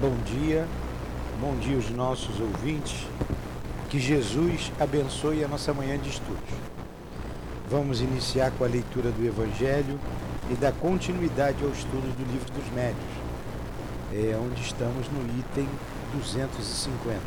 Bom 0.00 0.16
dia, 0.24 0.66
bom 1.38 1.54
dia 1.56 1.76
aos 1.76 1.90
nossos 1.90 2.40
ouvintes. 2.40 3.06
Que 3.90 4.00
Jesus 4.00 4.72
abençoe 4.80 5.44
a 5.44 5.48
nossa 5.48 5.74
manhã 5.74 5.98
de 5.98 6.08
estudos. 6.08 6.54
Vamos 7.68 8.00
iniciar 8.00 8.50
com 8.52 8.64
a 8.64 8.66
leitura 8.66 9.10
do 9.10 9.22
Evangelho 9.22 10.00
e 10.50 10.54
dar 10.54 10.72
continuidade 10.72 11.62
ao 11.62 11.68
estudo 11.68 12.16
do 12.16 12.32
Livro 12.32 12.50
dos 12.50 12.72
Médios, 12.72 12.96
é 14.14 14.34
onde 14.42 14.62
estamos 14.62 15.06
no 15.08 15.20
item 15.38 15.68
250. 16.14 17.20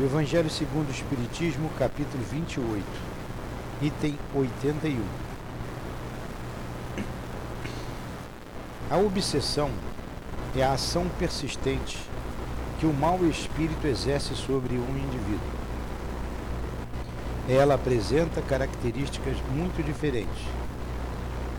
O 0.00 0.02
Evangelho 0.02 0.50
segundo 0.50 0.88
o 0.88 0.90
Espiritismo, 0.90 1.70
capítulo 1.78 2.24
28, 2.24 2.84
item 3.82 4.18
81. 4.34 5.27
A 8.90 8.96
obsessão 8.96 9.70
é 10.56 10.62
a 10.62 10.72
ação 10.72 11.06
persistente 11.18 11.98
que 12.80 12.86
o 12.86 12.92
mau 12.94 13.22
espírito 13.26 13.86
exerce 13.86 14.34
sobre 14.34 14.76
um 14.76 14.96
indivíduo. 14.96 15.58
Ela 17.46 17.74
apresenta 17.74 18.40
características 18.40 19.36
muito 19.52 19.84
diferentes, 19.84 20.42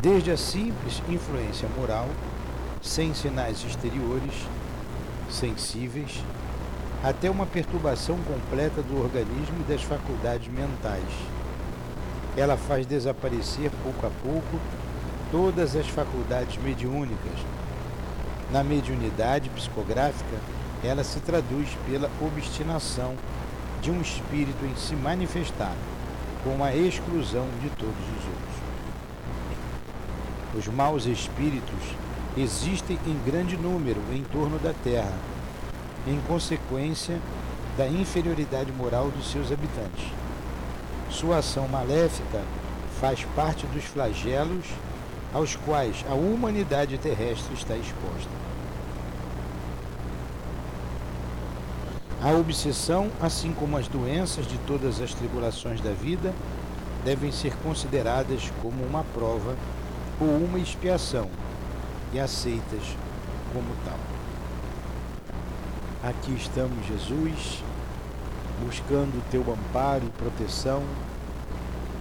desde 0.02 0.32
a 0.32 0.38
simples 0.38 1.04
influência 1.08 1.70
moral, 1.78 2.08
sem 2.82 3.14
sinais 3.14 3.64
exteriores, 3.64 4.34
sensíveis, 5.30 6.24
até 7.04 7.30
uma 7.30 7.46
perturbação 7.46 8.18
completa 8.24 8.82
do 8.82 9.04
organismo 9.04 9.60
e 9.60 9.72
das 9.72 9.84
faculdades 9.84 10.48
mentais. 10.48 11.14
Ela 12.36 12.58
faz 12.58 12.88
desaparecer 12.88 13.70
pouco 13.84 14.08
a 14.08 14.10
pouco 14.24 14.60
todas 15.32 15.76
as 15.76 15.88
faculdades 15.88 16.62
mediúnicas. 16.62 17.40
Na 18.52 18.64
mediunidade 18.64 19.50
psicográfica, 19.50 20.38
ela 20.84 21.04
se 21.04 21.20
traduz 21.20 21.70
pela 21.86 22.10
obstinação 22.22 23.16
de 23.82 23.92
um 23.92 24.02
espírito 24.02 24.66
em 24.66 24.76
se 24.76 24.96
manifestar, 24.96 25.76
com 26.44 26.64
a 26.64 26.76
exclusão 26.76 27.48
de 27.62 27.70
todos 27.72 27.96
os 27.96 28.26
outros. 28.26 28.60
Os 30.58 30.68
maus 30.68 31.06
espíritos 31.06 31.96
existem 32.38 32.98
em 33.06 33.20
grande 33.24 33.56
número 33.56 34.02
em 34.12 34.24
torno 34.24 34.58
da 34.58 34.74
Terra, 34.84 35.14
em 36.08 36.20
consequência 36.28 37.20
da 37.78 37.88
inferioridade 37.88 38.72
moral 38.72 39.10
dos 39.12 39.32
seus 39.32 39.52
habitantes. 39.52 40.06
Sua 41.10 41.38
ação 41.38 41.68
maléfica 41.68 42.42
faz 43.00 43.26
parte 43.36 43.66
dos 43.68 43.84
flagelos 43.84 44.66
aos 45.34 45.56
quais 45.56 46.04
a 46.10 46.14
humanidade 46.14 46.98
terrestre 46.98 47.54
está 47.54 47.76
exposta. 47.76 48.30
A 52.22 52.32
obsessão, 52.32 53.10
assim 53.22 53.54
como 53.54 53.78
as 53.78 53.88
doenças 53.88 54.46
de 54.46 54.58
todas 54.60 55.00
as 55.00 55.14
tribulações 55.14 55.80
da 55.80 55.92
vida, 55.92 56.34
devem 57.06 57.32
ser 57.32 57.56
consideradas 57.64 58.52
como 58.62 58.84
uma 58.84 59.06
prova 59.14 59.56
ou 60.20 60.28
uma 60.28 60.60
expiação 60.60 61.30
e 62.12 62.20
aceitas 62.20 62.84
como 63.54 63.70
tal. 63.86 63.98
Aqui 66.10 66.34
estamos, 66.34 66.86
Jesus, 66.88 67.64
buscando 68.66 69.18
o 69.18 69.24
teu 69.32 69.42
amparo 69.42 70.04
e 70.06 70.10
proteção 70.18 70.84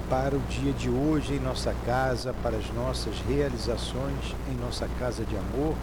para 0.09 0.35
o 0.35 0.41
dia 0.49 0.73
de 0.73 0.89
hoje 0.89 1.35
em 1.35 1.39
nossa 1.39 1.75
casa, 1.85 2.35
para 2.43 2.57
as 2.57 2.73
nossas 2.73 3.15
realizações 3.29 4.35
em 4.51 4.55
nossa 4.55 4.89
casa 4.99 5.23
de 5.25 5.37
amor 5.37 5.75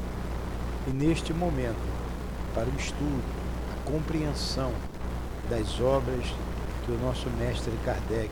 e 0.88 0.92
neste 0.92 1.31
momento 1.31 1.76
para 2.53 2.66
o 2.66 2.76
estudo, 2.76 3.23
a 3.72 3.90
compreensão 3.90 4.72
das 5.50 5.80
obras 5.80 6.26
que 6.86 6.92
o 6.92 6.98
nosso 7.00 7.30
mestre 7.38 7.72
Kardec 7.84 8.31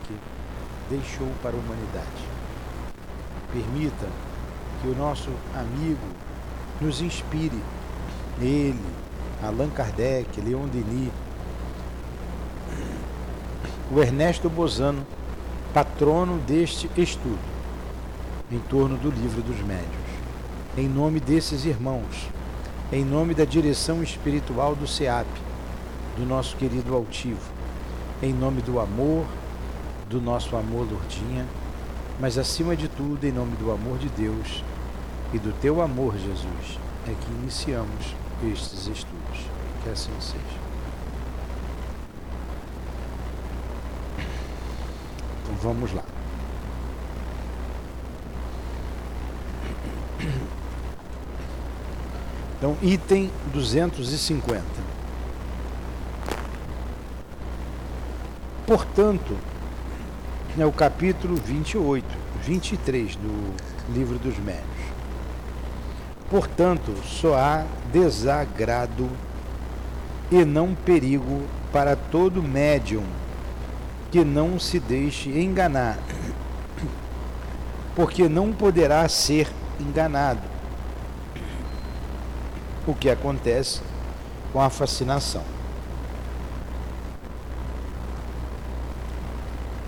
deixou 0.90 1.28
para 1.42 1.52
a 1.52 1.58
humanidade. 1.58 2.34
Permita 3.52 4.06
que 4.82 4.88
o 4.88 4.96
nosso 4.96 5.30
amigo 5.54 6.08
nos 6.80 7.00
inspire, 7.00 7.62
ele, 8.40 8.82
Allan 9.42 9.70
Kardec, 9.70 10.40
Leon 10.40 10.66
Denis, 10.66 11.12
o 13.92 14.00
Ernesto 14.00 14.48
Bozano, 14.48 15.06
patrono 15.74 16.38
deste 16.38 16.88
estudo, 16.96 17.36
em 18.48 18.60
torno 18.60 18.96
do 18.96 19.10
livro 19.10 19.42
dos 19.42 19.58
médios. 19.66 19.88
Em 20.78 20.88
nome 20.88 21.18
desses 21.18 21.64
irmãos, 21.64 22.30
em 22.92 23.04
nome 23.04 23.34
da 23.34 23.44
direção 23.44 24.00
espiritual 24.00 24.76
do 24.76 24.86
SEAP, 24.86 25.26
do 26.16 26.24
nosso 26.24 26.56
querido 26.56 26.94
altivo, 26.94 27.50
em 28.22 28.32
nome 28.32 28.62
do 28.62 28.78
amor, 28.78 29.26
do 30.08 30.20
nosso 30.20 30.56
amor, 30.56 30.86
Lourdinha, 30.88 31.44
mas 32.20 32.38
acima 32.38 32.76
de 32.76 32.86
tudo, 32.86 33.26
em 33.26 33.32
nome 33.32 33.56
do 33.56 33.72
amor 33.72 33.98
de 33.98 34.08
Deus 34.10 34.62
e 35.32 35.40
do 35.40 35.52
teu 35.60 35.82
amor, 35.82 36.14
Jesus, 36.16 36.78
é 37.08 37.10
que 37.10 37.32
iniciamos 37.42 38.14
estes 38.44 38.86
estudos. 38.86 39.40
Que 39.82 39.90
assim 39.90 40.12
seja. 40.20 40.63
Vamos 45.62 45.92
lá. 45.92 46.02
Então, 52.56 52.76
item 52.82 53.30
250. 53.52 54.64
Portanto, 58.66 59.36
é 60.58 60.64
o 60.64 60.72
capítulo 60.72 61.36
28, 61.36 62.06
23 62.42 63.16
do 63.16 63.54
Livro 63.92 64.18
dos 64.18 64.38
Médios. 64.38 64.64
Portanto, 66.30 66.94
só 67.04 67.36
há 67.36 67.64
desagrado 67.92 69.10
e 70.30 70.42
não 70.44 70.74
perigo 70.74 71.42
para 71.70 71.94
todo 71.96 72.42
médium 72.42 73.04
que 74.14 74.24
não 74.24 74.60
se 74.60 74.78
deixe 74.78 75.28
enganar, 75.28 75.98
porque 77.96 78.28
não 78.28 78.52
poderá 78.52 79.08
ser 79.08 79.48
enganado. 79.80 80.40
O 82.86 82.94
que 82.94 83.10
acontece 83.10 83.80
com 84.52 84.60
a 84.60 84.70
fascinação. 84.70 85.42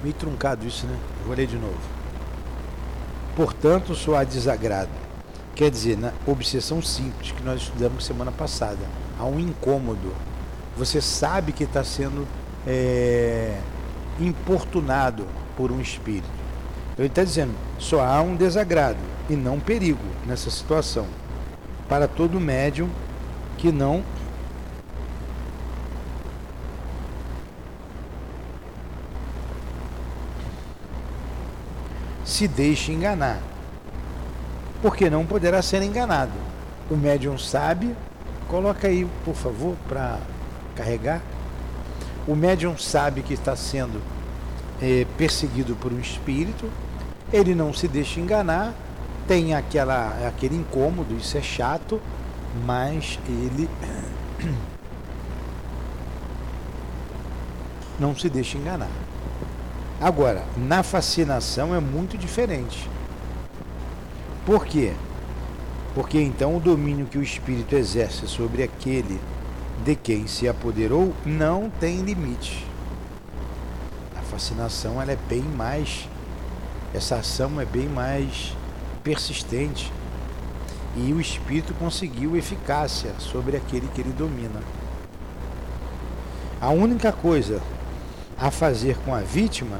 Meio 0.02 0.12
truncado 0.16 0.66
isso, 0.66 0.88
né? 0.88 0.98
Vou 1.24 1.36
ler 1.36 1.46
de 1.46 1.56
novo. 1.56 1.78
Portanto, 3.36 3.94
só 3.94 4.16
há 4.16 4.24
desagrado. 4.24 4.90
Quer 5.54 5.70
dizer, 5.70 5.96
na 5.96 6.12
obsessão 6.26 6.82
simples 6.82 7.30
que 7.30 7.44
nós 7.44 7.62
estudamos 7.62 8.04
semana 8.04 8.32
passada, 8.32 8.88
há 9.20 9.24
um 9.24 9.38
incômodo. 9.38 10.12
Você 10.76 11.00
sabe 11.00 11.52
que 11.52 11.62
está 11.62 11.84
sendo 11.84 12.26
é, 12.66 13.56
importunado 14.20 15.26
por 15.56 15.70
um 15.70 15.80
espírito. 15.80 16.28
Então 16.92 17.04
ele 17.04 17.08
está 17.08 17.24
dizendo, 17.24 17.54
só 17.78 18.04
há 18.04 18.20
um 18.22 18.36
desagrado 18.36 18.98
e 19.28 19.34
não 19.36 19.60
perigo 19.60 20.04
nessa 20.26 20.50
situação. 20.50 21.06
Para 21.88 22.08
todo 22.08 22.40
médium 22.40 22.88
que 23.58 23.70
não 23.70 24.02
se 32.24 32.48
deixe 32.48 32.92
enganar. 32.92 33.38
Porque 34.82 35.08
não 35.08 35.24
poderá 35.24 35.62
ser 35.62 35.82
enganado. 35.82 36.32
O 36.90 36.96
médium 36.96 37.38
sabe, 37.38 37.96
coloca 38.48 38.88
aí, 38.88 39.06
por 39.24 39.34
favor, 39.34 39.74
para 39.88 40.18
carregar. 40.74 41.22
O 42.26 42.34
médium 42.34 42.76
sabe 42.76 43.22
que 43.22 43.34
está 43.34 43.54
sendo 43.54 44.02
é, 44.82 45.06
perseguido 45.16 45.76
por 45.76 45.92
um 45.92 46.00
espírito, 46.00 46.68
ele 47.32 47.54
não 47.54 47.72
se 47.72 47.86
deixa 47.86 48.18
enganar, 48.20 48.74
tem 49.26 49.54
aquela, 49.54 50.26
aquele 50.26 50.56
incômodo, 50.56 51.14
isso 51.16 51.38
é 51.38 51.42
chato, 51.42 52.00
mas 52.64 53.18
ele 53.28 53.68
não 57.98 58.16
se 58.16 58.28
deixa 58.28 58.58
enganar. 58.58 58.90
Agora, 60.00 60.44
na 60.56 60.82
fascinação 60.82 61.74
é 61.74 61.80
muito 61.80 62.18
diferente. 62.18 62.88
Por 64.44 64.66
quê? 64.66 64.92
Porque 65.94 66.20
então 66.20 66.56
o 66.56 66.60
domínio 66.60 67.06
que 67.06 67.16
o 67.16 67.22
espírito 67.22 67.74
exerce 67.74 68.28
sobre 68.28 68.62
aquele 68.62 69.18
de 69.84 69.94
quem 69.94 70.26
se 70.26 70.48
apoderou 70.48 71.12
não 71.24 71.70
tem 71.70 72.00
limite. 72.00 72.66
A 74.16 74.22
fascinação 74.22 75.00
ela 75.00 75.12
é 75.12 75.18
bem 75.28 75.42
mais, 75.42 76.08
essa 76.94 77.16
ação 77.16 77.60
é 77.60 77.64
bem 77.64 77.88
mais 77.88 78.54
persistente. 79.04 79.92
e 80.96 81.12
o 81.12 81.20
espírito 81.20 81.74
conseguiu 81.74 82.36
eficácia 82.36 83.12
sobre 83.18 83.54
aquele 83.54 83.86
que 83.88 84.00
ele 84.00 84.12
domina. 84.12 84.62
A 86.58 86.70
única 86.70 87.12
coisa 87.12 87.60
a 88.38 88.50
fazer 88.50 88.96
com 89.04 89.14
a 89.14 89.20
vítima 89.20 89.78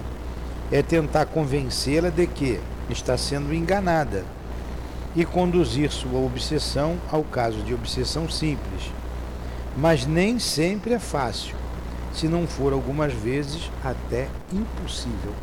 é 0.71 0.83
tentar 0.83 1.25
convencê-la 1.27 2.11
de 2.11 2.27
que 2.27 2.61
está 2.91 3.17
sendo 3.17 3.55
enganada 3.55 4.25
e 5.15 5.25
conduzir 5.25 5.91
sua 5.91 6.21
obsessão 6.21 6.99
ao 7.11 7.25
caso 7.25 7.63
de 7.63 7.73
obsessão 7.73 8.29
simples. 8.29 8.93
Mas 9.77 10.07
nem 10.07 10.39
sempre 10.39 10.95
é 10.95 10.99
fácil, 10.99 11.55
se 12.15 12.27
não 12.27 12.47
for 12.47 12.73
algumas 12.73 13.13
vezes 13.13 13.71
até 13.85 14.29
impossível. 14.51 15.35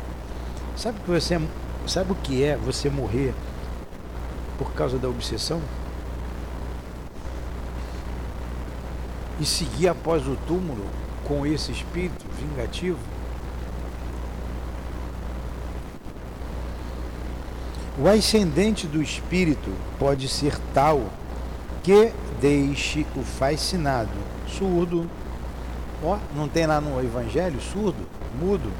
Sabe 0.76 0.98
que 1.00 1.10
você 1.10 1.40
sabe 1.86 2.12
o 2.12 2.16
que 2.16 2.42
é 2.42 2.56
você 2.56 2.90
morrer 2.90 3.32
por 4.58 4.72
causa 4.72 4.98
da 4.98 5.08
obsessão? 5.08 5.60
E 9.40 9.44
seguir 9.44 9.88
após 9.88 10.26
o 10.26 10.36
túmulo 10.48 10.84
com 11.24 11.46
esse 11.46 11.70
espírito 11.70 12.26
vingativo? 12.40 12.98
O 17.96 18.08
ascendente 18.08 18.88
do 18.88 19.00
espírito 19.00 19.72
pode 20.00 20.28
ser 20.28 20.58
tal 20.72 21.08
que 21.84 22.10
deixe 22.40 23.06
o 23.14 23.22
fascinado, 23.22 24.10
surdo. 24.48 25.08
Ó, 26.02 26.18
não 26.34 26.48
tem 26.48 26.66
lá 26.66 26.80
no 26.80 26.98
Evangelho 26.98 27.60
surdo, 27.60 28.08
mudo. 28.40 28.72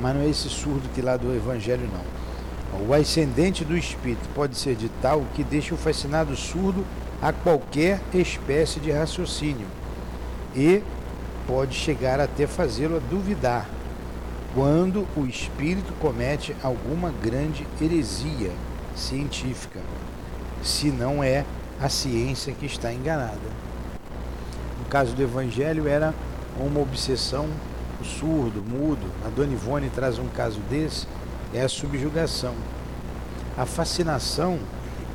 Mas 0.00 0.14
não 0.14 0.22
é 0.22 0.28
esse 0.28 0.48
surdo 0.50 0.88
que 0.94 1.00
lá 1.00 1.16
do 1.16 1.34
Evangelho 1.34 1.88
não. 1.90 2.86
O 2.86 2.92
ascendente 2.92 3.64
do 3.64 3.76
espírito 3.76 4.28
pode 4.34 4.56
ser 4.56 4.76
de 4.76 4.90
tal 5.00 5.24
que 5.34 5.42
deixe 5.42 5.72
o 5.72 5.78
fascinado 5.78 6.36
surdo 6.36 6.84
a 7.20 7.32
qualquer 7.32 8.00
espécie 8.12 8.78
de 8.78 8.92
raciocínio 8.92 9.66
e 10.54 10.82
pode 11.46 11.74
chegar 11.74 12.20
até 12.20 12.46
fazê-lo 12.46 13.00
duvidar 13.10 13.66
quando 14.54 15.06
o 15.16 15.26
espírito 15.26 15.92
comete 15.98 16.54
alguma 16.62 17.10
grande 17.22 17.66
heresia 17.80 18.52
científica, 18.98 19.80
se 20.62 20.90
não 20.90 21.22
é 21.22 21.44
a 21.80 21.88
ciência 21.88 22.52
que 22.52 22.66
está 22.66 22.92
enganada. 22.92 23.38
No 24.78 24.84
caso 24.86 25.14
do 25.14 25.22
Evangelho, 25.22 25.88
era 25.88 26.12
uma 26.58 26.80
obsessão, 26.80 27.48
o 28.00 28.04
surdo, 28.04 28.62
mudo. 28.62 29.06
A 29.24 29.28
Dona 29.28 29.52
Ivone 29.52 29.90
traz 29.90 30.18
um 30.18 30.28
caso 30.28 30.60
desse, 30.68 31.06
é 31.54 31.62
a 31.62 31.68
subjugação. 31.68 32.54
A 33.56 33.64
fascinação 33.64 34.58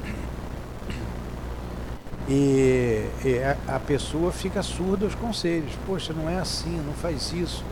e, 2.30 3.06
e 3.24 3.40
a, 3.40 3.76
a, 3.76 3.80
pessoa 3.80 4.32
fica 4.32 4.64
surda 4.64 5.06
aos 5.06 5.16
conselhos. 5.16 5.74
Poxa, 5.86 6.14
não 6.14 6.30
é 6.30 6.40
assim, 6.40 6.82
não 6.86 6.94
faz 6.94 7.34
isso. 7.34 7.64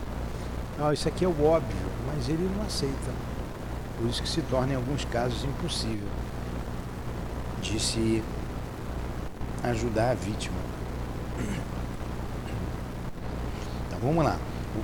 Ah, 0.80 0.92
isso 0.92 1.08
aqui 1.08 1.24
é 1.24 1.28
o 1.28 1.44
óbvio, 1.44 1.76
mas 2.06 2.28
ele 2.28 2.50
não 2.56 2.64
aceita. 2.64 3.31
Por 4.02 4.10
isso 4.10 4.20
que 4.20 4.28
se 4.28 4.42
torna 4.42 4.72
em 4.72 4.74
alguns 4.74 5.04
casos 5.04 5.44
impossível 5.44 6.08
de 7.62 7.78
se 7.78 8.20
ajudar 9.62 10.10
a 10.10 10.14
vítima. 10.14 10.56
Então 13.86 14.00
vamos 14.02 14.24
lá. 14.24 14.40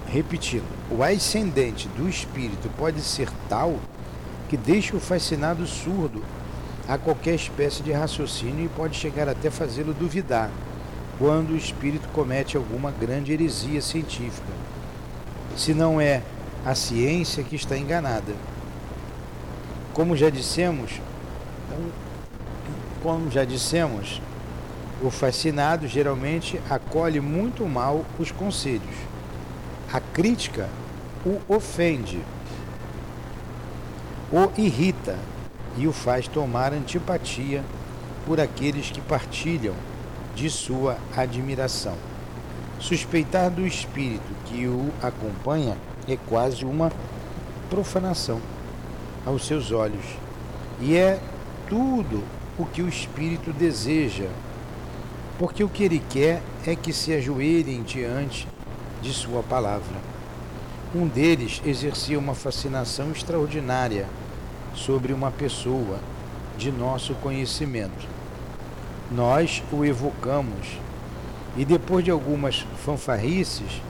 Repetindo, 0.07 0.63
o 0.89 1.03
ascendente 1.03 1.89
do 1.97 2.09
espírito 2.09 2.71
pode 2.79 3.01
ser 3.01 3.29
tal 3.49 3.81
que 4.49 4.57
deixa 4.57 4.97
o 4.97 5.01
fascinado 5.01 5.67
surdo 5.67 6.23
a 6.87 6.97
qualquer 6.97 7.35
espécie 7.35 7.83
de 7.83 7.91
raciocínio 7.91 8.67
e 8.67 8.69
pode 8.69 8.97
chegar 8.97 9.29
até 9.29 9.51
fazê-lo 9.51 9.93
duvidar 9.93 10.49
quando 11.19 11.55
o 11.55 11.57
espírito 11.57 12.09
comete 12.11 12.57
alguma 12.57 12.93
grande 12.93 13.33
heresia 13.33 13.83
científica. 13.83 14.53
Se 15.57 15.75
não 15.75 16.01
é 16.01 16.23
a 16.65 16.77
ciência 16.77 17.43
que 17.43 17.57
está 17.57 17.77
enganada. 17.77 18.33
Como 19.99 20.17
já 20.17 20.31
dissemos, 20.31 20.93
então, 21.67 21.91
como 23.03 23.29
já 23.33 23.45
dissemos, 23.45 24.23
o 25.03 25.11
fascinado 25.11 25.89
geralmente 25.89 26.61
acolhe 26.71 27.21
muito 27.21 27.67
mal 27.67 28.05
os 28.17 28.31
conselhos. 28.31 28.95
A 29.93 29.99
crítica 29.99 30.69
o 31.27 31.41
ofende, 31.53 32.21
o 34.31 34.49
irrita 34.57 35.19
e 35.77 35.89
o 35.89 35.93
faz 35.93 36.29
tomar 36.29 36.73
antipatia 36.73 37.65
por 38.25 38.41
aqueles 38.41 38.93
que 38.93 39.01
partilham 39.01 39.75
de 40.33 40.49
sua 40.49 40.97
admiração. 41.17 41.97
Suspeitar 42.79 43.51
do 43.51 43.67
espírito 43.67 44.33
que 44.45 44.65
o 44.69 44.93
acompanha 45.03 45.77
é 46.07 46.17
quase 46.29 46.65
uma 46.65 46.93
profanação 47.69 48.41
aos 49.29 49.47
seus 49.47 49.71
olhos, 49.71 50.05
e 50.81 50.97
é 50.97 51.21
tudo 51.69 52.25
o 52.59 52.65
que 52.65 52.81
o 52.81 52.89
espírito 52.89 53.53
deseja, 53.53 54.29
porque 55.39 55.63
o 55.63 55.69
que 55.69 55.85
ele 55.85 56.03
quer 56.09 56.43
é 56.67 56.75
que 56.75 56.93
se 56.93 57.13
ajoelhem 57.13 57.83
diante 57.83 58.49
de 59.03 59.13
sua 59.13 59.43
palavra. 59.43 59.97
Um 60.95 61.07
deles 61.07 61.61
exercia 61.65 62.19
uma 62.19 62.35
fascinação 62.35 63.13
extraordinária 63.13 64.07
sobre 64.75 65.13
uma 65.13 65.31
pessoa 65.31 66.01
de 66.57 66.73
nosso 66.73 67.15
conhecimento. 67.17 68.09
Nós 69.13 69.63
o 69.71 69.85
evocamos 69.85 70.79
e, 71.57 71.65
depois 71.65 72.05
de 72.05 72.11
algumas 72.11 72.67
fanfarrices, 72.85 73.83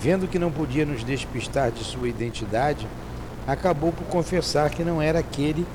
vendo 0.00 0.28
que 0.28 0.38
não 0.38 0.52
podia 0.52 0.86
nos 0.86 1.02
despistar 1.02 1.72
de 1.72 1.82
sua 1.82 2.08
identidade, 2.08 2.86
acabou 3.48 3.90
por 3.90 4.04
confessar 4.08 4.68
que 4.68 4.84
não 4.84 5.00
era 5.00 5.20
aquele 5.20 5.66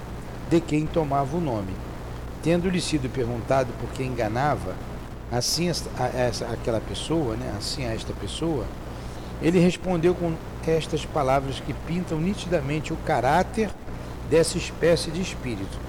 de 0.48 0.62
quem 0.62 0.86
tomava 0.86 1.36
o 1.36 1.42
nome. 1.42 1.74
Tendo-lhe 2.44 2.80
sido 2.80 3.10
perguntado 3.10 3.74
por 3.82 3.90
quem 3.94 4.10
enganava, 4.10 4.76
assim 5.32 5.70
a 5.70 6.08
essa, 6.16 6.46
aquela 6.46 6.80
pessoa, 6.80 7.36
né, 7.36 7.52
assim 7.58 7.84
a 7.86 7.94
esta 7.94 8.14
pessoa, 8.14 8.66
ele 9.42 9.58
respondeu 9.58 10.14
com 10.14 10.36
estas 10.68 11.04
palavras 11.04 11.60
que 11.60 11.74
pintam 11.74 12.20
nitidamente 12.20 12.94
o 12.94 12.98
caráter 12.98 13.72
dessa 14.30 14.56
espécie 14.56 15.10
de 15.10 15.22
espírito. 15.22 15.80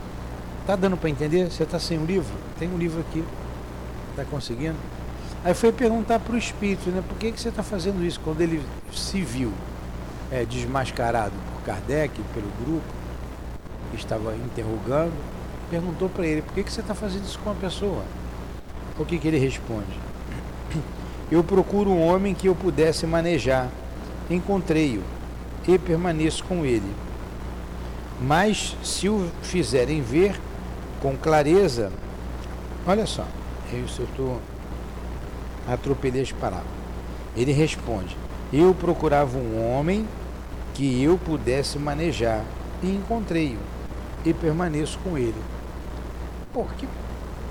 Tá 0.66 0.74
dando 0.76 0.96
para 0.96 1.10
entender? 1.10 1.50
Você 1.50 1.64
está 1.64 1.78
sem 1.78 1.98
o 1.98 2.06
livro? 2.06 2.32
Tem 2.58 2.66
um 2.66 2.78
livro 2.78 3.00
aqui. 3.00 3.22
Está 4.10 4.24
conseguindo? 4.24 4.76
Aí 5.44 5.52
foi 5.52 5.70
perguntar 5.70 6.18
para 6.18 6.34
o 6.34 6.38
espírito, 6.38 6.88
né? 6.88 7.02
Por 7.06 7.18
que, 7.18 7.30
que 7.30 7.38
você 7.38 7.50
está 7.50 7.62
fazendo 7.62 8.02
isso? 8.02 8.18
Quando 8.24 8.40
ele 8.40 8.64
se 8.90 9.20
viu 9.20 9.52
é, 10.32 10.46
desmascarado 10.46 11.53
Kardec, 11.64 12.20
pelo 12.34 12.48
grupo, 12.64 12.84
que 13.90 13.96
estava 13.96 14.34
interrogando, 14.36 15.12
perguntou 15.70 16.08
para 16.08 16.26
ele, 16.26 16.42
por 16.42 16.54
que, 16.54 16.64
que 16.64 16.72
você 16.72 16.80
está 16.80 16.94
fazendo 16.94 17.24
isso 17.24 17.38
com 17.38 17.50
a 17.50 17.54
pessoa? 17.54 18.02
O 18.98 19.04
que, 19.04 19.18
que 19.18 19.28
ele 19.28 19.38
responde? 19.38 19.98
Eu 21.30 21.42
procuro 21.42 21.90
um 21.90 22.06
homem 22.06 22.34
que 22.34 22.48
eu 22.48 22.54
pudesse 22.54 23.06
manejar. 23.06 23.68
Encontrei-o 24.30 25.02
e 25.66 25.78
permaneço 25.78 26.44
com 26.44 26.64
ele. 26.64 26.94
Mas 28.20 28.76
se 28.82 29.08
o 29.08 29.28
fizerem 29.42 30.00
ver 30.02 30.38
com 31.00 31.16
clareza, 31.16 31.90
olha 32.86 33.06
só, 33.06 33.26
eu 33.72 33.84
estou 33.84 34.40
atropelei 35.66 36.22
as 36.22 36.32
palavras. 36.32 36.68
Ele 37.36 37.52
responde: 37.52 38.16
Eu 38.52 38.74
procurava 38.74 39.36
um 39.36 39.72
homem 39.72 40.06
que 40.74 41.02
eu 41.02 41.16
pudesse 41.16 41.78
manejar 41.78 42.44
e 42.82 42.90
encontrei-o 42.90 43.60
e 44.24 44.34
permaneço 44.34 44.98
com 44.98 45.16
ele. 45.16 45.40
Pô, 46.52 46.64
que 46.64 46.88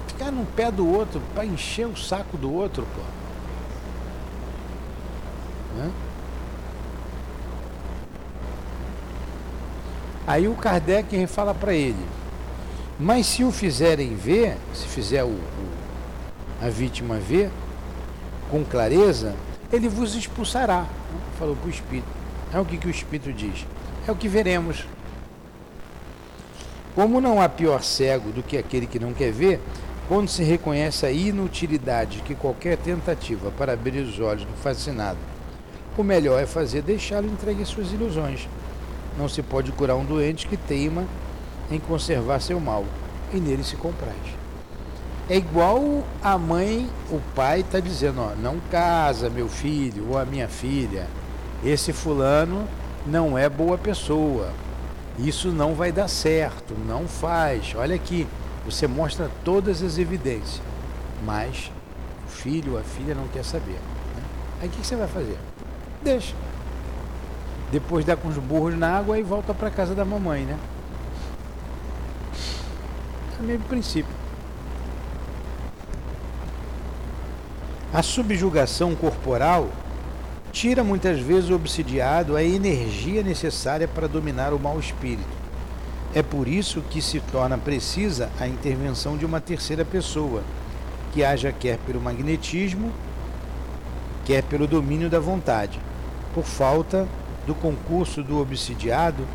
ficar 0.07 0.31
no 0.31 0.45
pé 0.45 0.69
do 0.69 0.87
outro 0.87 1.21
para 1.33 1.45
encher 1.45 1.87
o 1.87 1.95
saco 1.95 2.37
do 2.37 2.53
outro, 2.53 2.85
pô. 2.93 3.01
Né? 5.77 5.91
Aí 10.27 10.47
o 10.47 10.55
Kardec 10.55 11.25
fala 11.27 11.53
para 11.53 11.73
ele: 11.73 12.05
Mas 12.99 13.25
se 13.25 13.43
o 13.43 13.51
fizerem 13.51 14.15
ver, 14.15 14.57
se 14.73 14.87
fizer 14.87 15.23
o, 15.23 15.27
o 15.27 15.83
a 16.61 16.69
vítima 16.69 17.17
ver, 17.17 17.51
com 18.49 18.63
clareza, 18.63 19.35
ele 19.71 19.89
vos 19.89 20.15
expulsará. 20.15 20.85
Falou 21.37 21.55
para 21.55 21.67
o 21.67 21.69
Espírito. 21.69 22.22
É 22.53 22.59
o 22.59 22.65
que, 22.65 22.77
que 22.77 22.87
o 22.87 22.91
Espírito 22.91 23.33
diz. 23.33 23.65
É 24.07 24.11
o 24.11 24.15
que 24.15 24.27
veremos. 24.27 24.85
Como 26.93 27.19
não 27.19 27.41
há 27.41 27.49
pior 27.49 27.81
cego 27.81 28.31
do 28.31 28.43
que 28.43 28.57
aquele 28.57 28.85
que 28.85 28.99
não 28.99 29.13
quer 29.13 29.31
ver, 29.31 29.59
quando 30.07 30.27
se 30.27 30.43
reconhece 30.43 31.05
a 31.05 31.11
inutilidade 31.11 32.21
que 32.21 32.35
qualquer 32.35 32.77
tentativa 32.77 33.49
para 33.57 33.73
abrir 33.73 34.01
os 34.01 34.19
olhos 34.19 34.45
do 34.45 34.53
fascinado, 34.53 35.17
o 35.97 36.03
melhor 36.03 36.41
é 36.41 36.45
fazer 36.45 36.83
deixá-lo 36.83 37.27
entregue 37.27 37.63
às 37.63 37.69
suas 37.69 37.91
ilusões. 37.91 38.47
Não 39.17 39.27
se 39.27 39.41
pode 39.41 39.71
curar 39.71 39.95
um 39.95 40.05
doente 40.05 40.47
que 40.47 40.57
teima 40.57 41.05
em 41.71 41.79
conservar 41.79 42.39
seu 42.39 42.59
mal, 42.59 42.85
e 43.33 43.37
nele 43.37 43.63
se 43.63 43.75
compraz. 43.75 44.15
É 45.29 45.37
igual 45.37 46.03
a 46.21 46.37
mãe, 46.37 46.87
o 47.09 47.19
pai 47.33 47.61
está 47.61 47.79
dizendo, 47.79 48.21
ó, 48.21 48.35
não 48.35 48.59
casa 48.69 49.29
meu 49.29 49.47
filho 49.47 50.09
ou 50.09 50.17
a 50.17 50.25
minha 50.25 50.47
filha. 50.47 51.07
Esse 51.65 51.93
fulano 51.93 52.67
não 53.05 53.37
é 53.37 53.47
boa 53.47 53.77
pessoa. 53.77 54.51
Isso 55.17 55.49
não 55.49 55.75
vai 55.75 55.91
dar 55.91 56.07
certo, 56.07 56.75
não 56.87 57.07
faz. 57.07 57.73
Olha 57.75 57.95
aqui, 57.95 58.27
você 58.65 58.87
mostra 58.87 59.29
todas 59.45 59.81
as 59.81 59.97
evidências, 59.97 60.61
mas 61.25 61.71
o 62.25 62.29
filho 62.29 62.77
a 62.77 62.81
filha 62.81 63.15
não 63.15 63.27
quer 63.27 63.45
saber. 63.45 63.73
Né? 64.15 64.23
Aí 64.61 64.67
o 64.67 64.71
que 64.71 64.85
você 64.85 64.95
vai 64.95 65.07
fazer? 65.07 65.37
Deixa. 66.03 66.35
Depois 67.71 68.03
dá 68.05 68.15
com 68.15 68.27
os 68.27 68.37
burros 68.37 68.77
na 68.77 68.97
água 68.97 69.17
e 69.17 69.23
volta 69.23 69.53
para 69.53 69.71
casa 69.71 69.95
da 69.95 70.03
mamãe, 70.03 70.43
né? 70.43 70.57
É 73.39 73.41
o 73.41 73.43
mesmo 73.43 73.63
princípio. 73.65 74.13
A 77.93 78.01
subjugação 78.01 78.95
corporal 78.95 79.69
tira 80.53 80.83
muitas 80.83 81.19
vezes 81.19 81.49
o 81.49 81.55
obsidiado 81.55 82.35
a 82.35 82.43
energia 82.43 83.23
necessária 83.23 83.87
para 83.87 84.07
dominar 84.07 84.53
o 84.53 84.59
mau 84.59 84.79
espírito. 84.79 85.43
É 86.13 86.21
por 86.21 86.47
isso 86.47 86.83
que 86.91 87.01
se 87.01 87.19
torna 87.19 87.57
precisa 87.57 88.29
a 88.39 88.47
intervenção 88.47 89.17
de 89.17 89.25
uma 89.25 89.41
terceira 89.41 89.83
pessoa, 89.83 90.43
que 91.11 91.23
haja 91.23 91.51
quer 91.51 91.79
pelo 91.79 91.99
magnetismo, 91.99 92.91
quer 94.23 94.43
pelo 94.43 94.67
domínio 94.67 95.09
da 95.09 95.19
vontade. 95.19 95.79
Por 96.35 96.43
falta 96.43 97.07
do 97.47 97.55
concurso 97.55 98.21
do 98.21 98.39
obsidiado, 98.39 99.25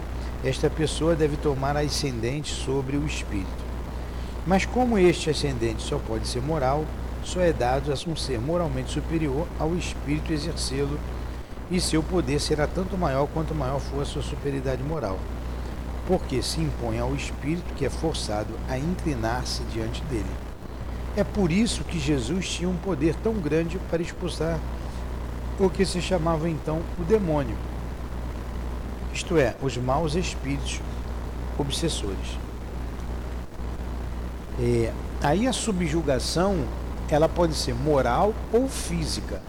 esta 0.45 0.71
pessoa 0.71 1.17
deve 1.17 1.37
tomar 1.37 1.77
ascendente 1.77 2.55
sobre 2.55 2.97
o 2.97 3.05
espírito. 3.05 3.67
Mas 4.47 4.65
como 4.65 4.97
este 4.97 5.31
ascendente 5.31 5.83
só 5.83 5.99
pode 5.99 6.29
ser 6.29 6.41
moral, 6.41 6.85
só 7.29 7.43
é 7.43 7.53
dado 7.53 7.93
a 7.93 8.11
um 8.11 8.17
ser 8.17 8.41
moralmente 8.41 8.91
superior 8.91 9.47
ao 9.59 9.77
espírito 9.77 10.33
exercê-lo, 10.33 10.99
e 11.71 11.79
seu 11.79 12.03
poder 12.03 12.41
será 12.41 12.67
tanto 12.67 12.97
maior 12.97 13.27
quanto 13.27 13.55
maior 13.55 13.79
for 13.79 14.01
a 14.01 14.05
sua 14.07 14.23
superioridade 14.23 14.83
moral, 14.83 15.19
porque 16.07 16.41
se 16.41 16.59
impõe 16.59 16.99
ao 16.99 17.15
espírito 17.15 17.75
que 17.75 17.85
é 17.85 17.91
forçado 17.91 18.55
a 18.67 18.79
inclinar-se 18.79 19.63
diante 19.65 20.03
dele. 20.05 20.31
É 21.15 21.23
por 21.23 21.53
isso 21.53 21.85
que 21.85 21.99
Jesus 21.99 22.49
tinha 22.49 22.69
um 22.69 22.77
poder 22.77 23.15
tão 23.17 23.35
grande 23.35 23.79
para 23.91 24.01
expulsar 24.01 24.59
o 25.61 25.69
que 25.69 25.85
se 25.85 26.01
chamava 26.01 26.49
então 26.49 26.81
o 26.99 27.03
demônio, 27.03 27.57
isto 29.13 29.37
é, 29.37 29.55
os 29.61 29.77
maus 29.77 30.15
espíritos 30.15 30.81
obsessores. 31.59 32.39
É, 34.59 34.93
aí 35.23 35.47
a 35.47 35.53
subjugação 35.53 36.65
ela 37.15 37.29
pode 37.29 37.55
ser 37.55 37.75
moral 37.75 38.35
ou 38.53 38.69
física. 38.69 39.41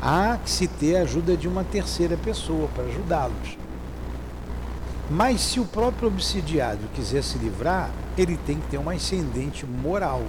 Há 0.00 0.38
que 0.42 0.50
se 0.50 0.66
ter 0.68 0.96
a 0.96 1.02
ajuda 1.02 1.36
de 1.36 1.48
uma 1.48 1.64
terceira 1.64 2.16
pessoa 2.16 2.68
para 2.74 2.84
ajudá-los. 2.84 3.56
Mas 5.10 5.40
se 5.40 5.60
o 5.60 5.64
próprio 5.64 6.08
obsidiado 6.08 6.80
quiser 6.94 7.22
se 7.22 7.38
livrar, 7.38 7.90
ele 8.16 8.36
tem 8.36 8.58
que 8.58 8.68
ter 8.68 8.78
um 8.78 8.88
ascendente 8.88 9.66
moral. 9.66 10.22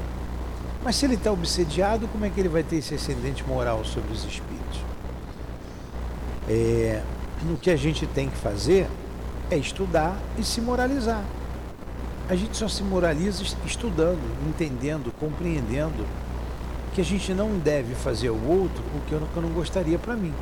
Mas 0.84 0.98
se 0.98 1.06
ele 1.06 1.16
está 1.16 1.32
obsediado, 1.32 2.08
como 2.10 2.26
é 2.26 2.30
que 2.30 2.40
ele 2.40 2.50
vai 2.50 2.64
ter 2.64 2.78
esse 2.78 2.94
ascendente 2.94 3.44
moral 3.44 3.84
sobre 3.84 4.12
os 4.12 4.24
espíritos? 4.24 4.80
É, 6.48 7.02
o 7.52 7.58
que 7.58 7.72
a 7.72 7.76
gente 7.76 8.06
tem 8.06 8.30
que 8.30 8.38
fazer 8.38 8.88
é 9.50 9.58
estudar 9.58 10.18
e 10.38 10.44
se 10.44 10.62
moralizar. 10.62 11.24
A 12.28 12.36
gente 12.36 12.58
só 12.58 12.68
se 12.68 12.82
moraliza 12.82 13.44
estudando, 13.66 14.20
entendendo, 14.48 15.14
compreendendo 15.20 16.08
que 16.96 17.00
a 17.00 17.04
gente 17.04 17.32
não 17.36 17.60
deve 17.60 17.94
fazer 17.94 18.30
ao 18.30 18.36
outro 18.36 18.84
o 18.96 19.02
que 19.02 19.14
eu 19.14 19.20
não, 19.20 19.28
que 19.28 19.36
eu 19.36 19.44
não 19.44 19.50
gostaria 19.50 20.00
para 20.00 20.16
mim. 20.16 20.34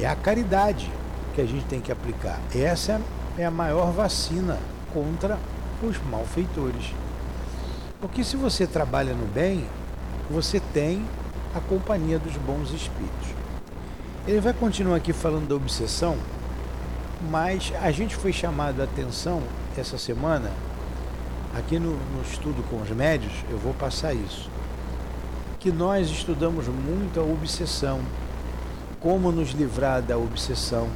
É 0.00 0.06
a 0.06 0.14
caridade 0.14 0.88
que 1.34 1.40
a 1.40 1.44
gente 1.44 1.64
tem 1.64 1.80
que 1.80 1.90
aplicar. 1.90 2.38
Essa 2.54 3.00
é 3.36 3.44
a 3.44 3.50
maior 3.50 3.90
vacina 3.90 4.58
contra 4.94 5.36
os 5.82 5.98
malfeitores. 6.08 6.94
Porque 8.00 8.22
se 8.22 8.36
você 8.36 8.64
trabalha 8.64 9.14
no 9.14 9.26
bem, 9.26 9.66
você 10.30 10.60
tem 10.60 11.04
a 11.52 11.58
companhia 11.58 12.18
dos 12.18 12.36
bons 12.36 12.70
espíritos. 12.70 13.28
Ele 14.24 14.40
vai 14.40 14.52
continuar 14.52 14.98
aqui 14.98 15.12
falando 15.12 15.48
da 15.48 15.56
obsessão, 15.56 16.16
mas 17.28 17.72
a 17.80 17.90
gente 17.90 18.14
foi 18.14 18.32
chamado 18.32 18.80
a 18.80 18.84
atenção 18.84 19.42
essa 19.78 19.96
semana, 19.96 20.50
aqui 21.56 21.78
no, 21.78 21.92
no 21.92 22.22
estudo 22.22 22.62
com 22.68 22.82
os 22.82 22.90
médios, 22.90 23.32
eu 23.50 23.58
vou 23.58 23.72
passar 23.74 24.12
isso, 24.12 24.50
que 25.60 25.70
nós 25.70 26.08
estudamos 26.10 26.66
muito 26.68 27.20
a 27.20 27.22
obsessão, 27.22 28.00
como 29.00 29.30
nos 29.30 29.50
livrar 29.50 30.02
da 30.02 30.18
obsessão, 30.18 30.88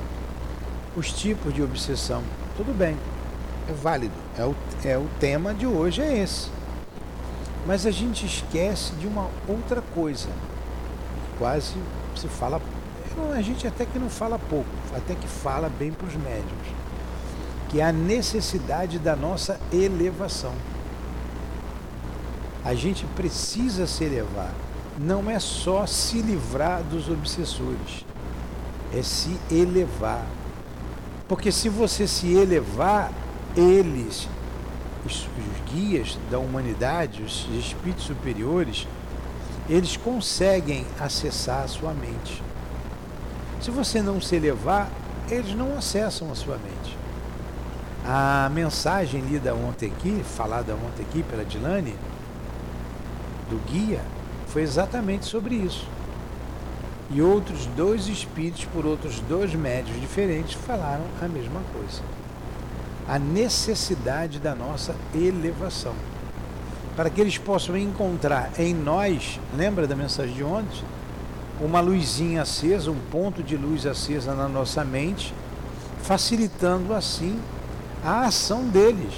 os 0.97 1.13
tipos 1.13 1.55
de 1.55 1.63
obsessão. 1.63 2.23
Tudo 2.57 2.77
bem, 2.77 2.97
é 3.69 3.73
válido, 3.73 4.15
é 4.37 4.45
o, 4.45 4.55
é 4.85 4.99
o 4.99 5.09
tema 5.21 5.55
de 5.55 5.67
hoje, 5.67 6.03
é 6.03 6.19
esse. 6.19 6.51
Mas 7.67 7.87
a 7.87 7.91
gente 7.91 8.27
esquece 8.27 8.93
de 8.95 9.07
uma 9.07 9.29
outra 9.49 9.81
coisa, 9.95 10.29
quase 11.39 11.75
se 12.17 12.27
fala, 12.27 12.61
a 13.33 13.43
gente 13.43 13.67
até 13.67 13.87
que 13.87 13.99
não 13.99 14.11
fala 14.11 14.39
pouco, 14.39 14.69
até 14.95 15.15
que 15.15 15.29
fala 15.29 15.69
bem 15.69 15.93
para 15.93 16.09
os 16.09 16.15
médios 16.17 16.82
que 17.73 17.81
a 17.81 17.91
necessidade 17.91 18.99
da 18.99 19.17
nossa 19.17 19.59
elevação. 19.73 20.53
A 22.63 22.75
gente 22.75 23.07
precisa 23.17 23.87
se 23.87 24.05
elevar. 24.05 24.53
Não 24.99 25.31
é 25.31 25.39
só 25.39 25.87
se 25.87 26.21
livrar 26.21 26.83
dos 26.83 27.09
obsessores, 27.09 28.05
é 28.95 29.03
se 29.03 29.39
elevar. 29.51 30.23
Porque 31.27 31.51
se 31.51 31.71
você 31.71 32.07
se 32.07 32.35
elevar, 32.35 33.11
eles, 33.57 34.29
os, 35.07 35.23
os 35.23 35.73
guias 35.73 36.19
da 36.31 36.39
humanidade, 36.39 37.23
os 37.23 37.49
espíritos 37.59 38.05
superiores, 38.05 38.87
eles 39.67 39.97
conseguem 39.97 40.85
acessar 41.01 41.65
a 41.65 41.69
sua 41.69 41.95
mente. 41.95 42.43
Se 43.63 43.71
você 43.71 44.03
não 44.03 44.21
se 44.21 44.37
elevar, 44.37 44.91
eles 45.31 45.55
não 45.55 45.79
acessam 45.79 46.31
a 46.31 46.35
sua 46.35 46.59
mente. 46.59 47.01
A 48.05 48.51
mensagem 48.53 49.21
lida 49.21 49.55
ontem 49.55 49.87
aqui, 49.87 50.25
falada 50.25 50.75
ontem 50.75 51.03
aqui 51.03 51.23
pela 51.23 51.45
Dilane, 51.45 51.95
do 53.49 53.59
guia, 53.71 54.01
foi 54.49 54.63
exatamente 54.63 55.25
sobre 55.25 55.55
isso. 55.55 55.87
E 57.11 57.23
outros 57.23 57.67
dois 57.67 58.09
espíritos, 58.09 58.65
por 58.65 58.85
outros 58.87 59.21
dois 59.21 59.55
médios 59.55 60.01
diferentes, 60.01 60.55
falaram 60.55 61.05
a 61.21 61.29
mesma 61.29 61.61
coisa. 61.73 62.03
A 63.07 63.19
necessidade 63.19 64.41
da 64.41 64.55
nossa 64.55 64.97
elevação. 65.15 65.95
Para 66.97 67.09
que 67.09 67.21
eles 67.21 67.39
possam 67.39 67.77
encontrar 67.77 68.51
em 68.59 68.75
nós, 68.75 69.39
lembra 69.57 69.87
da 69.87 69.95
mensagem 69.95 70.35
de 70.35 70.43
ontem? 70.43 70.83
Uma 71.61 71.81
luzinha 71.81 72.43
acesa, 72.43 72.91
um 72.91 72.99
ponto 73.11 73.43
de 73.43 73.57
luz 73.57 73.87
acesa 73.87 74.35
na 74.35 74.49
nossa 74.49 74.85
mente, 74.85 75.33
facilitando 76.03 76.93
assim 76.93 77.39
a 78.05 78.27
ação 78.27 78.69
deles 78.69 79.15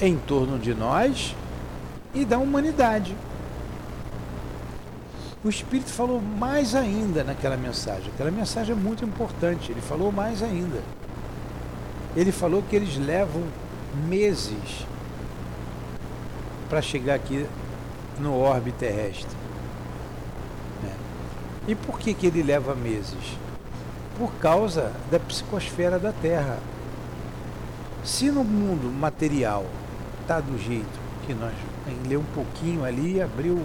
em 0.00 0.16
torno 0.16 0.58
de 0.58 0.74
nós 0.74 1.34
e 2.14 2.24
da 2.24 2.38
humanidade. 2.38 3.16
O 5.44 5.48
Espírito 5.48 5.90
falou 5.90 6.20
mais 6.20 6.74
ainda 6.74 7.24
naquela 7.24 7.56
mensagem. 7.56 8.10
Aquela 8.14 8.30
mensagem 8.30 8.72
é 8.72 8.78
muito 8.78 9.04
importante. 9.04 9.72
Ele 9.72 9.80
falou 9.80 10.12
mais 10.12 10.42
ainda. 10.42 10.80
Ele 12.14 12.30
falou 12.30 12.62
que 12.62 12.76
eles 12.76 12.96
levam 12.96 13.42
meses 14.08 14.86
para 16.68 16.80
chegar 16.80 17.14
aqui 17.14 17.46
no 18.20 18.38
orbe 18.38 18.70
terrestre. 18.72 19.36
É. 20.84 20.92
E 21.72 21.74
por 21.74 21.98
que, 21.98 22.14
que 22.14 22.26
ele 22.26 22.42
leva 22.42 22.74
meses? 22.74 23.36
Por 24.16 24.32
causa 24.34 24.92
da 25.10 25.18
psicosfera 25.18 25.98
da 25.98 26.12
Terra. 26.12 26.58
Se 28.04 28.30
no 28.30 28.42
mundo 28.42 28.92
material 28.92 29.64
está 30.22 30.40
do 30.40 30.58
jeito 30.58 31.00
que 31.24 31.34
nós 31.34 31.52
lê 32.08 32.16
um 32.16 32.24
pouquinho 32.34 32.84
ali, 32.84 33.22
abriu 33.22 33.62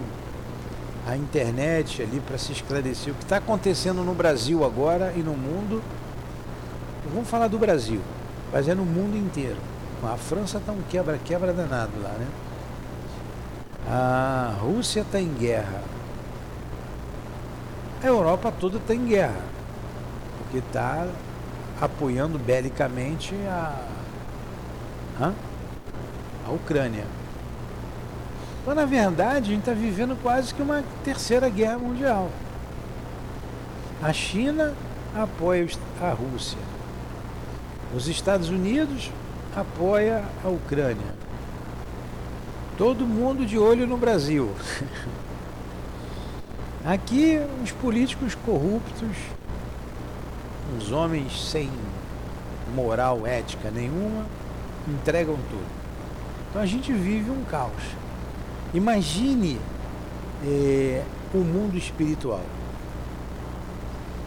a 1.08 1.16
internet 1.16 2.04
ali 2.04 2.20
para 2.20 2.38
se 2.38 2.52
esclarecer 2.52 3.14
o 3.14 3.16
que 3.16 3.24
está 3.24 3.38
acontecendo 3.38 4.04
no 4.04 4.14
Brasil 4.14 4.64
agora 4.64 5.12
e 5.16 5.20
no 5.20 5.34
mundo. 5.34 5.82
Vamos 7.12 7.28
falar 7.28 7.48
do 7.48 7.58
Brasil, 7.58 8.02
mas 8.52 8.68
é 8.68 8.76
no 8.76 8.86
mundo 8.86 9.18
inteiro. 9.18 9.58
A 10.04 10.18
França 10.18 10.60
está 10.60 10.72
um 10.72 10.82
quebra-quebra 10.90 11.52
danado 11.52 11.94
lá, 12.02 12.10
né? 12.10 12.28
A 13.90 14.54
Rússia 14.60 15.02
está 15.02 15.20
em 15.20 15.34
guerra. 15.34 15.82
A 18.04 18.06
Europa 18.06 18.52
toda 18.52 18.78
está 18.78 18.94
em 18.94 19.06
guerra, 19.06 19.42
porque 20.38 20.60
está 20.60 21.08
apoiando 21.82 22.38
belicamente 22.38 23.34
a 23.48 23.97
Hã? 25.20 25.34
A 26.48 26.52
Ucrânia. 26.52 27.06
Então, 28.62 28.76
na 28.76 28.86
verdade, 28.86 29.52
a 29.52 29.54
gente 29.54 29.60
está 29.60 29.74
vivendo 29.74 30.18
quase 30.22 30.54
que 30.54 30.62
uma 30.62 30.84
terceira 31.04 31.50
guerra 31.50 31.78
mundial. 31.78 32.30
A 34.04 34.14
China 34.14 34.74
apoia 35.16 35.68
a 36.02 36.10
Rússia. 36.10 36.60
Os 37.96 38.08
Estados 38.08 38.50
Unidos 38.50 39.10
apoia 39.56 40.24
a 40.44 40.50
Ucrânia. 40.50 41.16
Todo 42.78 43.06
mundo 43.06 43.46
de 43.46 43.58
olho 43.58 43.88
no 43.88 43.98
Brasil. 43.98 44.54
Aqui 46.86 47.40
os 47.64 47.72
políticos 47.72 48.36
corruptos, 48.46 49.18
os 50.78 50.92
homens 50.92 51.50
sem 51.50 51.70
moral, 52.76 53.26
ética 53.26 53.72
nenhuma, 53.72 54.26
entregam 54.88 55.36
tudo. 55.50 55.66
Então 56.50 56.62
a 56.62 56.66
gente 56.66 56.92
vive 56.94 57.30
um 57.30 57.44
caos. 57.44 57.84
Imagine 58.74 59.60
eh, 60.44 61.04
o 61.34 61.40
mundo 61.40 61.78
espiritual. 61.78 62.44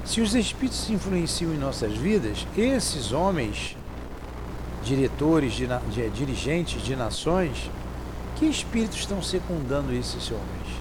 Se 0.04 0.20
os 0.20 0.34
espíritos 0.34 0.90
influenciam 0.90 1.52
em 1.52 1.58
nossas 1.58 1.96
vidas, 1.96 2.46
esses 2.56 3.12
homens, 3.12 3.76
diretores, 4.82 5.52
de, 5.52 5.66
de, 5.66 6.10
dirigentes 6.10 6.82
de 6.82 6.96
nações, 6.96 7.70
que 8.36 8.46
espíritos 8.46 8.98
estão 8.98 9.22
secundando 9.22 9.92
esses 9.92 10.30
homens? 10.30 10.80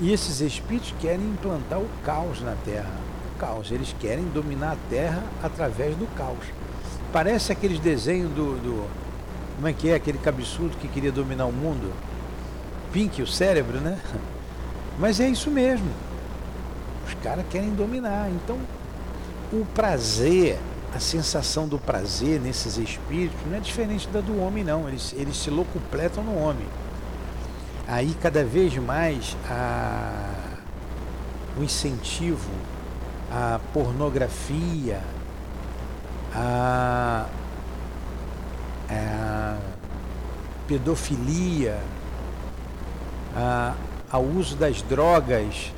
E 0.00 0.12
esses 0.12 0.40
espíritos 0.40 0.92
querem 1.00 1.24
implantar 1.24 1.78
o 1.78 1.88
caos 2.04 2.40
na 2.40 2.56
Terra. 2.64 2.90
O 3.34 3.38
caos. 3.38 3.70
Eles 3.70 3.94
querem 4.00 4.24
dominar 4.24 4.72
a 4.72 4.90
Terra 4.90 5.22
através 5.42 5.94
do 5.96 6.06
caos. 6.16 6.44
Parece 7.14 7.52
aqueles 7.52 7.78
desenhos 7.78 8.28
do, 8.32 8.56
do. 8.56 8.90
Como 9.54 9.68
é 9.68 9.72
que 9.72 9.88
é? 9.88 9.94
Aquele 9.94 10.18
cabeçudo 10.18 10.76
que 10.78 10.88
queria 10.88 11.12
dominar 11.12 11.46
o 11.46 11.52
mundo. 11.52 11.92
Pink, 12.92 13.22
o 13.22 13.26
cérebro, 13.26 13.78
né? 13.80 14.00
Mas 14.98 15.20
é 15.20 15.28
isso 15.28 15.48
mesmo. 15.48 15.86
Os 17.06 17.14
caras 17.22 17.44
querem 17.48 17.70
dominar. 17.70 18.28
Então, 18.30 18.58
o 19.52 19.64
prazer, 19.64 20.58
a 20.92 20.98
sensação 20.98 21.68
do 21.68 21.78
prazer 21.78 22.40
nesses 22.40 22.78
espíritos 22.78 23.38
não 23.48 23.58
é 23.58 23.60
diferente 23.60 24.08
da 24.08 24.20
do 24.20 24.40
homem, 24.40 24.64
não. 24.64 24.88
Eles, 24.88 25.14
eles 25.16 25.36
se 25.36 25.50
locupletam 25.50 26.24
no 26.24 26.36
homem. 26.36 26.66
Aí, 27.86 28.12
cada 28.20 28.42
vez 28.42 28.76
mais, 28.76 29.36
a, 29.48 30.10
o 31.56 31.62
incentivo 31.62 32.50
à 33.30 33.60
pornografia, 33.72 35.00
a, 36.34 37.26
a 38.90 39.56
pedofilia, 40.66 41.78
a, 43.36 43.74
ao 44.10 44.24
uso 44.24 44.56
das 44.56 44.82
drogas, 44.82 45.72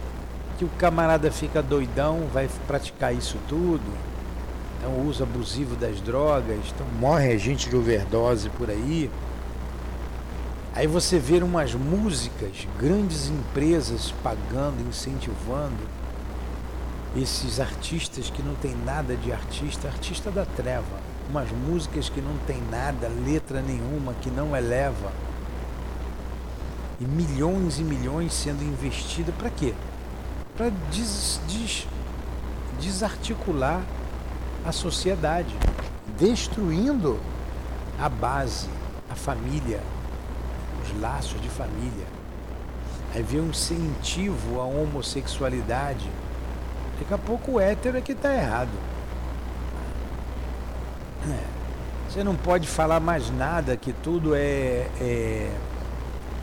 que 0.59 0.65
o 0.65 0.69
camarada 0.79 1.31
fica 1.31 1.63
doidão, 1.63 2.27
vai 2.33 2.49
praticar 2.67 3.15
isso 3.15 3.39
tudo. 3.49 3.85
Então, 4.79 4.91
o 4.93 5.07
uso 5.07 5.23
abusivo 5.23 5.77
das 5.77 6.01
drogas, 6.01 6.59
então 6.75 6.87
morre 6.99 7.37
gente 7.39 7.69
de 7.69 7.77
overdose 7.77 8.49
por 8.51 8.71
aí. 8.71 9.11
Aí 10.75 10.87
você 10.87 11.19
vê 11.19 11.39
umas 11.39 11.75
músicas, 11.75 12.67
grandes 12.79 13.29
empresas 13.29 14.13
pagando, 14.23 14.87
incentivando 14.89 15.97
esses 17.17 17.61
artistas 17.61 18.31
que 18.31 18.43
não 18.43 18.55
tem 18.55 18.75
nada 18.85 19.17
de 19.17 19.33
artista, 19.33 19.89
artista 19.89 20.31
da 20.31 20.45
treva, 20.45 21.01
umas 21.29 21.51
músicas 21.51 22.09
que 22.09 22.21
não 22.21 22.37
tem 22.47 22.61
nada, 22.71 23.09
letra 23.25 23.63
nenhuma, 23.63 24.15
que 24.15 24.31
não 24.31 24.57
eleva. 24.57 25.11
E 27.01 27.05
milhões 27.05 27.79
e 27.79 27.83
milhões 27.83 28.33
sendo 28.33 28.63
investidos 28.63 29.35
para 29.35 29.51
quê? 29.51 29.75
Para 30.57 30.71
des, 30.91 31.41
des, 31.49 31.87
desarticular 32.81 33.83
a 34.65 34.73
sociedade, 34.73 35.55
destruindo 36.19 37.19
a 37.99 38.09
base, 38.09 38.69
a 39.11 39.15
família, 39.15 39.81
os 40.83 41.01
laços 41.01 41.41
de 41.41 41.49
família. 41.49 42.07
Aí 43.15 43.23
vem 43.23 43.41
um 43.41 43.49
incentivo 43.49 44.61
à 44.61 44.65
homossexualidade. 44.65 46.07
Daqui 46.99 47.15
a 47.15 47.19
pouco 47.19 47.53
o 47.53 47.61
hétero 47.61 47.99
é 47.99 48.01
que 48.01 48.13
está 48.13 48.35
errado. 48.35 48.71
É. 51.29 51.57
Você 52.09 52.25
não 52.25 52.35
pode 52.35 52.67
falar 52.67 53.01
mais 53.01 53.31
nada, 53.31 53.77
que 53.77 53.93
tudo 53.93 54.35
é, 54.35 54.89
é 55.01 55.51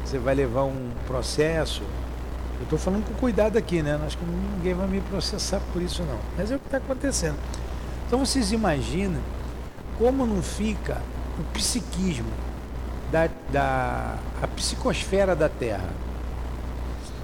você 0.04 0.20
vai 0.20 0.36
levar 0.36 0.64
um 0.64 0.92
processo. 1.08 1.82
Eu 2.60 2.64
estou 2.64 2.78
falando 2.78 3.06
com 3.08 3.14
cuidado 3.16 3.58
aqui, 3.58 3.82
né? 3.82 4.00
Acho 4.06 4.18
que 4.18 4.26
ninguém 4.26 4.74
vai 4.74 4.88
me 4.88 5.02
processar 5.02 5.60
por 5.72 5.82
isso 5.82 6.04
não. 6.04 6.20
Mas 6.38 6.52
é 6.52 6.56
o 6.56 6.60
que 6.60 6.66
está 6.66 6.78
acontecendo. 6.78 7.38
Então 8.06 8.20
vocês 8.24 8.52
imaginam 8.52 9.20
como 9.98 10.26
não 10.26 10.42
fica 10.42 11.02
o 11.40 11.44
psiquismo 11.54 12.30
da, 13.12 13.28
da 13.52 14.18
a 14.42 14.48
psicosfera 14.48 15.36
da 15.36 15.50
Terra, 15.50 15.90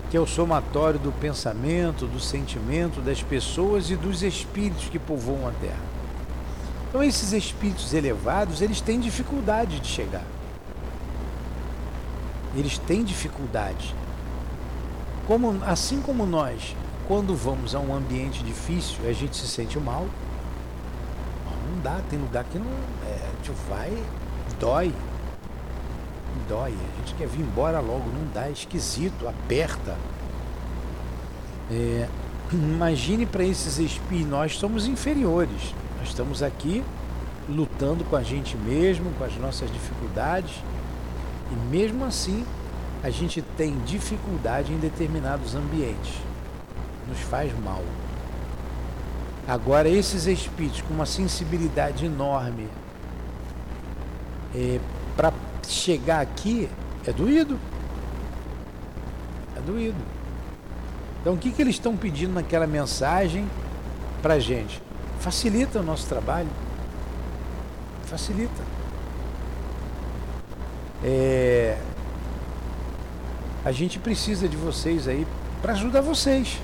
que 0.09 0.17
é 0.17 0.19
o 0.19 0.25
somatório 0.25 0.99
do 0.99 1.11
pensamento, 1.11 2.07
do 2.07 2.19
sentimento 2.19 2.99
das 2.99 3.21
pessoas 3.21 3.91
e 3.91 3.95
dos 3.95 4.23
espíritos 4.23 4.85
que 4.85 4.97
povoam 4.97 5.47
a 5.47 5.51
Terra. 5.51 5.89
Então 6.89 7.03
esses 7.03 7.31
espíritos 7.31 7.93
elevados, 7.93 8.61
eles 8.61 8.81
têm 8.81 8.99
dificuldade 8.99 9.79
de 9.79 9.87
chegar. 9.87 10.23
Eles 12.55 12.79
têm 12.79 13.03
dificuldade. 13.03 13.93
Como, 15.27 15.63
assim 15.63 16.01
como 16.01 16.25
nós, 16.25 16.75
quando 17.07 17.35
vamos 17.35 17.75
a 17.75 17.79
um 17.79 17.93
ambiente 17.93 18.43
difícil, 18.43 19.07
a 19.07 19.13
gente 19.13 19.37
se 19.37 19.47
sente 19.47 19.77
mal. 19.77 20.07
Não 21.69 21.81
dá, 21.83 22.01
tem 22.09 22.17
lugar 22.17 22.43
que 22.45 22.57
não. 22.57 22.65
É, 23.05 23.29
vai, 23.69 23.95
dói, 24.59 24.91
dói. 26.47 26.73
A 26.73 26.99
gente 26.99 27.15
quer 27.15 27.27
vir 27.27 27.41
embora 27.41 27.79
logo, 27.79 28.05
não 28.11 28.31
dá, 28.33 28.47
é 28.47 28.51
esquisito, 28.51 29.27
aperta. 29.27 29.95
É, 31.71 32.07
imagine 32.51 33.25
para 33.25 33.43
esses 33.43 33.77
espíritos, 33.77 34.29
nós 34.29 34.57
somos 34.57 34.87
inferiores. 34.87 35.73
Nós 35.99 36.09
estamos 36.09 36.41
aqui 36.41 36.83
lutando 37.49 38.03
com 38.05 38.15
a 38.15 38.23
gente 38.23 38.55
mesmo, 38.57 39.11
com 39.17 39.23
as 39.23 39.35
nossas 39.37 39.71
dificuldades, 39.71 40.63
e 41.51 41.55
mesmo 41.71 42.05
assim 42.05 42.45
a 43.03 43.09
gente 43.09 43.41
tem 43.57 43.77
dificuldade 43.79 44.71
em 44.71 44.77
determinados 44.77 45.55
ambientes. 45.55 46.13
Nos 47.07 47.19
faz 47.19 47.51
mal. 47.59 47.83
Agora, 49.47 49.89
esses 49.89 50.27
espíritos 50.27 50.81
com 50.81 50.93
uma 50.93 51.07
sensibilidade 51.07 52.05
enorme 52.05 52.67
é, 54.53 54.79
para 55.15 55.33
chegar 55.69 56.21
aqui 56.21 56.69
é 57.05 57.13
doído. 57.13 57.59
É 59.55 59.61
doído. 59.61 59.97
Então 61.21 61.33
o 61.33 61.37
que, 61.37 61.51
que 61.51 61.61
eles 61.61 61.75
estão 61.75 61.95
pedindo 61.95 62.33
naquela 62.33 62.65
mensagem 62.65 63.47
para 64.21 64.35
a 64.35 64.39
gente? 64.39 64.81
Facilita 65.19 65.79
o 65.79 65.83
nosso 65.83 66.07
trabalho. 66.07 66.49
Facilita. 68.05 68.63
É, 71.03 71.77
a 73.63 73.71
gente 73.71 73.99
precisa 73.99 74.47
de 74.47 74.57
vocês 74.57 75.07
aí 75.07 75.27
para 75.61 75.73
ajudar 75.73 76.01
vocês. 76.01 76.59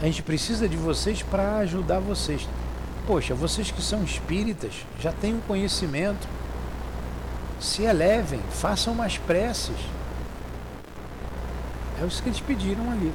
A 0.00 0.06
gente 0.06 0.22
precisa 0.22 0.68
de 0.68 0.76
vocês 0.76 1.22
para 1.22 1.58
ajudar 1.58 2.00
vocês. 2.00 2.48
Poxa, 3.06 3.34
vocês 3.34 3.70
que 3.70 3.82
são 3.82 4.02
espíritas 4.02 4.72
já 5.00 5.12
têm 5.12 5.34
um 5.34 5.40
conhecimento 5.40 6.26
se 7.62 7.84
elevem, 7.84 8.40
façam 8.50 8.92
umas 8.92 9.18
preces. 9.18 9.76
É 12.00 12.04
isso 12.04 12.22
que 12.22 12.28
eles 12.28 12.40
pediram 12.40 12.90
ali. 12.90 13.12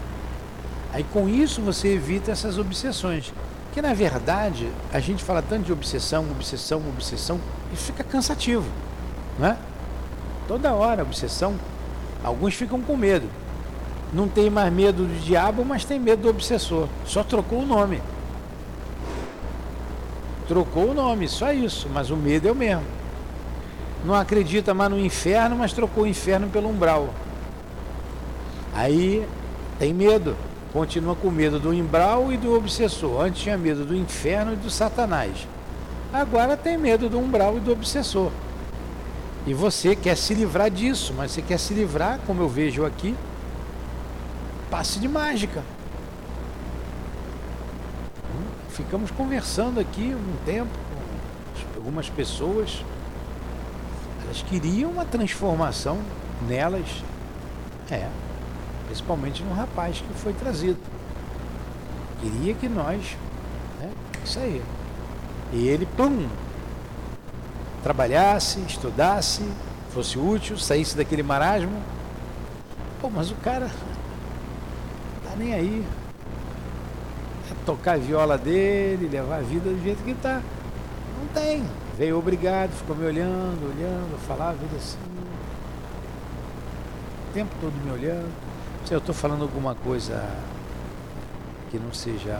Aí 0.93 1.03
com 1.03 1.27
isso 1.27 1.61
você 1.61 1.89
evita 1.89 2.31
essas 2.31 2.57
obsessões. 2.57 3.33
Que 3.73 3.81
na 3.81 3.93
verdade 3.93 4.71
a 4.91 4.99
gente 4.99 5.23
fala 5.23 5.41
tanto 5.41 5.65
de 5.65 5.73
obsessão, 5.73 6.25
obsessão, 6.31 6.81
obsessão 6.87 7.39
e 7.71 7.75
fica 7.75 8.03
cansativo, 8.03 8.65
né? 9.37 9.57
Toda 10.47 10.73
hora 10.73 11.03
obsessão. 11.03 11.55
Alguns 12.23 12.55
ficam 12.55 12.81
com 12.81 12.95
medo. 12.95 13.29
Não 14.13 14.29
tem 14.29 14.49
mais 14.49 14.71
medo 14.71 15.03
do 15.03 15.19
diabo, 15.19 15.65
mas 15.65 15.83
tem 15.83 15.99
medo 15.99 16.23
do 16.23 16.29
obsessor. 16.29 16.87
Só 17.05 17.23
trocou 17.23 17.59
o 17.59 17.65
nome. 17.65 18.01
Trocou 20.47 20.91
o 20.91 20.93
nome, 20.93 21.27
só 21.27 21.51
isso, 21.51 21.89
mas 21.93 22.09
o 22.09 22.15
medo 22.15 22.47
é 22.47 22.51
o 22.51 22.55
mesmo 22.55 22.96
não 24.05 24.13
acredita 24.13 24.73
mais 24.73 24.91
no 24.91 24.99
inferno, 24.99 25.55
mas 25.55 25.73
trocou 25.73 26.03
o 26.03 26.07
inferno 26.07 26.47
pelo 26.47 26.69
umbral. 26.69 27.13
Aí 28.73 29.27
tem 29.79 29.93
medo, 29.93 30.35
continua 30.71 31.15
com 31.15 31.31
medo 31.31 31.59
do 31.59 31.71
umbral 31.71 32.31
e 32.31 32.37
do 32.37 32.55
obsessor. 32.55 33.21
Antes 33.21 33.41
tinha 33.41 33.57
medo 33.57 33.83
do 33.83 33.95
inferno 33.95 34.53
e 34.53 34.55
do 34.55 34.69
satanás. 34.69 35.47
Agora 36.13 36.55
tem 36.55 36.77
medo 36.77 37.09
do 37.09 37.19
umbral 37.19 37.57
e 37.57 37.59
do 37.59 37.71
obsessor. 37.71 38.31
E 39.45 39.53
você 39.53 39.95
quer 39.95 40.15
se 40.15 40.33
livrar 40.33 40.69
disso, 40.69 41.13
mas 41.15 41.31
você 41.31 41.41
quer 41.41 41.57
se 41.57 41.73
livrar, 41.73 42.19
como 42.27 42.41
eu 42.41 42.49
vejo 42.49 42.85
aqui, 42.85 43.15
passe 44.69 44.99
de 44.99 45.07
mágica. 45.07 45.63
Ficamos 48.69 49.09
conversando 49.09 49.79
aqui 49.79 50.13
um 50.13 50.45
tempo 50.45 50.69
com 51.73 51.79
algumas 51.79 52.09
pessoas. 52.09 52.83
Elas 54.27 54.41
queriam 54.41 54.91
uma 54.91 55.05
transformação 55.05 55.99
nelas. 56.45 56.85
É, 57.89 58.09
principalmente 58.85 59.41
no 59.41 59.53
rapaz 59.53 60.01
que 60.01 60.13
foi 60.19 60.33
trazido. 60.33 60.77
Queria 62.19 62.53
que 62.53 62.67
nós, 62.67 63.15
né, 63.79 63.89
isso 64.25 64.37
aí. 64.37 64.61
E 65.53 65.67
ele, 65.69 65.85
pum, 65.85 66.27
trabalhasse, 67.81 68.59
estudasse, 68.67 69.43
fosse 69.93 70.19
útil, 70.19 70.57
saísse 70.57 70.97
daquele 70.97 71.23
marasmo. 71.23 71.81
Pô, 72.99 73.09
mas 73.09 73.31
o 73.31 73.35
cara 73.35 73.67
tá 75.23 75.35
nem 75.37 75.53
aí. 75.53 75.85
É 77.49 77.65
tocar 77.65 77.93
a 77.93 77.97
viola 77.97 78.37
dele, 78.37 79.07
levar 79.07 79.37
a 79.37 79.41
vida 79.41 79.69
do 79.69 79.81
jeito 79.81 80.03
que 80.03 80.13
tá. 80.15 80.41
Não 81.17 81.27
tem. 81.33 81.63
Veio 81.97 82.17
obrigado, 82.17 82.71
ficou 82.71 82.95
me 82.95 83.05
olhando, 83.05 83.73
olhando, 83.75 84.19
falava 84.27 84.51
a 84.51 84.53
vida 84.53 84.75
assim. 84.75 84.97
O 87.29 87.33
tempo 87.33 87.55
todo 87.59 87.73
me 87.83 87.91
olhando. 87.91 88.31
Se 88.85 88.93
eu 88.93 88.99
estou 88.99 89.15
falando 89.15 89.41
alguma 89.41 89.75
coisa 89.75 90.23
que 91.69 91.77
não 91.77 91.91
seja 91.91 92.39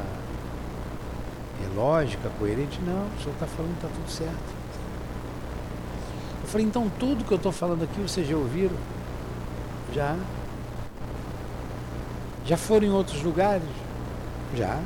lógica, 1.77 2.29
coerente, 2.39 2.79
não, 2.81 3.05
o 3.05 3.21
senhor 3.21 3.33
está 3.33 3.45
falando 3.45 3.75
está 3.75 3.87
tudo 3.87 4.09
certo. 4.09 4.57
Eu 6.41 6.47
falei, 6.49 6.65
então 6.65 6.91
tudo 6.99 7.23
que 7.23 7.31
eu 7.31 7.37
estou 7.37 7.51
falando 7.51 7.83
aqui 7.83 8.01
vocês 8.01 8.27
já 8.27 8.35
ouviram? 8.35 8.75
Já. 9.93 10.15
Já 12.45 12.57
foram 12.57 12.87
em 12.87 12.91
outros 12.91 13.21
lugares? 13.21 13.67
Já. 14.55 14.79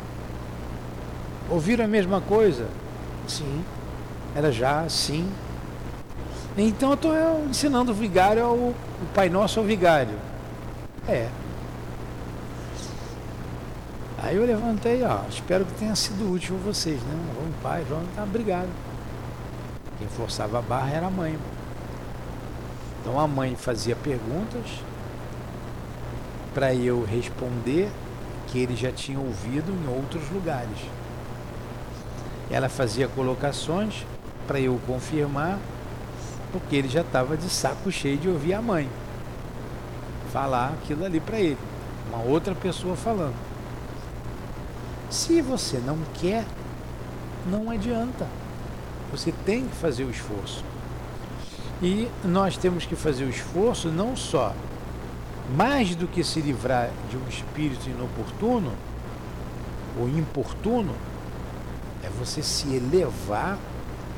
Ouviram 1.50 1.86
a 1.86 1.88
mesma 1.88 2.20
coisa? 2.20 2.68
Sim. 3.28 3.64
Era 4.36 4.52
já, 4.52 4.88
sim. 4.88 5.30
Então 6.58 6.90
eu 6.90 6.96
estou 6.96 7.14
ensinando 7.50 7.92
o 7.92 7.96
vigário 7.96 8.44
ao 8.44 8.56
o 8.56 8.76
Pai 9.14 9.30
Nosso 9.30 9.60
ao 9.60 9.66
vigário. 9.66 10.16
É. 11.08 11.30
Aí 14.24 14.36
eu 14.36 14.46
levantei, 14.46 15.02
ó, 15.04 15.22
espero 15.28 15.66
que 15.66 15.74
tenha 15.74 15.96
sido 15.96 16.32
útil 16.32 16.56
vocês, 16.64 17.02
né? 17.02 17.20
Vamos, 17.36 17.56
pai, 17.62 17.84
vamos, 17.90 18.08
tá, 18.16 18.24
obrigado. 18.24 18.70
Quem 19.98 20.08
forçava 20.08 20.60
a 20.60 20.62
barra 20.62 20.92
era 20.92 21.08
a 21.08 21.10
mãe. 21.10 21.38
Então 23.02 23.20
a 23.20 23.28
mãe 23.28 23.56
fazia 23.56 23.96
perguntas 23.96 24.84
para 26.54 26.74
eu 26.76 27.04
responder 27.04 27.90
que 28.48 28.60
ele 28.60 28.76
já 28.76 28.92
tinha 28.92 29.20
ouvido 29.20 29.72
em 29.72 29.88
outros 29.88 30.30
lugares. 30.30 30.78
Ela 32.52 32.70
fazia 32.70 33.08
colocações 33.08 34.06
para 34.48 34.60
eu 34.60 34.80
confirmar, 34.86 35.58
porque 36.52 36.76
ele 36.76 36.90
já 36.90 37.02
estava 37.02 37.38
de 37.38 37.50
saco 37.50 37.92
cheio 37.92 38.18
de 38.18 38.30
ouvir 38.30 38.54
a 38.54 38.62
mãe 38.62 38.90
falar 40.32 40.74
aquilo 40.82 41.06
ali 41.06 41.20
para 41.20 41.40
ele, 41.40 41.58
uma 42.08 42.24
outra 42.24 42.56
pessoa 42.56 42.96
falando. 42.96 43.36
Se 45.10 45.42
você 45.42 45.78
não 45.78 45.98
quer, 46.14 46.46
não 47.50 47.70
adianta. 47.70 48.26
Você 49.12 49.34
tem 49.46 49.68
que 49.68 49.76
fazer 49.76 50.06
o 50.06 50.10
esforço. 50.10 50.64
E 51.82 52.08
nós 52.24 52.56
temos 52.56 52.86
que 52.86 52.96
fazer 52.96 53.26
o 53.26 53.30
esforço 53.30 53.90
não 53.90 54.16
só 54.16 54.54
mais 55.56 55.96
do 55.96 56.08
que 56.08 56.24
se 56.24 56.40
livrar 56.40 56.90
de 57.10 57.18
um 57.18 57.28
espírito 57.28 57.90
inoportuno 57.90 58.72
ou 60.00 60.08
importuno, 60.08 60.96
é 62.04 62.10
você 62.10 62.42
se 62.42 62.74
elevar 62.74 63.58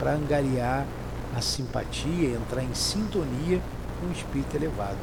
para 0.03 0.15
angariar 0.15 0.85
a 1.33 1.39
simpatia, 1.39 2.35
entrar 2.35 2.61
em 2.61 2.73
sintonia 2.73 3.61
com 3.97 4.07
o 4.07 4.11
espírito 4.11 4.53
elevado. 4.57 4.97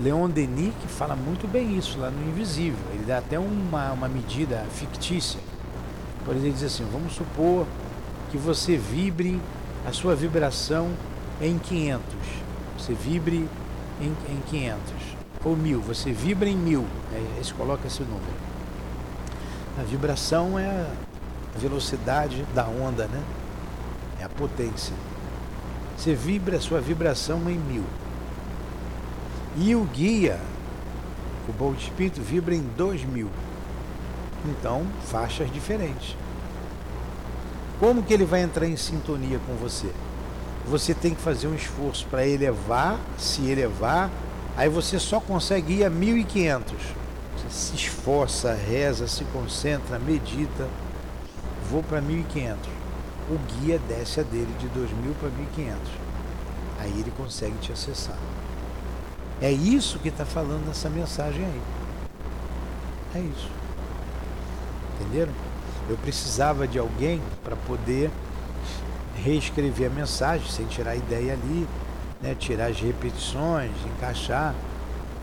Leon 0.00 0.28
Denis 0.28 0.74
que 0.80 0.88
fala 0.88 1.14
muito 1.14 1.46
bem 1.46 1.78
isso 1.78 2.00
lá 2.00 2.10
no 2.10 2.28
Invisível. 2.28 2.80
Ele 2.92 3.04
dá 3.06 3.18
até 3.18 3.38
uma, 3.38 3.92
uma 3.92 4.08
medida 4.08 4.64
fictícia. 4.72 5.38
Por 6.24 6.32
exemplo, 6.32 6.48
ele 6.48 6.52
diz 6.52 6.64
assim: 6.64 6.84
vamos 6.92 7.14
supor 7.14 7.64
que 8.32 8.36
você 8.36 8.76
vibre 8.76 9.40
a 9.86 9.92
sua 9.92 10.16
vibração 10.16 10.90
em 11.40 11.58
500. 11.58 12.02
Você 12.76 12.92
vibre 12.92 13.48
em, 14.00 14.16
em 14.32 14.40
500. 14.50 14.80
Ou 15.44 15.56
mil. 15.56 15.80
Você 15.82 16.10
vibra 16.10 16.48
em 16.48 16.56
mil. 16.56 16.84
É, 17.14 17.40
esse 17.40 17.54
coloca 17.54 17.86
esse 17.86 18.02
número. 18.02 18.48
A 19.78 19.82
vibração 19.84 20.58
é 20.58 20.86
velocidade 21.58 22.44
da 22.54 22.64
onda, 22.64 23.06
né? 23.06 23.22
É 24.20 24.24
a 24.24 24.28
potência. 24.28 24.94
Você 25.96 26.14
vibra 26.14 26.60
sua 26.60 26.80
vibração 26.80 27.38
em 27.50 27.58
mil. 27.58 27.84
E 29.56 29.74
o 29.74 29.84
guia, 29.84 30.40
o 31.48 31.52
bom 31.52 31.74
espírito, 31.74 32.22
vibra 32.22 32.54
em 32.54 32.62
2 32.76 33.04
mil. 33.04 33.28
Então, 34.46 34.86
faixas 35.06 35.52
diferentes. 35.52 36.16
Como 37.80 38.02
que 38.02 38.14
ele 38.14 38.24
vai 38.24 38.42
entrar 38.42 38.66
em 38.66 38.76
sintonia 38.76 39.40
com 39.46 39.54
você? 39.54 39.90
Você 40.66 40.94
tem 40.94 41.14
que 41.14 41.20
fazer 41.20 41.48
um 41.48 41.54
esforço 41.54 42.06
para 42.10 42.26
elevar, 42.26 42.98
se 43.16 43.48
elevar, 43.48 44.10
aí 44.56 44.68
você 44.68 44.98
só 44.98 45.18
consegue 45.20 45.74
ir 45.74 45.84
a 45.84 45.90
1500. 45.90 46.74
Você 47.36 47.50
se 47.50 47.74
esforça, 47.74 48.52
reza, 48.52 49.08
se 49.08 49.24
concentra, 49.24 49.98
medita. 49.98 50.68
Vou 51.70 51.82
para 51.82 52.00
1500. 52.00 52.68
O 53.30 53.38
guia 53.38 53.78
desce 53.88 54.20
a 54.20 54.22
dele 54.22 54.54
de 54.58 54.68
2000 54.68 55.14
para 55.20 55.28
1500. 55.28 55.78
Aí 56.80 56.90
ele 56.98 57.12
consegue 57.16 57.56
te 57.58 57.72
acessar. 57.72 58.16
É 59.40 59.52
isso 59.52 59.98
que 59.98 60.08
está 60.08 60.24
falando 60.24 60.66
nessa 60.66 60.88
mensagem 60.88 61.44
aí. 61.44 61.62
É 63.14 63.18
isso. 63.20 63.50
Entenderam? 64.94 65.32
Eu 65.88 65.96
precisava 65.98 66.66
de 66.66 66.78
alguém 66.78 67.20
para 67.44 67.56
poder 67.56 68.10
reescrever 69.16 69.90
a 69.90 69.94
mensagem 69.94 70.48
sem 70.50 70.66
tirar 70.66 70.92
a 70.92 70.96
ideia 70.96 71.34
ali, 71.34 71.68
né? 72.20 72.34
tirar 72.34 72.66
as 72.66 72.80
repetições, 72.80 73.72
encaixar, 73.96 74.54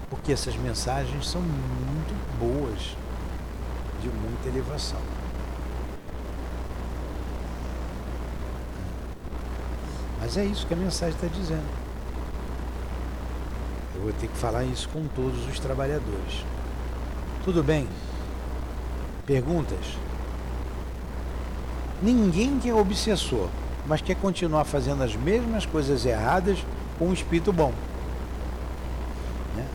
porque 0.09 0.31
essas 0.31 0.55
mensagens 0.55 1.27
são 1.27 1.41
muito 1.41 2.39
boas, 2.39 2.95
de 4.01 4.09
muita 4.09 4.47
elevação. 4.49 5.14
Mas 10.25 10.37
é 10.37 10.43
isso 10.43 10.65
que 10.65 10.73
a 10.73 10.77
mensagem 10.77 11.13
está 11.13 11.27
dizendo. 11.27 11.69
Eu 13.93 14.01
vou 14.01 14.13
ter 14.13 14.27
que 14.27 14.35
falar 14.35 14.63
isso 14.63 14.89
com 14.89 15.05
todos 15.09 15.47
os 15.47 15.59
trabalhadores. 15.59 16.43
Tudo 17.43 17.63
bem? 17.63 17.87
Perguntas? 19.27 19.85
Ninguém 22.01 22.57
que 22.57 22.67
é 22.67 22.73
obsessor, 22.73 23.49
mas 23.85 24.01
quer 24.01 24.15
continuar 24.15 24.65
fazendo 24.65 25.03
as 25.03 25.15
mesmas 25.15 25.63
coisas 25.67 26.07
erradas 26.07 26.57
com 26.97 27.09
um 27.09 27.13
espírito 27.13 27.53
bom. 27.53 27.71
Né? 29.55 29.67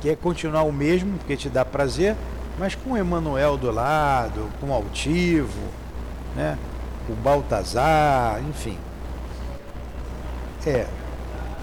Quer 0.00 0.16
continuar 0.16 0.64
o 0.64 0.72
mesmo, 0.72 1.16
porque 1.18 1.36
te 1.36 1.48
dá 1.48 1.64
prazer, 1.64 2.16
mas 2.58 2.74
com 2.74 2.90
o 2.94 3.56
do 3.56 3.70
lado, 3.70 4.50
com 4.60 4.70
o 4.70 4.72
Altivo, 4.72 5.62
né? 6.34 6.58
o 7.08 7.14
Baltazar, 7.14 8.42
enfim. 8.48 8.76
É, 10.66 10.86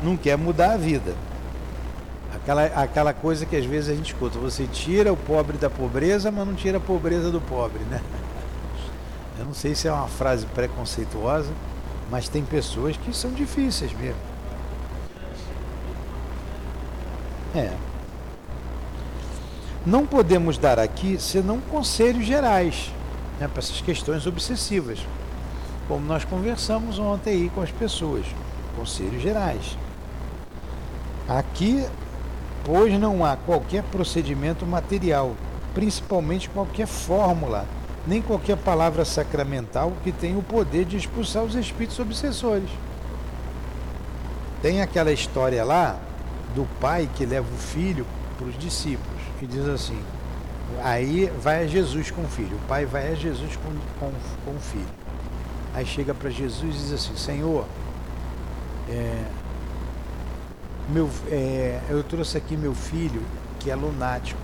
não 0.03 0.17
quer 0.17 0.37
mudar 0.37 0.73
a 0.73 0.77
vida. 0.77 1.13
Aquela, 2.33 2.65
aquela 2.65 3.13
coisa 3.13 3.45
que 3.45 3.55
às 3.55 3.65
vezes 3.65 3.89
a 3.89 3.95
gente 3.95 4.13
escuta, 4.13 4.37
você 4.39 4.65
tira 4.65 5.11
o 5.11 5.17
pobre 5.17 5.57
da 5.57 5.69
pobreza, 5.69 6.31
mas 6.31 6.47
não 6.47 6.55
tira 6.55 6.77
a 6.77 6.81
pobreza 6.81 7.31
do 7.31 7.41
pobre, 7.41 7.79
né? 7.89 8.01
Eu 9.37 9.45
não 9.45 9.53
sei 9.53 9.73
se 9.73 9.87
é 9.87 9.91
uma 9.91 10.07
frase 10.07 10.45
preconceituosa, 10.47 11.51
mas 12.11 12.27
tem 12.27 12.43
pessoas 12.43 12.97
que 12.97 13.15
são 13.15 13.31
difíceis 13.31 13.93
mesmo. 13.93 14.19
É. 17.55 17.71
Não 19.85 20.05
podemos 20.05 20.57
dar 20.57 20.77
aqui 20.77 21.17
senão 21.19 21.59
conselhos 21.59 22.25
gerais 22.25 22.91
né, 23.39 23.47
para 23.47 23.59
essas 23.59 23.81
questões 23.81 24.27
obsessivas, 24.27 24.99
como 25.87 26.05
nós 26.05 26.25
conversamos 26.25 26.99
ontem 26.99 27.31
aí 27.31 27.49
com 27.49 27.61
as 27.61 27.71
pessoas. 27.71 28.25
Conselhos 28.75 29.21
gerais. 29.21 29.77
Aqui 31.27 31.85
pois 32.63 32.99
não 32.99 33.25
há 33.25 33.35
qualquer 33.35 33.83
procedimento 33.83 34.65
material, 34.65 35.35
principalmente 35.73 36.49
qualquer 36.49 36.85
fórmula, 36.85 37.65
nem 38.05 38.21
qualquer 38.21 38.57
palavra 38.57 39.03
sacramental 39.03 39.93
que 40.03 40.11
tenha 40.11 40.37
o 40.37 40.43
poder 40.43 40.85
de 40.85 40.97
expulsar 40.97 41.43
os 41.43 41.55
espíritos 41.55 41.99
obsessores. 41.99 42.69
Tem 44.61 44.81
aquela 44.81 45.11
história 45.11 45.63
lá 45.63 45.97
do 46.53 46.67
pai 46.79 47.09
que 47.15 47.25
leva 47.25 47.47
o 47.47 47.57
filho 47.57 48.05
para 48.37 48.47
os 48.47 48.57
discípulos 48.57 49.21
e 49.41 49.47
diz 49.47 49.67
assim: 49.67 49.99
aí 50.83 51.31
vai 51.41 51.63
a 51.63 51.67
Jesus 51.67 52.11
com 52.11 52.21
o 52.21 52.27
filho, 52.27 52.55
o 52.55 52.67
pai 52.67 52.85
vai 52.85 53.11
a 53.11 53.15
Jesus 53.15 53.55
com, 53.55 53.71
com, 53.99 54.11
com 54.45 54.51
o 54.51 54.59
filho. 54.59 54.85
Aí 55.73 55.85
chega 55.85 56.13
para 56.13 56.29
Jesus 56.29 56.75
e 56.75 56.79
diz 56.79 56.93
assim: 56.93 57.15
Senhor, 57.15 57.65
é, 58.89 59.25
meu, 60.89 61.09
é, 61.27 61.79
eu 61.89 62.03
trouxe 62.03 62.37
aqui 62.37 62.57
meu 62.57 62.73
filho 62.73 63.21
que 63.59 63.69
é 63.69 63.75
lunático. 63.75 64.41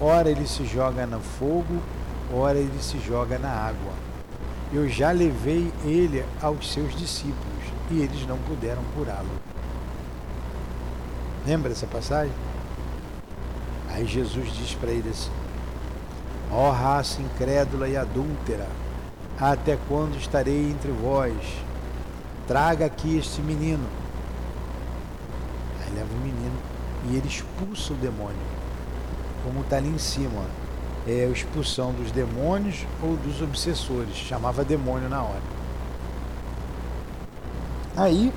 Ora 0.00 0.30
ele 0.30 0.46
se 0.46 0.64
joga 0.64 1.06
no 1.06 1.20
fogo, 1.20 1.82
ora 2.32 2.56
ele 2.56 2.80
se 2.80 2.98
joga 3.00 3.38
na 3.38 3.50
água. 3.50 3.92
Eu 4.72 4.88
já 4.88 5.10
levei 5.10 5.72
ele 5.84 6.24
aos 6.40 6.72
seus 6.72 6.94
discípulos 6.94 7.64
e 7.90 8.00
eles 8.00 8.24
não 8.26 8.38
puderam 8.38 8.82
curá-lo. 8.94 9.28
Lembra 11.44 11.72
essa 11.72 11.86
passagem? 11.86 12.32
Aí 13.88 14.06
Jesus 14.06 14.52
diz 14.52 14.74
para 14.74 14.90
ele 14.90 15.08
assim: 15.08 15.30
Ó 16.52 16.68
oh, 16.68 16.72
raça 16.72 17.20
incrédula 17.20 17.88
e 17.88 17.96
adúltera, 17.96 18.68
até 19.38 19.76
quando 19.88 20.16
estarei 20.16 20.70
entre 20.70 20.92
vós? 20.92 21.34
Traga 22.50 22.86
aqui 22.86 23.16
este 23.16 23.40
menino. 23.40 23.86
Aí 25.80 25.94
leva 25.94 26.12
o 26.12 26.16
menino 26.16 26.58
e 27.08 27.14
ele 27.14 27.28
expulsa 27.28 27.92
o 27.92 27.96
demônio. 27.96 28.42
Como 29.44 29.60
está 29.60 29.76
ali 29.76 29.88
em 29.88 29.98
cima, 29.98 30.46
é 31.06 31.26
a 31.26 31.28
expulsão 31.28 31.92
dos 31.92 32.10
demônios 32.10 32.84
ou 33.00 33.16
dos 33.18 33.40
obsessores. 33.40 34.16
Chamava 34.16 34.64
demônio 34.64 35.08
na 35.08 35.22
hora. 35.22 35.40
Aí 37.96 38.32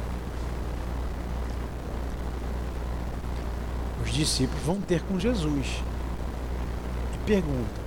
os 4.05 4.13
discípulos 4.13 4.63
vão 4.63 4.79
ter 4.79 5.01
com 5.01 5.19
Jesus 5.19 5.81
e 7.15 7.17
perguntam: 7.25 7.83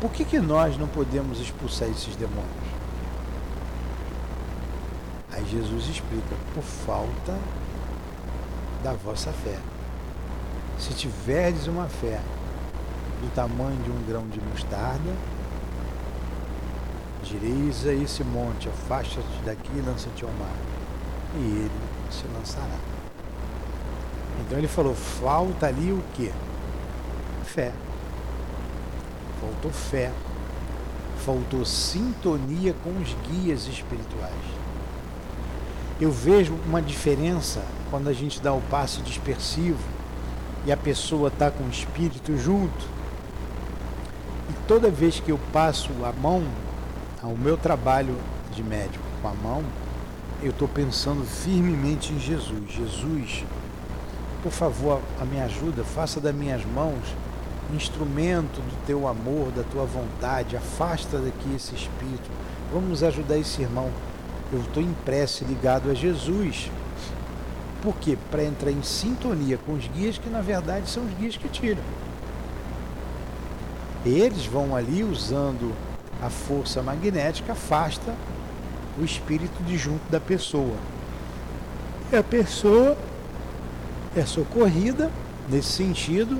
por 0.00 0.10
que, 0.10 0.24
que 0.24 0.38
nós 0.38 0.78
não 0.78 0.88
podemos 0.88 1.38
expulsar 1.38 1.90
esses 1.90 2.16
demônios? 2.16 2.63
Aí 5.34 5.44
Jesus 5.50 5.88
explica: 5.88 6.36
por 6.54 6.62
falta 6.62 7.36
da 8.82 8.92
vossa 8.92 9.32
fé. 9.32 9.58
Se 10.78 10.94
tiverdes 10.94 11.66
uma 11.66 11.86
fé 11.88 12.20
do 13.20 13.34
tamanho 13.34 13.76
de 13.82 13.90
um 13.90 14.02
grão 14.06 14.28
de 14.28 14.40
mostarda, 14.40 15.14
direis 17.22 17.86
a 17.86 17.92
esse 17.92 18.22
monte, 18.22 18.68
afasta-te 18.68 19.42
daqui 19.44 19.70
e 19.74 19.80
lança-te 19.80 20.24
ao 20.24 20.30
mar, 20.32 20.56
e 21.36 21.38
ele 21.38 21.70
se 22.10 22.26
lançará. 22.28 22.78
Então 24.40 24.58
ele 24.58 24.68
falou, 24.68 24.94
falta 24.94 25.66
ali 25.66 25.90
o 25.90 26.02
quê? 26.14 26.30
Fé. 27.44 27.72
Faltou 29.40 29.70
fé. 29.70 30.12
Faltou 31.24 31.64
sintonia 31.64 32.74
com 32.84 32.90
os 33.00 33.16
guias 33.28 33.66
espirituais. 33.66 34.53
Eu 36.00 36.10
vejo 36.10 36.54
uma 36.66 36.82
diferença 36.82 37.62
quando 37.90 38.08
a 38.08 38.12
gente 38.12 38.40
dá 38.40 38.52
o 38.52 38.60
passo 38.62 39.00
dispersivo 39.02 39.78
e 40.66 40.72
a 40.72 40.76
pessoa 40.76 41.28
está 41.28 41.50
com 41.50 41.64
o 41.64 41.70
espírito 41.70 42.36
junto. 42.36 42.86
E 44.50 44.52
toda 44.66 44.90
vez 44.90 45.20
que 45.20 45.30
eu 45.30 45.38
passo 45.52 45.90
a 46.04 46.12
mão 46.12 46.44
ao 47.22 47.36
meu 47.36 47.56
trabalho 47.56 48.16
de 48.52 48.62
médico 48.62 49.04
com 49.22 49.28
a 49.28 49.34
mão, 49.34 49.62
eu 50.42 50.50
estou 50.50 50.68
pensando 50.68 51.24
firmemente 51.24 52.12
em 52.12 52.18
Jesus. 52.18 52.70
Jesus, 52.70 53.44
por 54.42 54.52
favor, 54.52 55.00
a 55.20 55.24
me 55.24 55.40
ajuda, 55.40 55.84
faça 55.84 56.20
das 56.20 56.34
minhas 56.34 56.64
mãos 56.64 57.02
instrumento 57.72 58.60
do 58.60 58.86
teu 58.86 59.08
amor, 59.08 59.50
da 59.52 59.62
tua 59.62 59.84
vontade, 59.84 60.56
afasta 60.56 61.18
daqui 61.18 61.54
esse 61.54 61.74
espírito. 61.74 62.30
Vamos 62.72 63.02
ajudar 63.02 63.38
esse 63.38 63.62
irmão. 63.62 63.90
Eu 64.52 64.60
estou 64.60 64.82
em 64.82 64.92
prece 65.04 65.44
ligado 65.44 65.90
a 65.90 65.94
Jesus. 65.94 66.70
Por 67.82 67.96
quê? 67.96 68.16
Para 68.30 68.42
entrar 68.42 68.70
em 68.70 68.82
sintonia 68.82 69.58
com 69.58 69.72
os 69.74 69.86
guias 69.88 70.18
que 70.18 70.30
na 70.30 70.40
verdade 70.40 70.88
são 70.88 71.04
os 71.04 71.12
guias 71.14 71.36
que 71.36 71.48
tiram. 71.48 71.82
Eles 74.04 74.46
vão 74.46 74.76
ali 74.76 75.02
usando 75.02 75.74
a 76.22 76.30
força 76.30 76.82
magnética, 76.82 77.52
afasta 77.52 78.14
o 78.98 79.04
espírito 79.04 79.62
de 79.64 79.76
junto 79.76 80.10
da 80.10 80.20
pessoa. 80.20 80.76
E 82.12 82.16
a 82.16 82.22
pessoa 82.22 82.96
é 84.16 84.24
socorrida 84.24 85.10
nesse 85.48 85.72
sentido 85.72 86.38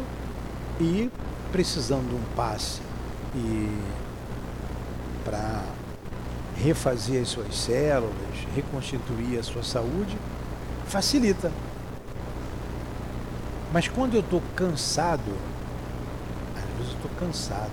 e 0.80 1.10
precisando 1.50 2.08
de 2.08 2.14
um 2.14 2.36
passe 2.36 2.80
e 3.34 3.68
para 5.24 5.62
refazer 6.56 7.22
as 7.22 7.28
suas 7.28 7.56
células, 7.56 8.14
reconstituir 8.54 9.38
a 9.38 9.42
sua 9.42 9.62
saúde, 9.62 10.16
facilita. 10.86 11.50
Mas 13.72 13.88
quando 13.88 14.14
eu 14.14 14.20
estou 14.20 14.40
cansado, 14.54 15.36
às 16.56 16.78
vezes 16.78 16.92
eu 16.92 16.96
estou 16.96 17.10
cansado, 17.18 17.72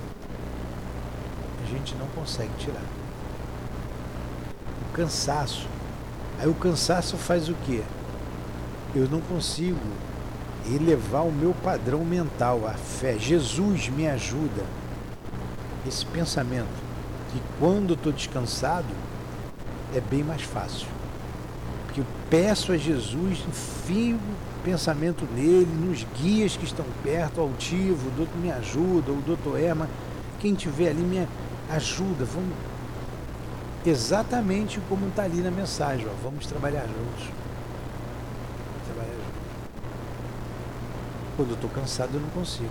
a 1.64 1.70
gente 1.70 1.96
não 1.96 2.08
consegue 2.08 2.52
tirar. 2.58 2.82
O 4.90 4.94
cansaço. 4.94 5.68
Aí 6.40 6.48
o 6.48 6.56
cansaço 6.56 7.18
faz 7.18 7.50
o 7.50 7.56
quê? 7.66 7.84
Eu 8.96 9.08
não 9.08 9.22
consigo 9.22 9.80
elevar 10.66 11.24
o 11.24 11.32
meu 11.32 11.54
padrão 11.64 12.04
mental, 12.04 12.68
a 12.68 12.74
fé. 12.74 13.18
Jesus 13.18 13.90
me 13.90 14.08
ajuda. 14.08 14.64
Esse 15.88 16.06
pensamento. 16.06 16.81
Que 17.32 17.42
quando 17.60 17.94
estou 17.94 18.12
descansado, 18.12 18.88
é 19.96 20.00
bem 20.00 20.24
mais 20.24 20.42
fácil. 20.42 20.88
Porque 21.86 22.02
eu 22.02 22.06
peço 22.30 22.72
a 22.72 22.78
Jesus, 22.78 23.40
enfio 23.48 24.16
o 24.16 24.64
pensamento 24.64 25.26
nele, 25.34 25.66
nos 25.66 26.06
guias 26.22 26.56
que 26.56 26.66
estão 26.66 26.86
perto, 27.04 27.42
altivo, 27.42 28.08
o 28.08 28.12
doutor 28.12 28.38
me 28.38 28.52
ajuda, 28.52 29.12
o 29.12 29.22
doutor 29.22 29.60
Erma, 29.60 29.90
quem 30.40 30.54
tiver 30.54 30.90
ali 30.90 31.02
me 31.02 31.28
ajuda, 31.70 32.26
vamos. 32.26 32.56
Exatamente 33.86 34.80
como 34.88 35.08
está 35.08 35.24
ali 35.24 35.42
na 35.42 35.52
mensagem, 35.52 36.06
ó, 36.08 36.12
vamos 36.24 36.46
trabalhar 36.46 36.84
juntos. 36.84 37.30
Trabalhar 38.86 39.14
juntos. 39.14 39.42
Quando 41.36 41.50
eu 41.50 41.56
estou 41.56 41.70
cansado, 41.70 42.12
eu 42.14 42.22
não 42.22 42.30
consigo. 42.30 42.70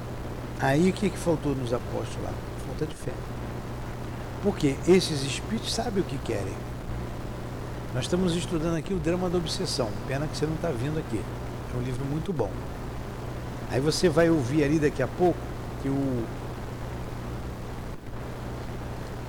Aí 0.61 0.91
o 0.91 0.93
que, 0.93 1.11
que 1.11 1.19
faltou 1.19 1.55
nos 1.55 1.73
apóstolos 1.73 2.23
lá? 2.23 2.33
Falta 2.67 2.87
de 2.87 2.95
fé. 2.95 3.13
Porque 4.43 4.77
esses 4.89 5.23
espíritos 5.23 5.73
sabem 5.73 6.03
o 6.03 6.07
que 6.07 6.19
querem. 6.19 6.55
Nós 7.95 8.05
estamos 8.05 8.35
estudando 8.35 8.77
aqui 8.77 8.95
o 8.95 8.99
drama 8.99 9.29
da 9.29 9.39
obsessão. 9.39 9.91
Pena 10.07 10.27
que 10.27 10.37
você 10.37 10.47
não 10.47 10.55
está 10.55 10.69
vindo 10.69 10.99
aqui. 10.99 11.21
É 11.75 11.77
um 11.77 11.83
livro 11.83 12.05
muito 12.05 12.33
bom. 12.33 12.51
Aí 13.71 13.81
você 13.81 14.09
vai 14.09 14.31
ouvir 14.31 14.65
ali 14.65 14.79
daqui 14.79 15.03
a 15.03 15.09
pouco 15.09 15.39
que 15.83 15.89
o 15.89 16.25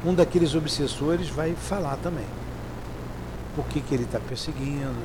um 0.03 0.13
daqueles 0.15 0.55
obsessores 0.55 1.29
vai 1.29 1.53
falar 1.53 1.95
também. 1.97 2.25
Por 3.55 3.65
que, 3.65 3.81
que 3.81 3.93
ele 3.93 4.03
está 4.03 4.19
perseguindo? 4.19 4.95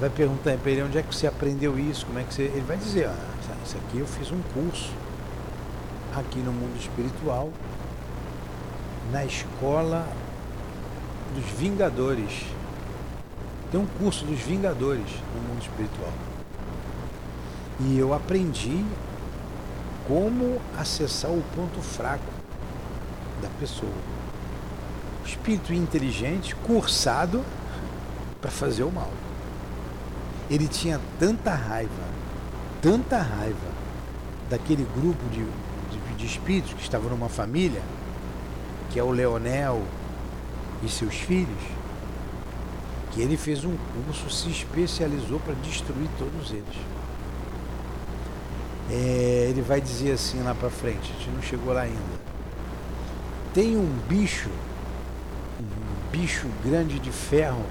Vai 0.00 0.10
perguntar 0.10 0.56
para 0.56 0.70
ele 0.70 0.82
onde 0.82 0.98
é 0.98 1.02
que 1.02 1.14
você 1.14 1.26
aprendeu 1.26 1.78
isso, 1.78 2.06
como 2.06 2.18
é 2.18 2.24
que 2.24 2.34
você. 2.34 2.42
Ele 2.42 2.64
vai 2.66 2.76
dizer, 2.76 3.06
ah, 3.06 3.16
isso 3.64 3.76
aqui 3.76 3.98
eu 3.98 4.06
fiz 4.06 4.32
um 4.32 4.40
curso 4.54 4.90
aqui 6.16 6.38
no 6.40 6.52
mundo 6.52 6.76
espiritual, 6.78 7.50
na 9.12 9.24
escola 9.24 10.06
dos 11.34 11.44
Vingadores. 11.58 12.44
Tem 13.70 13.80
um 13.80 13.86
curso 13.86 14.24
dos 14.24 14.40
Vingadores 14.40 15.10
no 15.34 15.48
mundo 15.48 15.62
espiritual. 15.62 16.12
E 17.80 17.98
eu 17.98 18.12
aprendi 18.12 18.84
como 20.06 20.60
acessar 20.78 21.30
o 21.30 21.42
ponto 21.54 21.80
fraco 21.80 22.24
da 23.40 23.48
pessoa. 23.58 23.92
Espírito 25.24 25.72
inteligente, 25.72 26.54
cursado 26.56 27.44
para 28.40 28.50
fazer 28.50 28.82
o 28.82 28.90
mal. 28.90 29.10
Ele 30.50 30.66
tinha 30.66 31.00
tanta 31.18 31.54
raiva, 31.54 32.04
tanta 32.82 33.18
raiva 33.18 33.70
daquele 34.48 34.84
grupo 34.96 35.24
de, 35.30 35.44
de, 35.44 36.14
de 36.16 36.26
espíritos 36.26 36.74
que 36.74 36.82
estavam 36.82 37.08
numa 37.08 37.28
família, 37.28 37.82
que 38.90 38.98
é 38.98 39.02
o 39.02 39.10
Leonel, 39.10 39.82
e 40.82 40.88
seus 40.88 41.14
filhos, 41.14 41.62
que 43.12 43.20
ele 43.20 43.36
fez 43.36 43.64
um 43.64 43.76
curso, 43.76 44.30
se 44.30 44.50
especializou 44.50 45.40
para 45.40 45.54
destruir 45.54 46.08
todos 46.18 46.50
eles. 46.50 46.76
É, 48.90 49.46
ele 49.48 49.62
vai 49.62 49.80
dizer 49.80 50.12
assim 50.12 50.42
lá 50.42 50.54
para 50.54 50.70
frente, 50.70 51.12
a 51.12 51.18
gente 51.18 51.30
não 51.30 51.42
chegou 51.42 51.72
lá 51.72 51.82
ainda. 51.82 52.20
tem 53.54 53.76
um 53.76 53.88
bicho, 54.08 54.50
um 55.60 56.10
bicho 56.10 56.48
grande 56.64 56.98
de 56.98 57.12
ferro, 57.12 57.64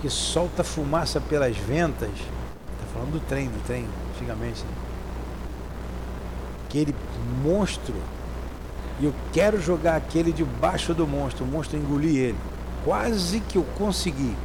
que 0.00 0.08
solta 0.08 0.62
fumaça 0.64 1.20
pelas 1.20 1.56
ventas. 1.56 2.10
Tá 2.10 2.86
falando 2.92 3.12
do 3.12 3.20
trem, 3.20 3.48
do 3.48 3.64
trem, 3.66 3.86
antigamente. 4.14 4.62
Né? 4.62 4.70
Aquele 6.66 6.94
monstro. 7.42 7.94
E 9.00 9.06
eu 9.06 9.14
quero 9.32 9.60
jogar 9.60 9.96
aquele 9.96 10.30
debaixo 10.30 10.92
do 10.92 11.06
monstro, 11.06 11.44
o 11.44 11.48
monstro 11.48 11.78
engolir 11.78 12.16
ele. 12.16 12.38
Quase 12.84 13.40
que 13.40 13.56
eu 13.56 13.64
consegui. 13.78 14.36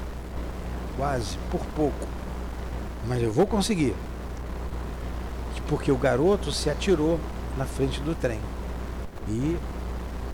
Quase, 0.96 1.38
por 1.52 1.60
pouco. 1.76 2.08
Mas 3.06 3.22
eu 3.22 3.32
vou 3.32 3.46
conseguir. 3.46 3.94
Porque 5.68 5.92
o 5.92 5.98
garoto 5.98 6.52
se 6.52 6.70
atirou 6.70 7.20
na 7.58 7.66
frente 7.66 8.00
do 8.00 8.16
trem. 8.16 8.40
E 9.28 9.58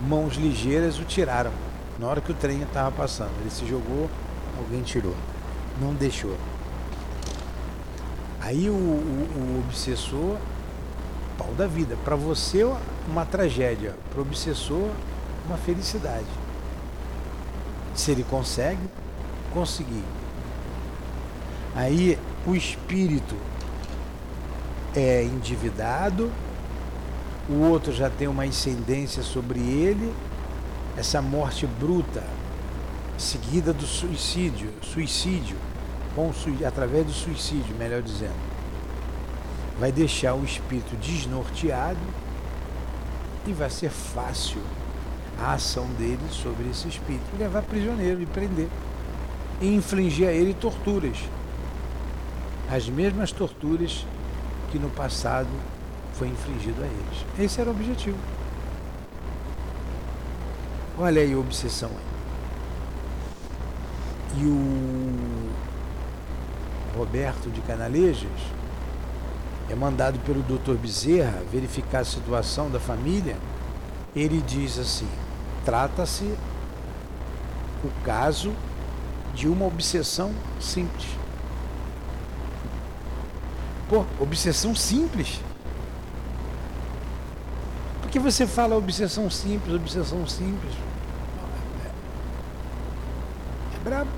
mãos 0.01 0.35
ligeiras 0.35 0.99
o 0.99 1.03
tiraram. 1.03 1.51
Na 1.97 2.07
hora 2.07 2.21
que 2.21 2.31
o 2.31 2.35
trem 2.35 2.61
estava 2.61 2.91
passando. 2.91 3.31
Ele 3.39 3.49
se 3.49 3.65
jogou, 3.65 4.09
alguém 4.57 4.83
tirou. 4.83 5.15
Não 5.79 5.93
deixou. 5.93 6.35
Aí 8.39 8.69
o, 8.69 8.73
o, 8.73 8.75
o 8.75 9.63
obsessor, 9.65 10.37
pau 11.37 11.53
da 11.57 11.65
vida. 11.65 11.97
Para 12.03 12.15
você, 12.15 12.63
uma 13.07 13.25
tragédia. 13.25 13.95
Para 14.09 14.19
o 14.19 14.21
obsessor, 14.21 14.89
uma 15.45 15.57
felicidade. 15.57 16.25
Se 17.95 18.11
ele 18.11 18.23
consegue, 18.23 18.81
conseguir. 19.53 20.03
Aí 21.75 22.17
o 22.45 22.55
espírito 22.55 23.35
é 24.95 25.23
endividado, 25.23 26.31
o 27.49 27.59
outro 27.69 27.93
já 27.93 28.09
tem 28.09 28.27
uma 28.27 28.43
ascendência 28.43 29.23
sobre 29.23 29.59
ele, 29.59 30.13
essa 30.97 31.21
morte 31.21 31.65
bruta, 31.65 32.23
seguida 33.17 33.71
do 33.71 33.85
suicídio, 33.85 34.69
suicídio, 34.81 35.57
com, 36.15 36.31
através 36.65 37.05
do 37.05 37.13
suicídio, 37.13 37.75
melhor 37.77 38.01
dizendo, 38.01 38.35
vai 39.79 39.91
deixar 39.91 40.33
o 40.33 40.43
espírito 40.43 40.95
desnorteado 40.97 41.99
e 43.47 43.53
vai 43.53 43.69
ser 43.69 43.89
fácil 43.89 44.61
a 45.39 45.53
ação 45.53 45.87
dele 45.97 46.27
sobre 46.29 46.69
esse 46.69 46.87
espírito, 46.87 47.25
levar 47.37 47.63
prisioneiro 47.63 48.21
e 48.21 48.25
prender, 48.25 48.67
e 49.59 49.67
infligir 49.73 50.27
a 50.27 50.31
ele 50.31 50.53
torturas, 50.53 51.17
as 52.69 52.87
mesmas 52.87 53.31
torturas 53.31 54.05
que 54.71 54.77
no 54.77 54.89
passado 54.89 55.49
foi 56.13 56.27
infligido 56.27 56.83
a 56.83 56.85
eles. 56.85 57.25
Esse 57.39 57.59
era 57.59 57.69
o 57.69 57.73
objetivo. 57.73 58.17
Olha 60.97 61.21
aí 61.21 61.33
a 61.33 61.37
obsessão 61.37 61.89
aí. 61.89 62.11
E 64.37 64.45
o 64.45 65.49
Roberto 66.95 67.49
de 67.49 67.59
Canalejas 67.61 68.29
é 69.71 69.75
mandado 69.75 70.19
pelo 70.19 70.43
Dr. 70.43 70.73
Bezerra 70.73 71.41
verificar 71.51 71.99
a 71.99 72.05
situação 72.05 72.69
da 72.69 72.79
família. 72.79 73.37
Ele 74.15 74.41
diz 74.41 74.77
assim: 74.77 75.07
trata-se 75.63 76.25
o 77.83 77.89
caso 78.03 78.53
de 79.33 79.47
uma 79.47 79.65
obsessão 79.65 80.33
simples. 80.59 81.07
Pô, 83.89 84.05
obsessão 84.19 84.75
simples? 84.75 85.39
Por 88.01 88.09
que 88.09 88.19
você 88.19 88.45
fala 88.45 88.75
obsessão 88.75 89.29
simples, 89.29 89.75
obsessão 89.75 90.27
simples? 90.27 90.73
É 93.75 93.83
brabo. 93.83 94.09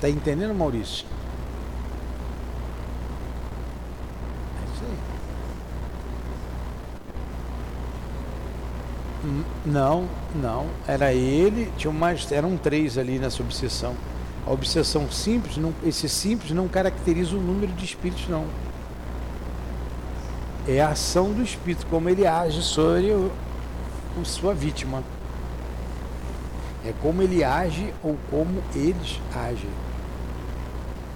Tá 0.00 0.08
entendendo, 0.08 0.54
Maurício? 0.54 1.06
É 4.60 4.64
isso 4.74 4.84
aí. 4.84 4.98
Não, 9.64 10.08
não. 10.34 10.66
Era 10.86 11.12
ele, 11.12 11.72
tinha 11.76 11.92
mais, 11.92 12.30
eram 12.30 12.56
três 12.56 12.98
ali 12.98 13.18
nessa 13.18 13.42
obsessão. 13.42 13.94
A 14.46 14.52
obsessão 14.52 15.10
simples, 15.10 15.56
não, 15.56 15.72
esse 15.82 16.08
simples 16.08 16.50
não 16.50 16.68
caracteriza 16.68 17.34
o 17.34 17.40
número 17.40 17.72
de 17.72 17.84
espíritos, 17.84 18.28
não. 18.28 18.44
É 20.68 20.80
a 20.80 20.88
ação 20.88 21.32
do 21.32 21.42
espírito, 21.42 21.86
como 21.86 22.08
ele 22.08 22.26
age 22.26 22.62
sobre 22.62 23.10
o, 23.10 23.32
o 24.20 24.24
sua 24.24 24.54
vítima. 24.54 25.02
É 26.84 26.92
como 27.00 27.22
ele 27.22 27.42
age 27.42 27.94
ou 28.02 28.18
como 28.30 28.62
eles 28.74 29.18
agem. 29.34 29.70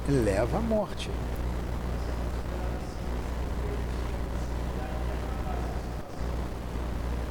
Leva 0.08 0.56
à 0.56 0.60
morte. 0.60 1.10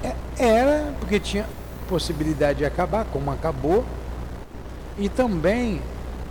É, 0.03 0.15
era 0.37 0.93
porque 1.07 1.21
tinha 1.21 1.45
possibilidade 1.87 2.59
de 2.59 2.65
acabar, 2.65 3.05
como 3.05 3.31
acabou, 3.31 3.85
e 4.97 5.07
também 5.07 5.81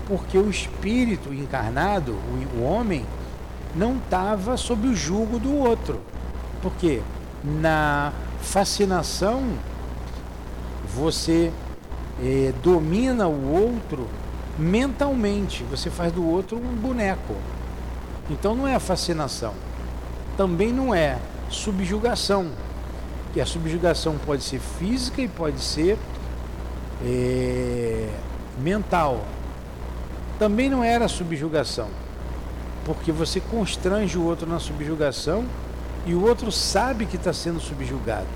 porque 0.07 0.37
o 0.37 0.51
espírito 0.51 1.33
encarnado, 1.33 2.15
o, 2.55 2.63
homem, 2.63 3.07
não 3.75 3.97
estava 3.97 4.55
sob 4.59 4.87
o 4.87 4.95
jugo 4.95 5.39
do 5.39 5.57
outro. 5.57 5.99
Porque 6.61 7.01
na 7.43 8.13
fascinação 8.43 9.49
você 10.95 11.51
eh, 12.23 12.53
domina 12.63 13.27
o 13.27 13.51
outro 13.51 14.07
mentalmente, 14.59 15.65
você 15.65 15.89
faz 15.89 16.13
do 16.13 16.29
outro 16.29 16.59
um 16.59 16.77
boneco. 16.77 17.35
Então 18.29 18.55
não 18.55 18.69
é 18.69 18.79
fascinação. 18.79 19.55
Também 20.37 20.71
não 20.71 20.95
é 20.95 21.19
subjugação. 21.49 22.51
Que 23.37 23.41
a 23.43 23.45
subjugação 23.45 24.17
pode 24.25 24.43
ser 24.43 24.59
física 24.59 25.21
e 25.21 25.29
pode 25.29 25.61
ser 25.61 25.99
eh, 27.05 28.09
mental. 28.59 29.27
Também 30.39 30.71
não 30.71 30.83
era 30.83 31.07
subjugação, 31.07 31.91
porque 32.87 33.13
você 33.13 33.39
constrange 33.39 34.17
o 34.17 34.25
outro 34.25 34.49
na 34.49 34.59
subjugação 34.59 35.45
e 36.07 36.15
o 36.15 36.25
outro 36.25 36.51
sabe 36.51 37.05
que 37.05 37.17
está 37.17 37.31
sendo 37.31 37.61
subjugado. 37.61 38.27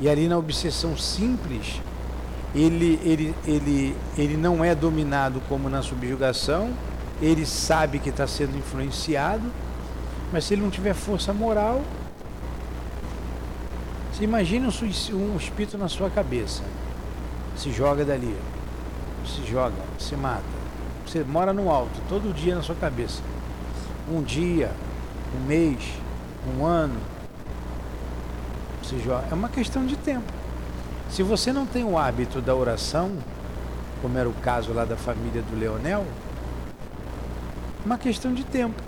E 0.00 0.08
ali 0.08 0.26
na 0.26 0.36
obsessão 0.36 0.96
simples, 0.96 1.80
ele, 2.52 2.98
ele, 3.04 3.32
ele, 3.46 3.96
ele 4.18 4.36
não 4.36 4.64
é 4.64 4.74
dominado 4.74 5.40
como 5.48 5.68
na 5.68 5.82
subjugação, 5.82 6.72
ele 7.22 7.46
sabe 7.46 8.00
que 8.00 8.08
está 8.08 8.26
sendo 8.26 8.58
influenciado, 8.58 9.52
mas 10.32 10.46
se 10.46 10.54
ele 10.54 10.62
não 10.62 10.70
tiver 10.70 10.94
força 10.94 11.32
moral, 11.32 11.80
você 14.14 14.22
imagina 14.22 14.68
um, 14.68 15.16
um 15.16 15.36
espírito 15.36 15.76
na 15.76 15.88
sua 15.88 16.08
cabeça 16.08 16.62
se 17.56 17.72
joga 17.72 18.04
dali, 18.04 18.36
se 19.26 19.44
joga, 19.44 19.74
se 19.98 20.14
mata. 20.14 20.44
Você 21.04 21.24
mora 21.24 21.52
no 21.52 21.68
alto, 21.68 22.00
todo 22.08 22.32
dia 22.32 22.54
na 22.54 22.62
sua 22.62 22.76
cabeça. 22.76 23.20
Um 24.08 24.22
dia, 24.22 24.70
um 25.36 25.46
mês, 25.46 25.78
um 26.56 26.64
ano, 26.64 27.00
se 28.84 29.00
joga. 29.00 29.26
É 29.32 29.34
uma 29.34 29.48
questão 29.48 29.84
de 29.84 29.96
tempo. 29.96 30.32
Se 31.10 31.24
você 31.24 31.52
não 31.52 31.66
tem 31.66 31.82
o 31.82 31.98
hábito 31.98 32.40
da 32.40 32.54
oração, 32.54 33.16
como 34.00 34.16
era 34.16 34.28
o 34.28 34.34
caso 34.34 34.72
lá 34.72 34.84
da 34.84 34.96
família 34.96 35.42
do 35.42 35.58
Leonel, 35.58 36.04
é 37.82 37.84
uma 37.84 37.98
questão 37.98 38.32
de 38.32 38.44
tempo. 38.44 38.80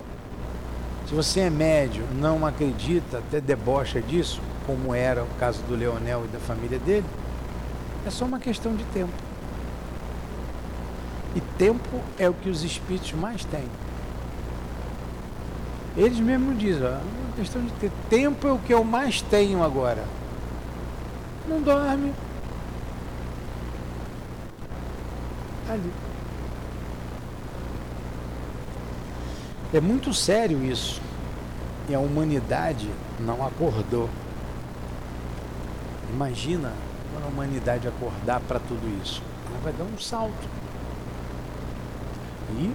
Se 1.08 1.14
você 1.14 1.40
é 1.40 1.50
médio, 1.50 2.04
não 2.14 2.46
acredita, 2.46 3.18
até 3.18 3.40
debocha 3.40 4.00
disso, 4.00 4.40
como 4.66 4.94
era 4.94 5.22
o 5.22 5.28
caso 5.38 5.62
do 5.62 5.76
Leonel 5.76 6.24
e 6.24 6.28
da 6.28 6.40
família 6.40 6.78
dele, 6.78 7.06
é 8.04 8.10
só 8.10 8.24
uma 8.24 8.38
questão 8.38 8.74
de 8.74 8.84
tempo. 8.84 9.12
E 11.34 11.40
tempo 11.58 12.00
é 12.18 12.28
o 12.28 12.34
que 12.34 12.48
os 12.48 12.64
espíritos 12.64 13.12
mais 13.12 13.44
têm. 13.44 13.68
Eles 15.96 16.18
mesmos 16.18 16.58
dizem, 16.58 16.84
ó, 16.84 16.88
é 16.88 17.00
questão 17.36 17.62
de 17.62 17.72
ter 17.72 17.90
tempo 18.10 18.46
é 18.46 18.52
o 18.52 18.58
que 18.58 18.72
eu 18.72 18.82
mais 18.82 19.22
tenho 19.22 19.62
agora. 19.62 20.04
Não 21.48 21.60
dorme. 21.60 22.12
Ali. 25.68 25.92
É 29.72 29.80
muito 29.80 30.12
sério 30.12 30.62
isso. 30.64 31.00
E 31.88 31.94
a 31.94 31.98
humanidade 31.98 32.90
não 33.20 33.46
acordou. 33.46 34.08
Imagina 36.10 36.72
quando 37.12 37.24
a 37.24 37.28
humanidade 37.28 37.88
acordar 37.88 38.40
para 38.40 38.58
tudo 38.60 39.02
isso? 39.02 39.22
Ela 39.50 39.58
vai 39.60 39.72
dar 39.72 39.84
um 39.84 39.98
salto. 39.98 40.48
E 42.50 42.72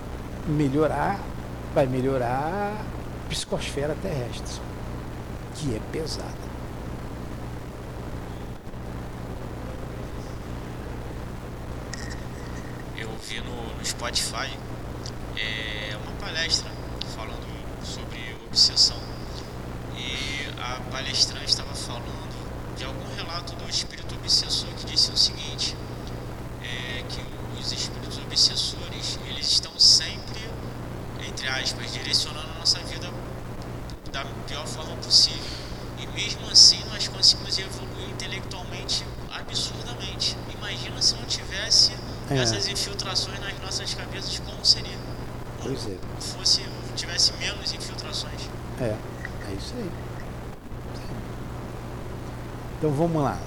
melhorar, 0.50 1.20
vai 1.74 1.86
melhorar 1.86 2.28
a 2.28 3.30
psicosfera 3.30 3.96
terrestre. 4.02 4.60
que 5.56 5.76
é 5.76 5.80
pesada. 5.92 6.26
Eu 12.98 13.10
vi 13.28 13.40
no, 13.42 13.78
no 13.78 13.86
Spotify 13.86 14.50
é, 15.38 15.96
uma 15.98 16.12
palestra 16.20 16.70
falando 17.16 17.86
sobre 17.86 18.36
obsessão 18.48 18.98
e 19.96 20.48
a 20.60 20.80
palestrante 20.92 21.46
estava 21.46 21.74
falando 21.76 22.76
de 22.78 22.84
algum 22.84 23.16
relato 23.16 23.56
do 23.56 23.70
espírito 23.70 24.16
obsessor 24.16 24.70
que 24.76 24.86
disse 24.86 25.12
o 25.12 25.18
seguinte 25.18 25.76
é, 26.64 27.04
que 27.04 27.22
os 27.62 27.72
espíritos 27.72 28.18
obsessores 28.18 29.20
eles 29.28 29.52
estão 29.52 29.72
sempre 29.80 30.42
entre 31.28 31.48
aspas 31.48 31.94
direcionando 31.94 32.50
a 32.56 32.60
nossa 32.60 32.80
vida 32.80 33.10
da 34.12 34.26
pior 34.48 34.66
forma 34.68 34.96
possível 34.98 35.40
e 36.00 36.08
mesmo 36.08 36.50
assim 36.50 36.84
nós 36.92 37.08
conseguimos 37.08 37.58
evoluir 37.60 38.10
intelectualmente 38.10 39.06
absurdamente 39.32 40.36
imagina 40.54 41.02
se 41.02 41.16
não 41.16 41.26
tivesse 41.26 41.92
é. 42.30 42.38
essas 42.38 42.68
infiltrações 42.68 43.40
nas 43.40 43.58
nossas 43.60 43.94
cabeças 43.94 44.40
como 44.40 44.66
seria 44.66 44.98
Pois 45.64 45.88
é. 45.88 45.96
Fosse, 46.20 46.64
tivesse 46.96 47.34
menos 47.34 47.72
infiltrações. 47.72 48.50
É, 48.80 48.86
é 48.86 49.54
isso 49.56 49.76
aí. 49.78 49.92
Então 52.80 52.92
vamos 52.92 53.22
lá. 53.22 53.38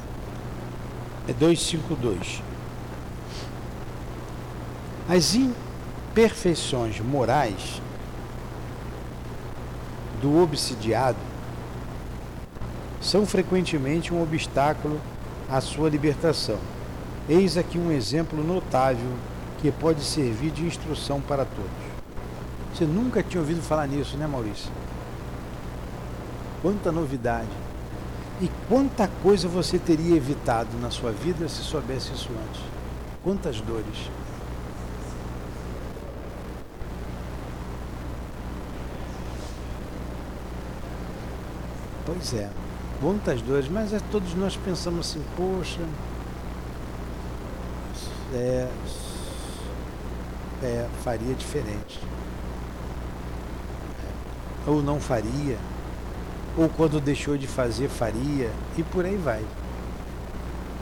É 1.26 1.32
252. 1.32 2.40
As 5.06 5.34
imperfeições 5.34 6.98
morais 6.98 7.82
do 10.22 10.40
obsidiado 10.42 11.18
são 13.02 13.26
frequentemente 13.26 14.14
um 14.14 14.22
obstáculo 14.22 14.98
à 15.50 15.60
sua 15.60 15.90
libertação. 15.90 16.58
Eis 17.28 17.58
aqui 17.58 17.76
um 17.76 17.92
exemplo 17.92 18.42
notável 18.42 19.10
que 19.60 19.70
pode 19.70 20.02
servir 20.02 20.50
de 20.50 20.64
instrução 20.64 21.20
para 21.20 21.44
todos. 21.44 21.70
Você 22.72 22.86
nunca 22.86 23.22
tinha 23.22 23.42
ouvido 23.42 23.60
falar 23.60 23.86
nisso, 23.86 24.16
né, 24.16 24.26
Maurício? 24.26 24.70
Quanta 26.62 26.90
novidade. 26.90 27.48
E 28.40 28.50
quanta 28.70 29.06
coisa 29.22 29.46
você 29.46 29.78
teria 29.78 30.16
evitado 30.16 30.78
na 30.80 30.90
sua 30.90 31.12
vida 31.12 31.46
se 31.46 31.62
soubesse 31.62 32.14
isso 32.14 32.30
antes. 32.48 32.62
Quantas 33.22 33.60
dores. 33.60 34.10
Pois 42.14 42.34
é, 42.34 42.48
quantas 43.00 43.42
dores, 43.42 43.68
mas 43.68 43.92
é, 43.92 44.00
todos 44.10 44.34
nós 44.34 44.56
pensamos 44.56 45.10
assim, 45.10 45.22
poxa, 45.36 45.80
é, 48.32 48.68
é, 50.62 50.88
faria 51.02 51.34
diferente 51.34 52.00
ou 54.66 54.82
não 54.82 55.00
faria, 55.00 55.58
ou 56.56 56.68
quando 56.68 57.00
deixou 57.00 57.36
de 57.36 57.46
fazer, 57.46 57.88
faria, 57.88 58.50
e 58.76 58.82
por 58.82 59.04
aí 59.04 59.16
vai. 59.16 59.44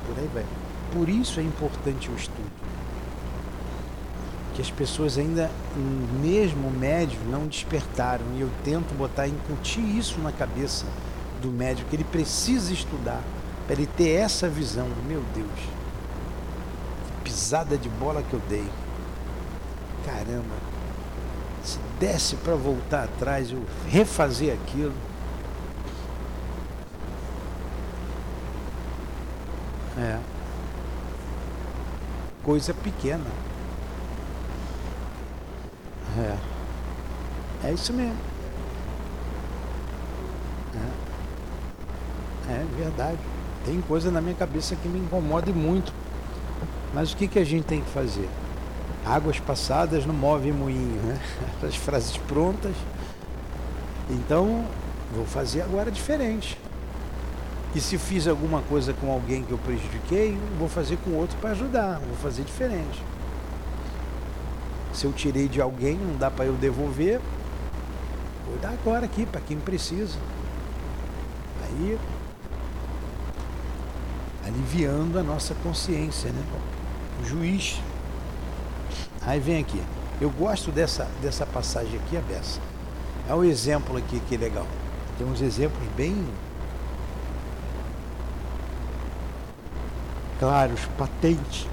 Por 0.07 0.19
aí 0.19 0.31
vai. 0.33 0.45
Por 0.93 1.09
isso 1.09 1.41
é 1.41 1.43
importante 1.43 2.11
o 2.11 2.15
estudo. 2.15 2.63
Que 4.55 4.61
as 4.61 4.71
pessoas 4.71 5.17
ainda, 5.17 5.51
mesmo 6.21 6.71
médio, 6.71 7.19
não 7.31 7.47
despertaram. 7.47 8.25
E 8.37 8.43
eu 8.43 8.51
tento 8.63 8.95
botar, 8.95 9.27
incutir 9.27 9.83
isso 9.97 10.21
na 10.21 10.31
cabeça 10.31 10.85
do 11.43 11.49
médico, 11.49 11.93
ele 11.93 12.05
precisa 12.05 12.73
estudar, 12.73 13.23
para 13.67 13.75
ele 13.75 13.87
ter 13.87 14.11
essa 14.11 14.49
visão. 14.49 14.89
Meu 15.07 15.23
Deus, 15.35 15.51
pisada 17.25 17.77
de 17.77 17.89
bola 17.89 18.23
que 18.23 18.33
eu 18.33 18.41
dei. 18.49 18.69
Caramba, 20.07 20.55
se 21.63 21.79
desse 21.99 22.37
para 22.37 22.55
voltar 22.55 23.05
atrás, 23.05 23.51
eu 23.51 23.65
refazer 23.89 24.55
aquilo. 24.55 24.95
É. 29.99 30.19
Coisa 32.43 32.73
pequena. 32.73 33.27
É. 36.19 36.37
É 37.69 37.73
isso 37.73 37.93
mesmo. 37.93 38.32
É. 42.63 42.81
É 42.81 42.85
verdade. 42.85 43.19
Tem 43.65 43.81
coisa 43.83 44.11
na 44.11 44.21
minha 44.21 44.35
cabeça 44.35 44.75
que 44.77 44.89
me 44.89 44.99
incomoda 44.99 45.53
muito. 45.53 45.93
Mas 46.95 47.13
o 47.13 47.17
que, 47.17 47.29
que 47.29 47.39
a 47.39 47.45
gente 47.45 47.65
tem 47.65 47.81
que 47.81 47.91
fazer? 47.91 48.29
Águas 49.05 49.41
passadas 49.41 50.07
não 50.07 50.15
movem 50.15 50.53
moinho, 50.53 51.01
né? 51.03 51.21
As 51.63 51.77
frases 51.77 52.17
prontas. 52.17 52.75
Então, 54.11 54.65
vou 55.15 55.25
fazer 55.25 55.63
agora 55.63 55.91
diferente. 55.91 56.59
E 57.75 57.81
se 57.81 57.97
fiz 57.97 58.29
alguma 58.29 58.61
coisa 58.63 58.93
com 58.93 59.11
alguém 59.11 59.43
que 59.43 59.53
eu 59.53 59.59
prejudiquei, 59.59 60.37
vou 60.59 60.69
fazer 60.69 60.99
com 60.99 61.13
outro 61.13 61.39
para 61.39 61.51
ajudar, 61.51 62.01
vou 62.01 62.17
fazer 62.17 62.43
diferente. 62.43 63.03
Se 64.93 65.07
eu 65.07 65.13
tirei 65.13 65.49
de 65.49 65.59
alguém, 65.61 65.97
não 65.97 66.19
dá 66.19 66.31
para 66.31 66.45
eu 66.45 66.53
devolver, 66.53 67.19
vou 68.47 68.59
dar 68.59 68.71
agora 68.71 69.07
aqui 69.07 69.25
para 69.25 69.41
quem 69.41 69.59
precisa. 69.59 70.19
Aí 71.65 71.99
aliviando 74.47 75.19
a 75.19 75.23
nossa 75.23 75.55
consciência, 75.63 76.31
né? 76.31 76.43
O 77.23 77.25
juiz 77.25 77.81
Aí 79.25 79.39
vem 79.39 79.61
aqui. 79.61 79.81
Eu 80.21 80.31
gosto 80.31 80.71
dessa, 80.71 81.09
dessa 81.21 81.47
passagem 81.47 81.99
aqui, 81.99 82.17
a 82.17 82.21
beça. 82.21 82.61
É 83.29 83.35
um 83.35 83.45
exemplo 83.45 83.97
aqui 83.97 84.21
que 84.29 84.35
é 84.35 84.39
legal. 84.39 84.67
Tem 85.17 85.27
uns 85.27 85.41
exemplos 85.41 85.83
bem 85.97 86.27
claros, 90.41 90.81
patentes. 90.99 91.69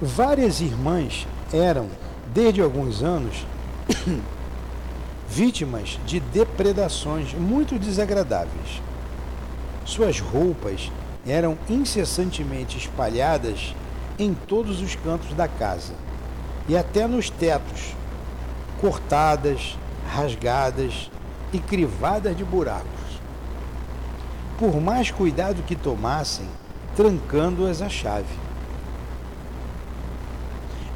Várias 0.00 0.60
irmãs 0.60 1.26
eram, 1.52 1.88
desde 2.32 2.62
alguns 2.62 3.02
anos, 3.02 3.44
vítimas 5.28 5.98
de 6.06 6.20
depredações 6.20 7.34
muito 7.34 7.76
desagradáveis. 7.76 8.80
Suas 9.84 10.20
roupas 10.20 10.92
eram 11.28 11.58
incessantemente 11.68 12.78
espalhadas 12.78 13.74
em 14.18 14.32
todos 14.32 14.80
os 14.80 14.96
cantos 14.96 15.34
da 15.34 15.46
casa 15.46 15.92
e 16.66 16.76
até 16.76 17.06
nos 17.06 17.28
tetos, 17.28 17.94
cortadas, 18.80 19.76
rasgadas 20.08 21.10
e 21.52 21.58
crivadas 21.58 22.36
de 22.36 22.44
buracos. 22.44 22.88
Por 24.58 24.80
mais 24.80 25.10
cuidado 25.10 25.62
que 25.62 25.76
tomassem, 25.76 26.48
trancando-as 26.96 27.80
a 27.82 27.88
chave. 27.88 28.26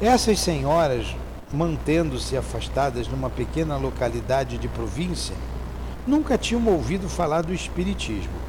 Essas 0.01 0.39
senhoras, 0.39 1.15
mantendo-se 1.51 2.35
afastadas 2.35 3.07
numa 3.07 3.29
pequena 3.29 3.77
localidade 3.77 4.57
de 4.57 4.67
província, 4.67 5.35
nunca 6.05 6.37
tinham 6.37 6.67
ouvido 6.67 7.07
falar 7.07 7.43
do 7.43 7.53
Espiritismo 7.53 8.42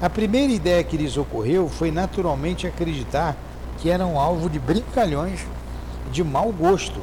a 0.00 0.08
primeira 0.08 0.50
ideia 0.50 0.82
que 0.82 0.96
lhes 0.96 1.18
ocorreu 1.18 1.68
foi 1.68 1.90
naturalmente 1.90 2.66
acreditar 2.66 3.36
que 3.78 3.90
eram 3.90 4.18
alvo 4.18 4.48
de 4.48 4.58
brincalhões 4.58 5.40
de 6.10 6.24
mau 6.24 6.50
gosto. 6.50 7.00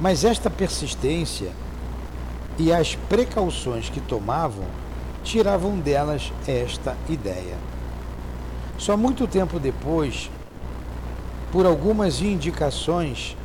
Mas 0.00 0.24
esta 0.24 0.50
persistência 0.50 1.52
e 2.58 2.72
as 2.72 2.96
precauções 2.96 3.88
que 3.88 4.00
tomavam 4.00 4.64
tiravam 5.22 5.78
delas 5.78 6.32
esta 6.46 6.96
ideia. 7.08 7.56
Só 8.78 8.96
muito 8.96 9.26
tempo 9.28 9.60
depois, 9.60 10.28
por 11.52 11.66
algumas 11.66 12.20
indicações, 12.20 13.36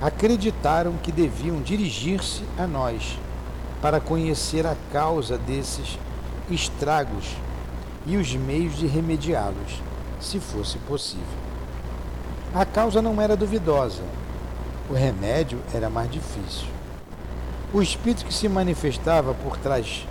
acreditaram 0.00 0.94
que 1.02 1.10
deviam 1.10 1.60
dirigir-se 1.60 2.42
a 2.56 2.66
nós 2.66 3.18
para 3.80 4.00
conhecer 4.00 4.66
a 4.66 4.76
causa 4.92 5.36
desses 5.36 5.98
estragos 6.52 7.36
e 8.06 8.16
os 8.16 8.34
meios 8.34 8.76
de 8.76 8.86
remediá-los, 8.86 9.82
se 10.20 10.38
fosse 10.38 10.78
possível. 10.78 11.42
A 12.54 12.64
causa 12.64 13.00
não 13.00 13.20
era 13.20 13.36
duvidosa, 13.36 14.02
o 14.90 14.94
remédio 14.94 15.58
era 15.72 15.88
mais 15.88 16.10
difícil. 16.10 16.68
O 17.72 17.80
espírito 17.80 18.26
que 18.26 18.34
se 18.34 18.48
manifestava 18.48 19.32
por 19.32 19.56
trás 19.56 20.06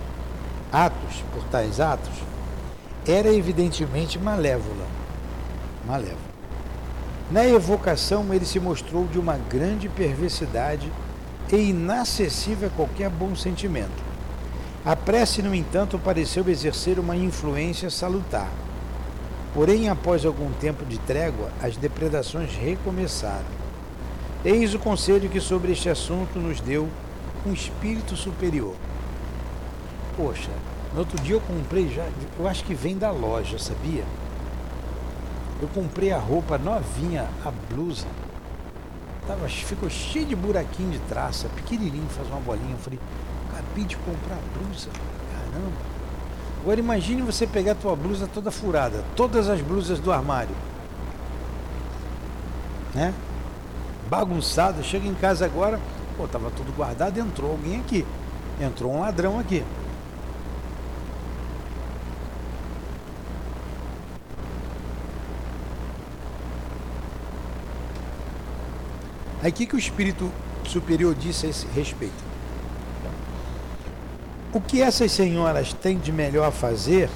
atos, 0.72 1.22
por 1.32 1.44
tais 1.44 1.78
atos, 1.78 2.14
era 3.06 3.32
evidentemente 3.32 4.18
malévola. 4.18 4.86
Malévola. 5.86 6.32
Na 7.30 7.46
evocação, 7.46 8.32
ele 8.34 8.44
se 8.44 8.58
mostrou 8.58 9.06
de 9.06 9.18
uma 9.18 9.36
grande 9.36 9.88
perversidade 9.88 10.90
e 11.52 11.56
inacessível 11.56 12.68
a 12.68 12.76
qualquer 12.76 13.08
bom 13.08 13.34
sentimento 13.36 14.11
A 14.84 14.96
prece, 14.96 15.42
no 15.42 15.54
entanto, 15.54 15.96
pareceu 15.96 16.48
exercer 16.48 16.98
uma 16.98 17.14
influência 17.14 17.88
salutar. 17.88 18.50
Porém, 19.54 19.88
após 19.88 20.26
algum 20.26 20.50
tempo 20.54 20.84
de 20.84 20.98
trégua, 20.98 21.52
as 21.62 21.76
depredações 21.76 22.56
recomeçaram. 22.56 23.62
Eis 24.44 24.74
o 24.74 24.80
conselho 24.80 25.30
que 25.30 25.40
sobre 25.40 25.70
este 25.70 25.88
assunto 25.88 26.36
nos 26.36 26.60
deu 26.60 26.88
um 27.46 27.52
espírito 27.52 28.16
superior. 28.16 28.74
Poxa, 30.16 30.50
no 30.92 31.00
outro 31.00 31.16
dia 31.22 31.36
eu 31.36 31.40
comprei 31.40 31.88
já, 31.88 32.04
eu 32.36 32.48
acho 32.48 32.64
que 32.64 32.74
vem 32.74 32.98
da 32.98 33.12
loja, 33.12 33.60
sabia? 33.60 34.04
Eu 35.60 35.68
comprei 35.68 36.10
a 36.10 36.18
roupa 36.18 36.58
novinha, 36.58 37.28
a 37.44 37.52
blusa. 37.72 38.08
Tava, 39.28 39.48
ficou 39.48 39.88
cheio 39.88 40.26
de 40.26 40.34
buraquinho 40.34 40.90
de 40.90 40.98
traça, 41.00 41.48
pequenininho, 41.50 42.08
faz 42.08 42.26
uma 42.26 42.40
bolinha. 42.40 42.72
Eu 42.72 42.78
falei, 42.78 42.98
acabei 43.52 43.84
de 43.84 43.96
comprar 43.96 44.36
a 44.36 44.58
blusa. 44.58 44.88
Caramba. 45.32 45.92
Agora 46.60 46.80
imagine 46.80 47.22
você 47.22 47.46
pegar 47.46 47.72
a 47.72 47.74
tua 47.74 47.96
blusa 47.96 48.28
toda 48.32 48.50
furada, 48.50 49.04
todas 49.16 49.48
as 49.48 49.60
blusas 49.60 49.98
do 49.98 50.12
armário. 50.12 50.54
Né? 52.94 53.12
Bagunçada, 54.08 54.82
chega 54.82 55.06
em 55.08 55.14
casa 55.14 55.44
agora, 55.44 55.80
pô, 56.16 56.28
tava 56.28 56.50
tudo 56.50 56.72
guardado, 56.76 57.18
entrou 57.18 57.50
alguém 57.50 57.80
aqui. 57.80 58.06
Entrou 58.60 58.92
um 58.92 59.00
ladrão 59.00 59.38
aqui. 59.38 59.64
Aí 69.42 69.50
o 69.50 69.52
que, 69.52 69.66
que 69.66 69.74
o 69.74 69.78
espírito 69.78 70.30
superior 70.64 71.12
disse 71.16 71.46
a 71.46 71.48
esse 71.48 71.66
respeito? 71.66 72.31
O 74.52 74.60
que 74.60 74.82
essas 74.82 75.12
senhoras 75.12 75.72
têm 75.72 75.98
de 75.98 76.12
melhor 76.12 76.52
fazer 76.52 77.08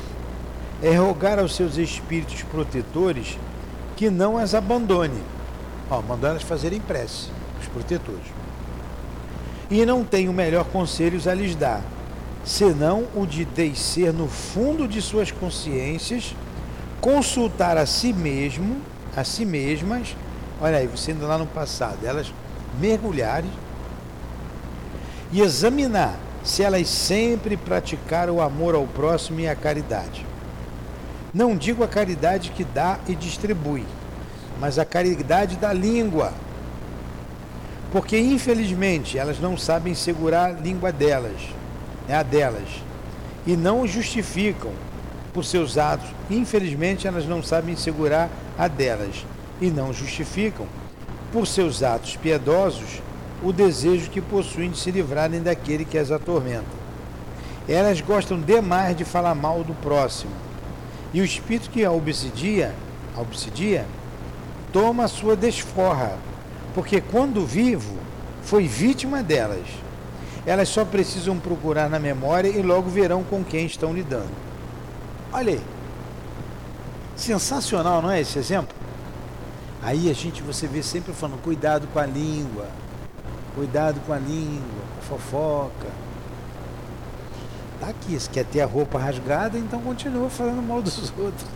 é 0.82 0.95
rogar 0.97 1.39
aos 1.39 1.55
seus 1.55 1.76
espíritos 1.76 2.43
protetores 2.43 3.39
que 3.97 4.11
não 4.11 4.37
as 4.37 4.55
abandone. 4.55 5.20
Ó, 5.91 6.01
mandando 6.03 6.32
elas 6.32 6.43
fazerem 6.43 6.80
prece, 6.80 7.28
os 7.61 7.68
protetores. 7.68 8.26
E 9.70 9.84
não 9.84 10.05
tenho 10.05 10.32
melhor 10.32 10.64
conselhos 10.64 11.26
a 11.26 11.34
lhes 11.34 11.55
dar, 11.55 11.82
senão 12.45 13.07
o 13.14 13.26
de 13.26 13.45
descer 13.45 14.12
no 14.12 14.28
fundo 14.28 14.87
de 14.87 15.03
suas 15.03 15.30
consciências, 15.30 16.34
consultar 17.01 17.76
a 17.76 17.87
si 17.87 18.12
mesmo, 18.12 18.76
a 19.16 19.24
si 19.24 19.45
mesmas, 19.45 20.14
Olha 20.61 20.78
aí, 20.78 20.87
você 20.87 21.12
indo 21.12 21.26
lá 21.26 21.37
no 21.37 21.47
passado, 21.47 21.99
elas 22.03 22.32
mergulharem 22.80 23.51
e 25.30 25.43
examinar 25.43 26.18
se 26.47 26.62
elas 26.62 26.88
sempre 26.88 27.57
praticaram 27.57 28.36
o 28.36 28.40
amor 28.40 28.76
ao 28.76 28.86
próximo 28.86 29.40
e 29.40 29.49
a 29.49 29.57
caridade. 29.57 30.24
Não 31.34 31.57
digo 31.57 31.82
a 31.82 31.88
caridade 31.88 32.51
que 32.51 32.62
dá 32.62 33.01
e 33.09 33.16
distribui, 33.16 33.84
mas 34.61 34.78
a 34.78 34.84
caridade 34.84 35.57
da 35.57 35.72
língua. 35.72 36.32
Porque 37.90 38.16
infelizmente 38.16 39.18
elas 39.18 39.40
não 39.40 39.59
sabem 39.59 39.92
segurar 39.92 40.51
a 40.51 40.53
língua 40.53 40.92
delas, 40.92 41.40
é 42.09 42.14
a 42.14 42.22
delas, 42.22 42.68
e 43.44 43.57
não 43.57 43.84
justificam 43.84 44.70
por 45.34 45.44
seus 45.44 45.76
atos. 45.76 46.09
Infelizmente 46.30 47.09
elas 47.09 47.26
não 47.26 47.42
sabem 47.42 47.74
segurar 47.74 48.30
a 48.57 48.68
delas 48.68 49.26
e 49.61 49.68
não 49.68 49.92
justificam, 49.92 50.66
por 51.32 51.44
seus 51.44 51.82
atos 51.82 52.16
piedosos, 52.16 53.03
o 53.43 53.53
desejo 53.53 54.11
que 54.11 54.20
possuem 54.20 54.70
de 54.70 54.78
se 54.78 54.91
livrarem 54.91 55.43
daquele 55.43 55.84
que 55.84 55.99
as 55.99 56.11
atormenta. 56.11 56.64
Elas 57.68 58.01
gostam 58.01 58.41
demais 58.41 58.97
de 58.97 59.05
falar 59.05 59.34
mal 59.34 59.64
do 59.64 59.74
próximo, 59.74 60.32
e 61.12 61.20
o 61.20 61.24
espírito 61.24 61.70
que 61.70 61.84
a 61.84 61.91
obsidia, 61.91 62.74
a 63.16 63.20
obsidia 63.20 63.87
toma 64.72 65.05
a 65.05 65.09
sua 65.09 65.34
desforra, 65.34 66.18
porque 66.74 67.01
quando 67.01 67.47
vivo 67.47 67.97
foi 68.43 68.68
vítima 68.68 69.22
delas. 69.22 69.66
Elas 70.47 70.68
só 70.68 70.84
precisam 70.84 71.37
procurar 71.39 71.91
na 71.91 71.99
memória 71.99 72.49
e 72.49 72.62
logo 72.62 72.89
verão 72.89 73.24
com 73.24 73.43
quem 73.43 73.66
estão 73.66 73.93
lidando. 73.93 74.30
Olha 75.32 75.55
aí. 75.55 75.61
Sensacional, 77.16 78.01
não 78.01 78.11
é 78.11 78.20
esse 78.20 78.39
exemplo? 78.39 78.76
Aí 79.82 80.09
a 80.09 80.12
gente, 80.12 80.43
você 80.43 80.68
vê 80.68 80.82
sempre 80.82 81.12
falando, 81.12 81.43
cuidado 81.43 81.89
com 81.93 81.99
a 81.99 82.07
língua, 82.07 82.68
cuidado 83.57 84.00
com 84.07 84.12
a 84.12 84.18
língua, 84.18 84.61
com 84.94 84.98
a 85.00 85.18
fofoca. 85.18 85.88
Tá 87.80 87.88
aqui, 87.88 88.20
se 88.20 88.28
quer 88.30 88.44
ter 88.44 88.61
a 88.61 88.66
roupa 88.66 88.98
rasgada, 88.98 89.59
então 89.59 89.80
continua 89.80 90.30
falando 90.30 90.62
mal 90.62 90.82
dos 90.82 91.12
outros. 91.18 91.46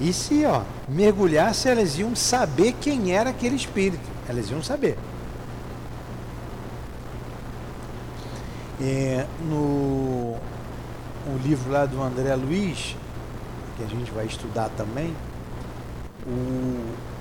E 0.00 0.12
se, 0.12 0.46
ó, 0.46 0.62
mergulhasse, 0.88 1.68
elas 1.68 1.98
iam 1.98 2.16
saber 2.16 2.74
quem 2.80 3.12
era 3.12 3.30
aquele 3.30 3.56
espírito. 3.56 4.08
Elas 4.28 4.50
iam 4.50 4.62
saber. 4.62 4.96
É, 8.80 9.26
no 9.48 10.36
o 11.24 11.38
livro 11.38 11.70
lá 11.70 11.86
do 11.86 12.02
André 12.02 12.34
Luiz, 12.34 12.96
que 13.76 13.84
a 13.84 13.86
gente 13.86 14.10
vai 14.10 14.26
estudar 14.26 14.68
também, 14.70 15.14
o 16.26 17.11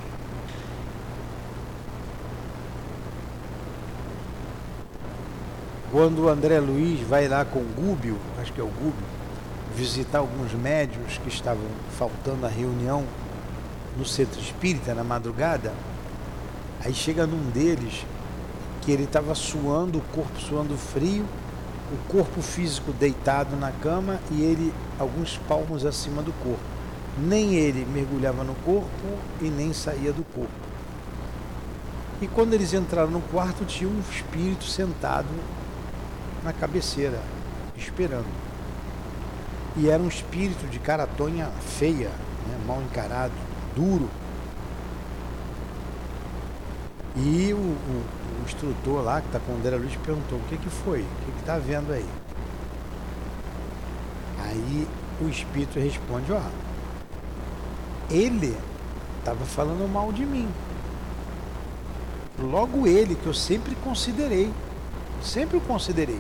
quando 5.92 6.24
o 6.24 6.30
André 6.30 6.60
Luiz 6.60 7.02
vai 7.02 7.28
lá 7.28 7.44
com 7.44 7.60
o 7.60 7.74
Gúbio, 7.76 8.18
acho 8.40 8.54
que 8.54 8.62
é 8.62 8.64
o 8.64 8.68
Gúbio, 8.68 9.06
visitar 9.76 10.20
alguns 10.20 10.54
médios 10.54 11.18
que 11.18 11.30
estavam 11.30 11.68
faltando 11.98 12.46
a 12.46 12.50
reunião 12.50 13.04
no 13.98 14.06
centro 14.06 14.40
espírita 14.40 14.96
na 14.96 15.04
madrugada, 15.04 15.74
aí 16.84 16.94
chega 16.94 17.28
num 17.28 17.50
deles 17.52 18.06
que 18.82 18.92
ele 18.92 19.04
estava 19.04 19.36
suando, 19.36 20.00
o 20.00 20.02
corpo 20.14 20.40
suando 20.40 20.78
frio, 20.78 21.26
o 21.92 22.12
corpo 22.12 22.42
físico 22.42 22.94
deitado 22.94 23.56
na 23.58 23.72
cama 23.72 24.20
e 24.32 24.42
ele 24.42 24.74
alguns 24.98 25.38
palmos 25.48 25.86
acima 25.86 26.22
do 26.22 26.32
corpo 26.42 26.82
nem 27.18 27.56
ele 27.56 27.86
mergulhava 27.86 28.44
no 28.44 28.56
corpo 28.56 29.18
e 29.42 29.46
nem 29.50 29.74
saía 29.74 30.14
do 30.14 30.24
corpo. 30.24 30.50
E 32.22 32.28
quando 32.28 32.54
eles 32.54 32.74
entraram 32.74 33.10
no 33.10 33.22
quarto, 33.22 33.66
tinha 33.66 33.90
um 33.90 34.00
espírito 34.00 34.66
sentado 34.66 35.28
na 36.44 36.54
cabeceira, 36.54 37.20
esperando. 37.76 38.26
E 39.78 39.90
era 39.90 40.02
um 40.02 40.08
espírito 40.08 40.68
de 40.68 40.80
caratonha 40.80 41.50
feia, 41.78 42.10
né, 42.10 42.60
mal 42.68 42.82
encarado, 42.82 43.34
duro. 43.76 44.10
E 47.16 47.54
o, 47.54 47.58
o, 47.58 48.06
o 48.42 48.44
instrutor 48.46 49.04
lá, 49.04 49.22
que 49.22 49.28
está 49.28 49.40
com 49.40 49.54
o 49.54 49.56
André 49.56 49.76
Luiz, 49.76 49.96
perguntou: 49.98 50.40
o 50.40 50.44
que, 50.44 50.58
que 50.58 50.70
foi? 50.70 51.02
O 51.02 51.32
que 51.32 51.40
está 51.40 51.58
vendo 51.58 51.92
aí? 51.92 52.06
Aí 54.40 54.88
o 55.22 55.30
espírito 55.30 55.80
responde: 55.80 56.32
ó, 56.32 56.40
oh, 56.40 58.14
ele 58.14 58.58
estava 59.20 59.46
falando 59.46 59.88
mal 59.92 60.12
de 60.12 60.26
mim. 60.26 60.48
Logo 62.40 62.88
ele, 62.88 63.16
que 63.16 63.28
eu 63.28 63.34
sempre 63.34 63.76
considerei, 63.76 64.52
sempre 65.22 65.58
o 65.58 65.62
considerei. 65.62 66.20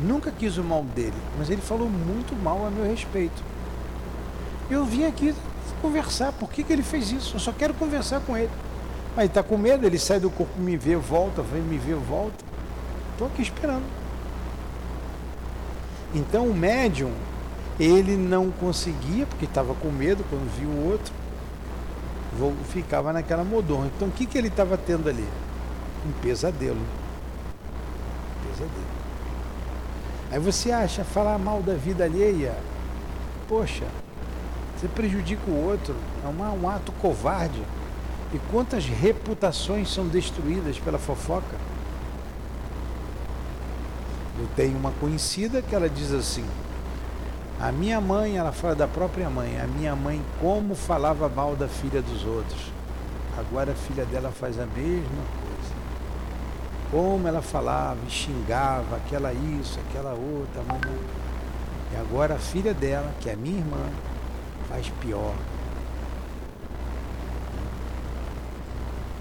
Nunca 0.00 0.30
quis 0.30 0.56
o 0.56 0.64
mal 0.64 0.82
dele, 0.82 1.16
mas 1.38 1.50
ele 1.50 1.60
falou 1.60 1.88
muito 1.88 2.34
mal 2.34 2.66
a 2.66 2.70
meu 2.70 2.84
respeito. 2.84 3.42
Eu 4.70 4.84
vim 4.84 5.04
aqui 5.04 5.34
conversar, 5.82 6.32
por 6.32 6.50
que, 6.50 6.62
que 6.62 6.72
ele 6.72 6.82
fez 6.82 7.10
isso? 7.10 7.36
Eu 7.36 7.40
só 7.40 7.52
quero 7.52 7.74
conversar 7.74 8.20
com 8.20 8.36
ele. 8.36 8.50
Mas 9.10 9.24
ele 9.24 9.26
está 9.26 9.42
com 9.42 9.58
medo, 9.58 9.84
ele 9.84 9.98
sai 9.98 10.20
do 10.20 10.30
corpo, 10.30 10.58
me 10.58 10.76
vê, 10.76 10.96
volta, 10.96 11.42
vem 11.42 11.60
me 11.60 11.76
ver, 11.76 11.96
volta. 11.96 12.44
Estou 13.12 13.26
aqui 13.26 13.42
esperando. 13.42 13.84
Então 16.14 16.46
o 16.46 16.54
médium, 16.54 17.12
ele 17.78 18.16
não 18.16 18.50
conseguia, 18.50 19.26
porque 19.26 19.44
estava 19.44 19.74
com 19.74 19.90
medo 19.90 20.24
quando 20.28 20.48
viu 20.58 20.68
o 20.68 20.90
outro, 20.90 21.12
ficava 22.72 23.12
naquela 23.12 23.44
modorra. 23.44 23.90
Então 23.94 24.08
o 24.08 24.10
que, 24.10 24.26
que 24.26 24.38
ele 24.38 24.48
estava 24.48 24.76
tendo 24.76 25.08
ali? 25.08 25.26
Um 26.06 26.12
pesadelo. 26.22 26.80
Pesadelo. 28.60 29.00
Aí 30.30 30.38
você 30.38 30.70
acha 30.70 31.02
falar 31.02 31.38
mal 31.38 31.62
da 31.62 31.74
vida 31.74 32.04
alheia, 32.04 32.54
poxa, 33.48 33.84
você 34.76 34.86
prejudica 34.86 35.50
o 35.50 35.66
outro, 35.66 35.94
é 36.24 36.28
uma, 36.28 36.50
um 36.52 36.68
ato 36.68 36.92
covarde. 36.92 37.60
E 38.32 38.38
quantas 38.50 38.86
reputações 38.86 39.92
são 39.92 40.06
destruídas 40.06 40.78
pela 40.78 40.98
fofoca? 40.98 41.56
Eu 44.38 44.46
tenho 44.54 44.78
uma 44.78 44.92
conhecida 44.92 45.60
que 45.60 45.74
ela 45.74 45.88
diz 45.88 46.12
assim: 46.12 46.46
a 47.58 47.72
minha 47.72 48.00
mãe, 48.00 48.36
ela 48.36 48.52
fala 48.52 48.76
da 48.76 48.86
própria 48.86 49.28
mãe, 49.28 49.60
a 49.60 49.66
minha 49.66 49.96
mãe 49.96 50.22
como 50.40 50.76
falava 50.76 51.28
mal 51.28 51.56
da 51.56 51.66
filha 51.66 52.00
dos 52.00 52.24
outros. 52.24 52.72
Agora 53.36 53.72
a 53.72 53.74
filha 53.74 54.04
dela 54.06 54.30
faz 54.30 54.58
a 54.60 54.66
mesma 54.66 55.24
coisa. 55.40 55.49
Como 56.90 57.28
ela 57.28 57.40
falava, 57.40 57.98
xingava, 58.08 58.96
aquela 58.96 59.32
isso, 59.32 59.78
aquela 59.88 60.12
outra. 60.12 60.62
Mamãe. 60.62 61.00
E 61.92 61.96
agora 61.96 62.34
a 62.34 62.38
filha 62.38 62.74
dela, 62.74 63.12
que 63.20 63.30
é 63.30 63.36
minha 63.36 63.58
irmã, 63.58 63.88
faz 64.68 64.88
pior. 65.00 65.34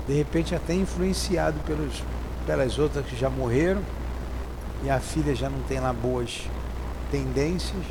De 0.08 0.14
repente 0.14 0.56
até 0.56 0.74
influenciado 0.74 1.60
pelos, 1.68 2.04
pelas 2.46 2.80
outras 2.80 3.06
que 3.06 3.16
já 3.16 3.30
morreram 3.30 3.82
e 4.84 4.90
a 4.90 5.00
filha 5.00 5.36
já 5.36 5.50
não 5.50 5.60
tem 5.64 5.80
lá 5.80 5.94
boas 5.94 6.48
tendências. 7.12 7.84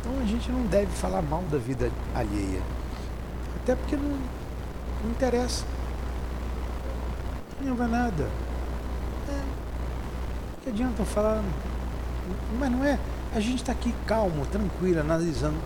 Então 0.00 0.12
a 0.20 0.24
gente 0.24 0.50
não 0.50 0.64
deve 0.66 0.92
falar 0.92 1.22
mal 1.22 1.42
da 1.50 1.58
vida 1.58 1.90
alheia. 2.14 2.62
Até 3.56 3.74
porque 3.74 3.96
não, 3.96 4.16
não 5.02 5.10
interessa. 5.10 5.64
Não 7.64 7.76
vai 7.76 7.88
nada. 7.88 8.28
É, 9.28 9.40
que 10.62 10.68
adianta 10.70 11.04
falar. 11.04 11.42
Mas 12.58 12.70
não 12.70 12.84
é. 12.84 12.98
A 13.34 13.40
gente 13.40 13.56
está 13.56 13.72
aqui 13.72 13.94
calmo, 14.06 14.44
tranquilo, 14.46 15.00
analisando. 15.00 15.56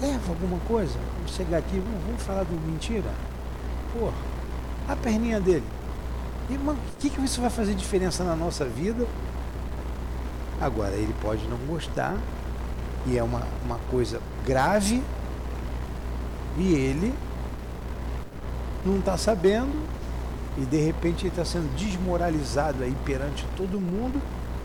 Leva 0.00 0.30
alguma 0.30 0.58
coisa. 0.60 0.98
Vamos 1.16 1.32
chegar 1.32 1.58
aqui, 1.58 1.78
vamos, 1.78 2.02
vamos 2.06 2.22
falar 2.22 2.44
de 2.44 2.54
mentira. 2.54 3.10
Porra, 3.92 4.14
a 4.88 4.96
perninha 4.96 5.40
dele. 5.40 5.64
E, 6.48 6.56
mano, 6.56 6.78
o 6.78 6.96
que, 6.98 7.10
que 7.10 7.20
isso 7.20 7.40
vai 7.40 7.50
fazer 7.50 7.74
diferença 7.74 8.24
na 8.24 8.34
nossa 8.34 8.64
vida? 8.64 9.06
Agora, 10.60 10.94
ele 10.94 11.14
pode 11.20 11.46
não 11.46 11.58
gostar, 11.66 12.16
e 13.06 13.18
é 13.18 13.22
uma, 13.22 13.42
uma 13.64 13.78
coisa 13.90 14.20
grave, 14.46 15.02
e 16.56 16.72
ele 16.72 17.14
não 18.84 18.98
está 18.98 19.16
sabendo, 19.16 19.86
e 20.58 20.64
de 20.66 20.76
repente 20.76 21.22
ele 21.22 21.28
está 21.28 21.44
sendo 21.44 21.72
desmoralizado 21.76 22.82
aí 22.82 22.94
perante 23.04 23.46
todo 23.56 23.80
mundo, 23.80 24.20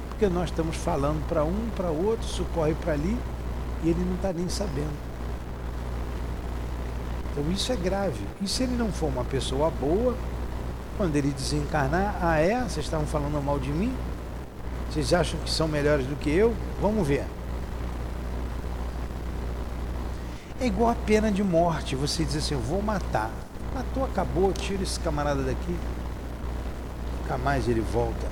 porque 0.09 0.27
nós 0.27 0.49
estamos 0.49 0.75
falando 0.75 1.23
para 1.27 1.43
um, 1.43 1.69
para 1.75 1.89
outro, 1.89 2.25
isso 2.25 2.43
corre 2.53 2.73
para 2.73 2.93
ali, 2.93 3.15
e 3.83 3.89
ele 3.89 4.03
não 4.03 4.15
está 4.15 4.33
nem 4.33 4.49
sabendo. 4.49 5.13
Então 7.31 7.51
isso 7.51 7.71
é 7.71 7.75
grave. 7.75 8.21
E 8.41 8.47
se 8.47 8.63
ele 8.63 8.75
não 8.75 8.91
for 8.91 9.07
uma 9.07 9.23
pessoa 9.23 9.69
boa, 9.69 10.15
quando 10.97 11.15
ele 11.15 11.29
desencarnar, 11.29 12.17
ah 12.21 12.37
é? 12.39 12.61
Vocês 12.61 12.85
estavam 12.85 13.05
falando 13.05 13.43
mal 13.43 13.59
de 13.59 13.69
mim? 13.69 13.93
Vocês 14.89 15.13
acham 15.13 15.39
que 15.39 15.49
são 15.49 15.67
melhores 15.67 16.05
do 16.05 16.15
que 16.15 16.29
eu? 16.29 16.55
Vamos 16.81 17.07
ver. 17.07 17.25
É 20.59 20.65
igual 20.65 20.91
a 20.91 20.95
pena 20.95 21.31
de 21.31 21.43
morte. 21.43 21.95
Você 21.95 22.23
diz 22.23 22.37
assim, 22.37 22.53
eu 22.53 22.59
vou 22.61 22.81
matar. 22.81 23.31
Matou, 23.74 24.05
acabou, 24.05 24.53
tira 24.53 24.84
esse 24.84 24.99
camarada 24.99 25.41
daqui. 25.41 25.78
Nunca 27.21 27.38
mais 27.38 27.67
ele 27.67 27.82
volta. 27.82 28.28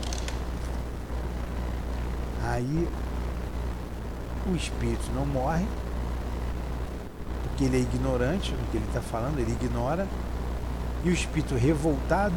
Aí 2.44 2.88
o 4.52 4.56
espírito 4.56 5.12
não 5.14 5.26
morre, 5.26 5.66
porque 7.44 7.64
ele 7.64 7.78
é 7.78 7.80
ignorante 7.80 8.52
do 8.52 8.72
que 8.72 8.78
ele 8.78 8.86
está 8.88 9.02
falando, 9.02 9.40
ele 9.40 9.52
ignora 9.52 10.08
e 11.04 11.10
o 11.10 11.14
espírito 11.14 11.56
revoltado, 11.56 12.36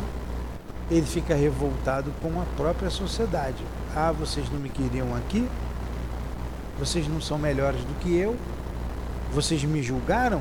ele 0.90 1.06
fica 1.06 1.34
revoltado 1.34 2.10
com 2.22 2.40
a 2.40 2.44
própria 2.56 2.90
sociedade. 2.90 3.62
Ah, 3.94 4.12
vocês 4.12 4.50
não 4.50 4.58
me 4.58 4.68
queriam 4.68 5.14
aqui? 5.16 5.48
Vocês 6.78 7.06
não 7.08 7.20
são 7.20 7.38
melhores 7.38 7.80
do 7.82 7.94
que 8.00 8.16
eu? 8.16 8.36
Vocês 9.32 9.62
me 9.64 9.82
julgaram? 9.82 10.40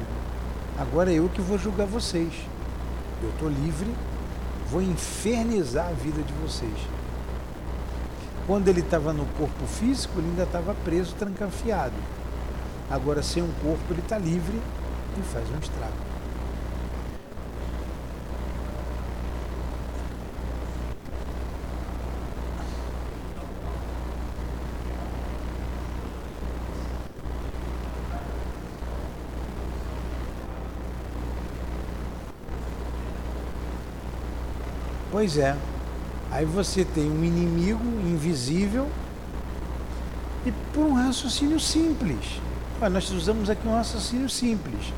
Agora 0.80 1.12
é 1.12 1.16
eu 1.16 1.30
que 1.30 1.42
vou 1.42 1.58
julgar 1.58 1.86
vocês. 1.86 2.34
Eu 3.24 3.30
estou 3.30 3.48
livre, 3.48 3.90
vou 4.70 4.82
infernizar 4.82 5.88
a 5.88 5.94
vida 5.94 6.22
de 6.22 6.34
vocês. 6.34 6.78
Quando 8.46 8.68
ele 8.68 8.82
estava 8.82 9.14
no 9.14 9.26
corpo 9.38 9.66
físico, 9.66 10.20
ele 10.20 10.28
ainda 10.28 10.44
estava 10.44 10.76
preso, 10.84 11.16
trancafiado. 11.16 11.96
Agora, 12.92 13.24
sem 13.24 13.42
um 13.42 13.52
corpo, 13.64 13.82
ele 13.92 14.02
está 14.02 14.18
livre 14.18 14.62
e 15.18 15.22
faz 15.34 15.50
um 15.50 15.60
estrago. 15.60 16.13
Pois 35.24 35.38
é. 35.38 35.56
Aí 36.32 36.44
você 36.44 36.84
tem 36.84 37.10
um 37.10 37.24
inimigo 37.24 37.82
invisível 38.06 38.90
e 40.46 40.52
por 40.74 40.82
um 40.82 40.96
raciocínio 40.96 41.62
simples. 41.62 42.42
nós 42.92 43.10
usamos 43.10 43.50
aqui 43.50 43.66
um 43.66 43.74
raciocínio 43.74 44.30
simples, 44.30 44.94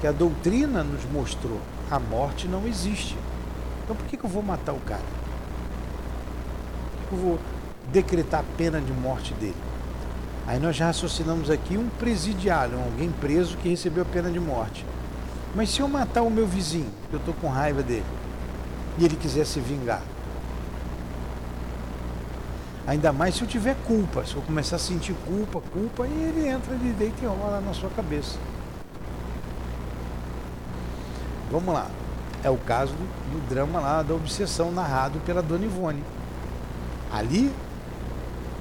que 0.00 0.06
a 0.06 0.12
doutrina 0.12 0.82
nos 0.82 1.04
mostrou. 1.12 1.60
A 1.90 1.98
morte 1.98 2.48
não 2.48 2.66
existe. 2.66 3.18
Então 3.84 3.94
por 3.94 4.06
que, 4.06 4.16
que 4.16 4.24
eu 4.24 4.30
vou 4.30 4.42
matar 4.42 4.72
o 4.72 4.80
cara? 4.80 5.04
Eu 7.12 7.18
vou 7.18 7.38
decretar 7.92 8.40
a 8.40 8.56
pena 8.56 8.80
de 8.80 8.94
morte 8.94 9.34
dele. 9.34 9.62
Aí 10.46 10.58
nós 10.58 10.78
raciocinamos 10.78 11.50
aqui 11.50 11.76
um 11.76 11.90
presidiário, 11.98 12.78
alguém 12.78 13.10
preso 13.10 13.58
que 13.58 13.68
recebeu 13.68 14.04
a 14.04 14.06
pena 14.06 14.30
de 14.30 14.40
morte. 14.40 14.86
Mas 15.54 15.68
se 15.68 15.80
eu 15.80 15.88
matar 15.88 16.22
o 16.22 16.30
meu 16.30 16.46
vizinho, 16.46 16.88
eu 17.12 17.18
estou 17.18 17.34
com 17.34 17.48
raiva 17.48 17.82
dele, 17.82 18.06
e 19.00 19.04
ele 19.04 19.16
quiser 19.16 19.46
se 19.46 19.58
vingar. 19.58 20.02
Ainda 22.86 23.12
mais 23.12 23.34
se 23.34 23.42
eu 23.42 23.48
tiver 23.48 23.74
culpa, 23.86 24.24
se 24.26 24.36
eu 24.36 24.42
começar 24.42 24.76
a 24.76 24.78
sentir 24.78 25.14
culpa, 25.26 25.60
culpa, 25.72 26.06
e 26.06 26.12
ele 26.12 26.46
entra 26.46 26.76
de 26.76 26.92
deita 26.92 27.24
e 27.24 27.26
rola 27.26 27.60
na 27.60 27.72
sua 27.72 27.88
cabeça. 27.90 28.38
Vamos 31.50 31.72
lá. 31.72 31.90
É 32.44 32.50
o 32.50 32.58
caso 32.58 32.92
do, 32.92 33.48
drama 33.48 33.80
lá 33.80 34.02
da 34.02 34.14
obsessão 34.14 34.70
narrado 34.70 35.18
pela 35.20 35.42
Dona 35.42 35.64
Ivone. 35.64 36.02
Ali, 37.10 37.50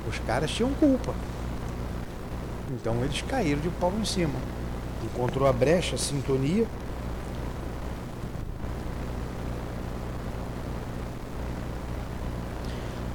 os 0.07 0.19
caras 0.19 0.51
tinham 0.51 0.71
culpa. 0.73 1.13
Então 2.71 3.03
eles 3.03 3.21
caíram 3.23 3.61
de 3.61 3.69
pau 3.69 3.91
em 3.99 4.05
cima. 4.05 4.39
Encontrou 5.03 5.47
a 5.47 5.53
brecha, 5.53 5.95
a 5.95 5.99
sintonia, 5.99 6.65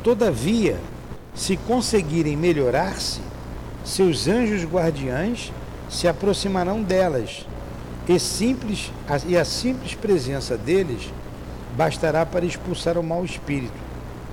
Todavia, 0.05 0.77
se 1.35 1.57
conseguirem 1.57 2.37
melhorar-se, 2.37 3.23
seus 3.83 4.29
anjos 4.29 4.63
guardiães 4.63 5.51
se 5.89 6.07
aproximarão 6.07 6.83
delas, 6.83 7.47
e, 8.07 8.19
simples, 8.19 8.93
e 9.27 9.35
a 9.35 9.47
simples 9.47 9.95
presença 9.95 10.59
deles 10.59 11.11
bastará 11.75 12.27
para 12.27 12.45
expulsar 12.45 12.99
o 12.99 13.03
mau 13.03 13.25
espírito, 13.25 13.73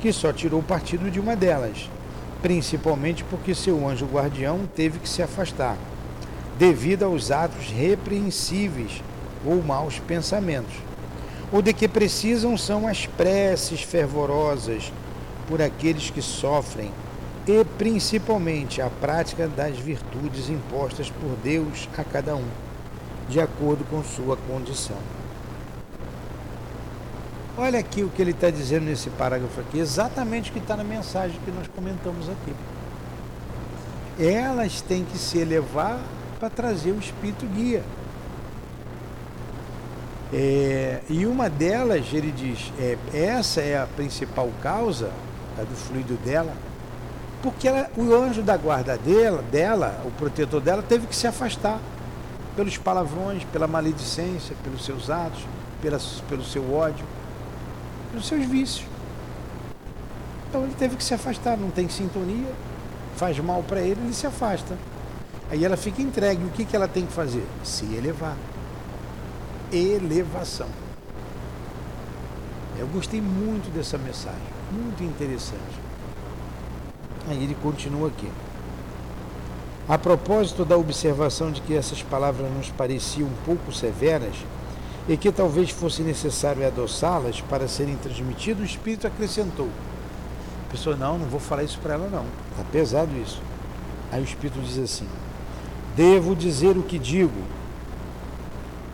que 0.02 0.12
só 0.12 0.34
tirou 0.34 0.62
partido 0.62 1.10
de 1.10 1.22
uma 1.22 1.38
delas, 1.38 1.90
principalmente 2.42 3.24
porque 3.24 3.56
seu 3.56 3.88
anjo 3.88 4.06
guardião 4.06 4.68
teve 4.76 5.00
que 5.00 5.08
se 5.08 5.24
afastar, 5.24 5.78
devido 6.60 7.04
aos 7.04 7.32
atos 7.32 7.68
repreensíveis 7.68 9.02
ou 9.46 9.64
maus 9.64 10.00
pensamentos. 10.00 10.76
O 11.50 11.62
de 11.62 11.72
que 11.72 11.88
precisam 11.88 12.58
são 12.58 12.86
as 12.86 13.06
preces 13.06 13.82
fervorosas 13.82 14.92
por 15.52 15.62
aqueles 15.62 16.10
que 16.10 16.22
sofrem 16.22 16.90
e 17.46 17.66
principalmente 17.78 18.82
a 18.82 18.90
prática 18.90 19.50
das 19.50 19.78
virtudes 19.78 20.48
impostas 20.48 21.10
por 21.10 21.36
Deus 21.44 21.90
a 21.98 22.06
cada 22.06 22.38
um, 22.38 22.48
de 23.28 23.42
acordo 23.42 23.84
com 23.90 24.02
sua 24.02 24.38
condição. 24.38 24.96
Olha 27.58 27.80
aqui 27.80 28.02
o 28.02 28.08
que 28.08 28.22
ele 28.22 28.32
está 28.32 28.50
dizendo 28.50 28.86
nesse 28.86 29.10
parágrafo 29.10 29.60
aqui, 29.60 29.78
exatamente 29.78 30.52
o 30.52 30.54
que 30.54 30.60
está 30.60 30.78
na 30.78 30.86
mensagem 30.86 31.38
que 31.44 31.52
nós 31.52 31.68
comentamos 31.76 32.30
aqui. 32.30 32.56
Elas 34.18 34.80
têm 34.80 35.04
que 35.04 35.18
se 35.18 35.38
elevar 35.38 36.00
para 36.40 36.50
trazer 36.50 36.92
o 36.92 37.00
Espírito 37.00 37.46
guia. 37.48 37.84
É, 40.32 41.02
e 41.10 41.26
uma 41.26 41.50
delas, 41.50 42.06
ele 42.14 42.32
diz, 42.32 42.72
é, 42.80 42.98
essa 43.14 43.60
é 43.60 43.78
a 43.78 43.86
principal 43.86 44.50
causa 44.64 45.12
do 45.58 45.76
fluido 45.76 46.16
dela, 46.24 46.54
porque 47.42 47.68
ela, 47.68 47.90
o 47.98 48.14
anjo 48.14 48.42
da 48.42 48.56
guarda 48.56 48.98
dela, 48.98 49.42
dela, 49.44 50.02
o 50.06 50.12
protetor 50.12 50.62
dela, 50.62 50.84
teve 50.84 51.08
que 51.08 51.16
se 51.16 51.28
afastar 51.28 51.80
pelos 52.56 52.78
palavrões, 52.78 53.44
pela 53.46 53.68
maledicência, 53.68 54.56
pelos 54.64 54.86
seus 54.86 55.10
atos, 55.10 55.46
pela, 55.82 56.00
pelo 56.30 56.44
seu 56.44 56.74
ódio, 56.74 57.06
pelos 58.12 58.28
seus 58.28 58.46
vícios. 58.46 58.86
Então 60.50 60.64
ele 60.64 60.76
teve 60.78 60.96
que 60.98 61.04
se 61.04 61.14
afastar, 61.14 61.58
não 61.58 61.72
tem 61.72 61.88
sintonia, 61.88 62.52
faz 63.16 63.40
mal 63.40 63.64
para 63.64 63.82
ele, 63.82 64.00
ele 64.02 64.14
se 64.14 64.28
afasta. 64.28 64.78
Aí 65.50 65.66
ela 65.66 65.76
fica 65.76 66.02
entregue. 66.02 66.44
O 66.46 66.50
que, 66.50 66.64
que 66.64 66.76
ela 66.76 66.88
tem 66.88 67.06
que 67.06 67.12
fazer? 67.12 67.46
Se 67.64 67.86
elevar. 67.94 68.38
Elevação. 69.72 70.68
Eu 72.78 72.88
gostei 72.88 73.22
muito 73.22 73.72
dessa 73.74 73.98
mensagem, 73.98 74.40
muito 74.72 75.04
interessante. 75.04 75.80
Aí 77.28 77.44
ele 77.44 77.56
continua 77.62 78.08
aqui. 78.08 78.30
A 79.88 79.98
propósito 79.98 80.64
da 80.64 80.78
observação 80.78 81.52
de 81.52 81.62
que 81.62 81.74
essas 81.74 82.02
palavras 82.02 82.52
nos 82.52 82.70
pareciam 82.70 83.28
um 83.28 83.46
pouco 83.46 83.72
severas 83.72 84.36
e 85.08 85.18
que 85.18 85.32
talvez 85.32 85.70
fosse 85.70 86.02
necessário 86.02 86.66
adoçá-las 86.66 87.42
para 87.42 87.68
serem 87.68 87.96
transmitidas, 87.98 88.62
o 88.62 88.66
Espírito 88.66 89.08
acrescentou. 89.08 89.70
A 90.68 90.72
pessoa, 90.72 90.96
não, 90.96 91.18
não 91.18 91.26
vou 91.26 91.40
falar 91.40 91.64
isso 91.64 91.80
para 91.80 91.96
ela 91.96 92.08
não. 92.10 92.26
Está 92.52 92.64
pesado 92.72 93.12
isso. 93.18 93.42
Aí 94.12 94.22
o 94.22 94.24
Espírito 94.24 94.60
diz 94.62 94.78
assim: 94.78 95.08
Devo 95.96 96.36
dizer 96.36 96.78
o 96.78 96.84
que 96.84 96.98
digo 96.98 97.42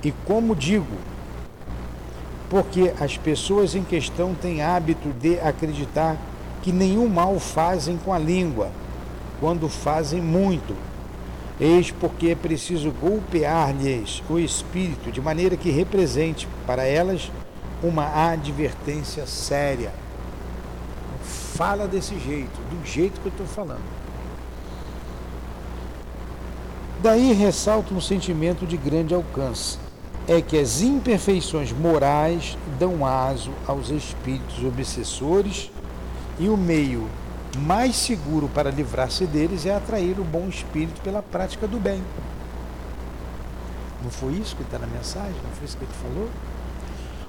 e 0.03 0.11
como 0.25 0.55
digo, 0.55 0.85
porque 2.49 2.93
as 2.99 3.17
pessoas 3.17 3.75
em 3.75 3.83
questão 3.83 4.33
têm 4.33 4.61
hábito 4.61 5.09
de 5.09 5.39
acreditar 5.39 6.17
que 6.61 6.71
nenhum 6.71 7.07
mal 7.07 7.39
fazem 7.39 7.97
com 7.97 8.13
a 8.13 8.19
língua, 8.19 8.71
quando 9.39 9.67
fazem 9.67 10.21
muito. 10.21 10.75
Eis 11.59 11.91
porque 11.91 12.29
é 12.29 12.35
preciso 12.35 12.91
golpear-lhes 12.91 14.23
o 14.29 14.37
espírito, 14.37 15.11
de 15.11 15.19
maneira 15.19 15.57
que 15.57 15.71
represente 15.71 16.47
para 16.65 16.83
elas 16.85 17.31
uma 17.81 18.31
advertência 18.31 19.25
séria. 19.25 19.91
Fala 21.55 21.87
desse 21.87 22.17
jeito, 22.19 22.59
do 22.69 22.85
jeito 22.85 23.19
que 23.19 23.27
eu 23.27 23.31
estou 23.31 23.47
falando. 23.47 23.97
Daí 27.01 27.33
ressalta 27.33 27.93
um 27.93 28.01
sentimento 28.01 28.65
de 28.65 28.77
grande 28.77 29.13
alcance 29.13 29.86
é 30.27 30.41
que 30.41 30.59
as 30.59 30.81
imperfeições 30.81 31.71
morais 31.71 32.57
dão 32.77 33.05
aso 33.05 33.51
aos 33.65 33.89
espíritos 33.89 34.61
obsessores 34.61 35.71
e 36.37 36.49
o 36.49 36.57
meio 36.57 37.07
mais 37.59 37.95
seguro 37.95 38.49
para 38.49 38.69
livrar-se 38.69 39.25
deles 39.25 39.65
é 39.65 39.73
atrair 39.73 40.19
o 40.19 40.23
bom 40.25 40.49
espírito 40.49 40.99
pela 41.01 41.23
prática 41.23 41.65
do 41.65 41.79
bem. 41.79 42.03
Não 44.03 44.11
foi 44.11 44.33
isso 44.33 44.55
que 44.55 44.63
está 44.63 44.77
na 44.77 44.85
mensagem? 44.85 45.35
Não 45.43 45.51
foi 45.51 45.65
isso 45.65 45.77
que 45.77 45.85
ele 45.85 45.93
falou? 45.93 46.29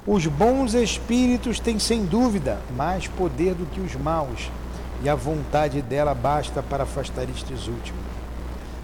Os 0.05 0.27
bons 0.27 0.75
espíritos 0.75 1.61
têm 1.61 1.79
sem 1.79 2.05
dúvida 2.05 2.59
mais 2.77 3.07
poder 3.07 3.55
do 3.55 3.65
que 3.67 3.81
os 3.81 3.95
maus, 3.95 4.51
e 5.03 5.09
a 5.09 5.15
vontade 5.15 5.81
dela 5.81 6.15
basta 6.15 6.63
para 6.63 6.83
afastar 6.83 7.25
estes 7.31 7.69
últimos. 7.69 8.03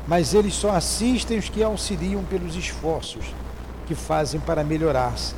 Mas 0.06 0.34
eles 0.34 0.54
só 0.54 0.70
assistem 0.70 1.38
os 1.38 1.48
que 1.48 1.62
auxiliam 1.62 2.22
pelos 2.24 2.54
esforços 2.54 3.24
que 3.86 3.94
fazem 3.94 4.40
para 4.40 4.64
melhorar-se. 4.64 5.34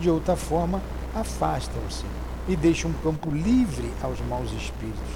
De 0.00 0.08
outra 0.08 0.36
forma, 0.36 0.80
afastam-se 1.14 2.04
e 2.46 2.56
deixam 2.56 2.90
um 2.90 2.94
campo 2.94 3.30
livre 3.30 3.90
aos 4.02 4.20
maus 4.20 4.52
espíritos, 4.52 5.12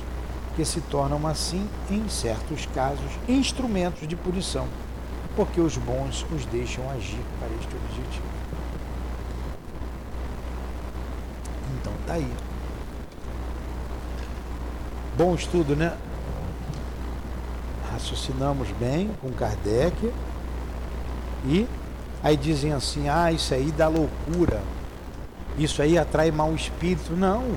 que 0.55 0.65
se 0.65 0.81
tornam 0.83 1.27
assim, 1.27 1.69
em 1.91 2.09
certos 2.09 2.67
casos, 2.67 3.11
instrumentos 3.29 4.07
de 4.07 4.17
punição, 4.17 4.67
porque 5.35 5.61
os 5.61 5.77
bons 5.77 6.27
os 6.31 6.45
deixam 6.47 6.89
agir 6.91 7.23
para 7.39 7.49
este 7.61 7.75
objetivo. 7.75 8.27
Então 11.81 11.93
tá 12.07 12.15
aí. 12.15 12.33
Bom 15.17 15.35
estudo, 15.35 15.77
né? 15.77 15.97
Raciocinamos 17.93 18.69
bem 18.73 19.11
com 19.21 19.31
Kardec 19.31 20.13
e 21.45 21.67
Aí 22.23 22.37
dizem 22.37 22.73
assim: 22.73 23.09
ah, 23.09 23.33
isso 23.33 23.53
aí 23.53 23.73
dá 23.73 23.89
loucura, 23.89 24.63
isso 25.59 25.83
aí 25.83 25.99
atrai 25.99 26.31
mau 26.31 26.55
espírito. 26.55 27.15
Não. 27.15 27.57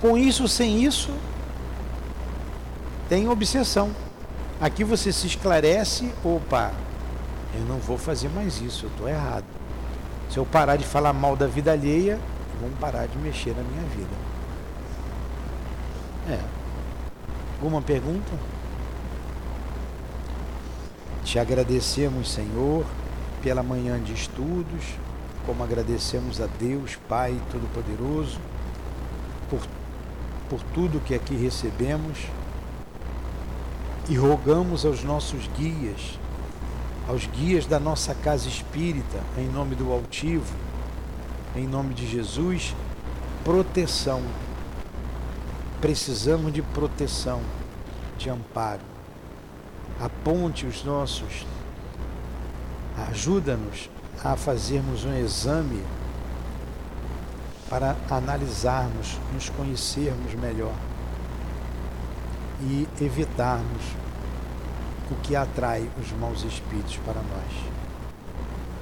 Com 0.00 0.18
isso, 0.18 0.46
sem 0.48 0.84
isso, 0.84 1.10
tem 3.08 3.28
obsessão. 3.28 3.90
Aqui 4.60 4.82
você 4.82 5.12
se 5.12 5.26
esclarece: 5.26 6.12
opa, 6.24 6.72
eu 7.54 7.64
não 7.66 7.78
vou 7.78 7.96
fazer 7.96 8.28
mais 8.28 8.60
isso, 8.60 8.86
eu 8.86 8.90
estou 8.90 9.08
errado. 9.08 9.44
Se 10.28 10.38
eu 10.38 10.44
parar 10.44 10.76
de 10.76 10.84
falar 10.84 11.12
mal 11.12 11.36
da 11.36 11.46
vida 11.46 11.70
alheia, 11.70 12.18
vão 12.60 12.70
parar 12.80 13.06
de 13.06 13.16
mexer 13.18 13.54
na 13.54 13.62
minha 13.62 13.82
vida. 13.90 14.16
É. 16.28 16.40
Alguma 17.60 17.80
pergunta? 17.80 18.32
Te 21.22 21.38
agradecemos, 21.38 22.32
Senhor 22.32 22.84
pela 23.44 23.62
manhã 23.62 24.02
de 24.02 24.14
estudos, 24.14 24.82
como 25.44 25.62
agradecemos 25.62 26.40
a 26.40 26.46
Deus, 26.46 26.96
Pai 27.06 27.38
Todo-Poderoso, 27.52 28.40
por, 29.50 29.60
por 30.48 30.62
tudo 30.72 30.98
que 30.98 31.14
aqui 31.14 31.36
recebemos 31.36 32.20
e 34.08 34.16
rogamos 34.16 34.86
aos 34.86 35.04
nossos 35.04 35.46
guias, 35.58 36.18
aos 37.06 37.26
guias 37.26 37.66
da 37.66 37.78
nossa 37.78 38.14
casa 38.14 38.48
espírita, 38.48 39.20
em 39.36 39.46
nome 39.46 39.74
do 39.74 39.92
Altivo, 39.92 40.54
em 41.54 41.66
nome 41.66 41.92
de 41.92 42.06
Jesus, 42.06 42.74
proteção. 43.44 44.22
Precisamos 45.82 46.50
de 46.50 46.62
proteção, 46.62 47.42
de 48.16 48.30
amparo. 48.30 48.80
Aponte 50.00 50.64
os 50.64 50.82
nossos 50.82 51.44
Ajuda-nos 52.96 53.90
a 54.22 54.36
fazermos 54.36 55.04
um 55.04 55.14
exame 55.14 55.82
para 57.68 57.96
analisarmos, 58.08 59.18
nos 59.32 59.48
conhecermos 59.50 60.34
melhor 60.34 60.74
e 62.60 62.86
evitarmos 63.00 63.82
o 65.10 65.14
que 65.16 65.34
atrai 65.34 65.90
os 66.00 66.12
maus 66.12 66.44
espíritos 66.44 66.96
para 66.98 67.20
nós. 67.20 67.74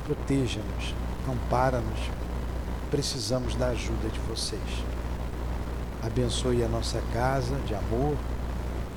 Proteja-nos, 0.04 0.94
ampara-nos, 1.28 2.10
precisamos 2.90 3.54
da 3.54 3.68
ajuda 3.68 4.08
de 4.08 4.20
vocês. 4.20 4.60
Abençoe 6.02 6.62
a 6.62 6.68
nossa 6.68 7.00
casa 7.12 7.56
de 7.66 7.74
amor, 7.74 8.16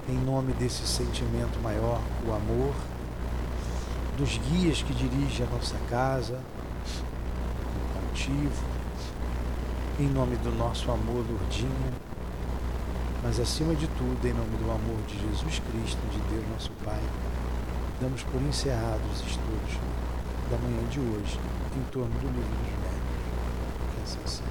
em 0.09 0.18
nome 0.18 0.51
desse 0.53 0.86
sentimento 0.86 1.57
maior, 1.63 2.01
o 2.28 2.34
amor 2.34 2.74
dos 4.18 4.38
guias 4.38 4.82
que 4.82 4.93
dirigem 4.93 5.45
a 5.45 5.49
nossa 5.49 5.78
casa, 5.89 6.39
o 7.93 8.07
altivo, 8.07 8.63
em 9.99 10.07
nome 10.07 10.38
do 10.38 10.51
nosso 10.51 10.89
amor, 10.89 11.26
Lourdinha, 11.30 11.93
mas 13.22 13.39
acima 13.39 13.76
de 13.76 13.88
tudo, 13.88 14.26
em 14.26 14.34
nome 14.34 14.57
do 14.57 14.72
amor 14.72 15.01
de 15.07 15.20
Jesus 15.20 15.61
Cristo, 15.72 15.99
de 16.11 16.20
Deus 16.34 16.47
nosso 16.49 16.72
Pai, 16.84 17.01
damos 17.99 18.24
por 18.24 18.41
encerrados 18.41 19.22
os 19.22 19.28
estudos 19.28 19.80
da 20.49 20.57
manhã 20.57 20.88
de 20.89 20.99
hoje 20.99 21.39
em 21.76 21.84
torno 21.91 22.13
do 22.20 22.28
livro 22.28 22.55
dos 22.55 22.72
médicos. 22.84 23.16
Que 23.95 24.01
assim 24.03 24.20
seja. 24.26 24.44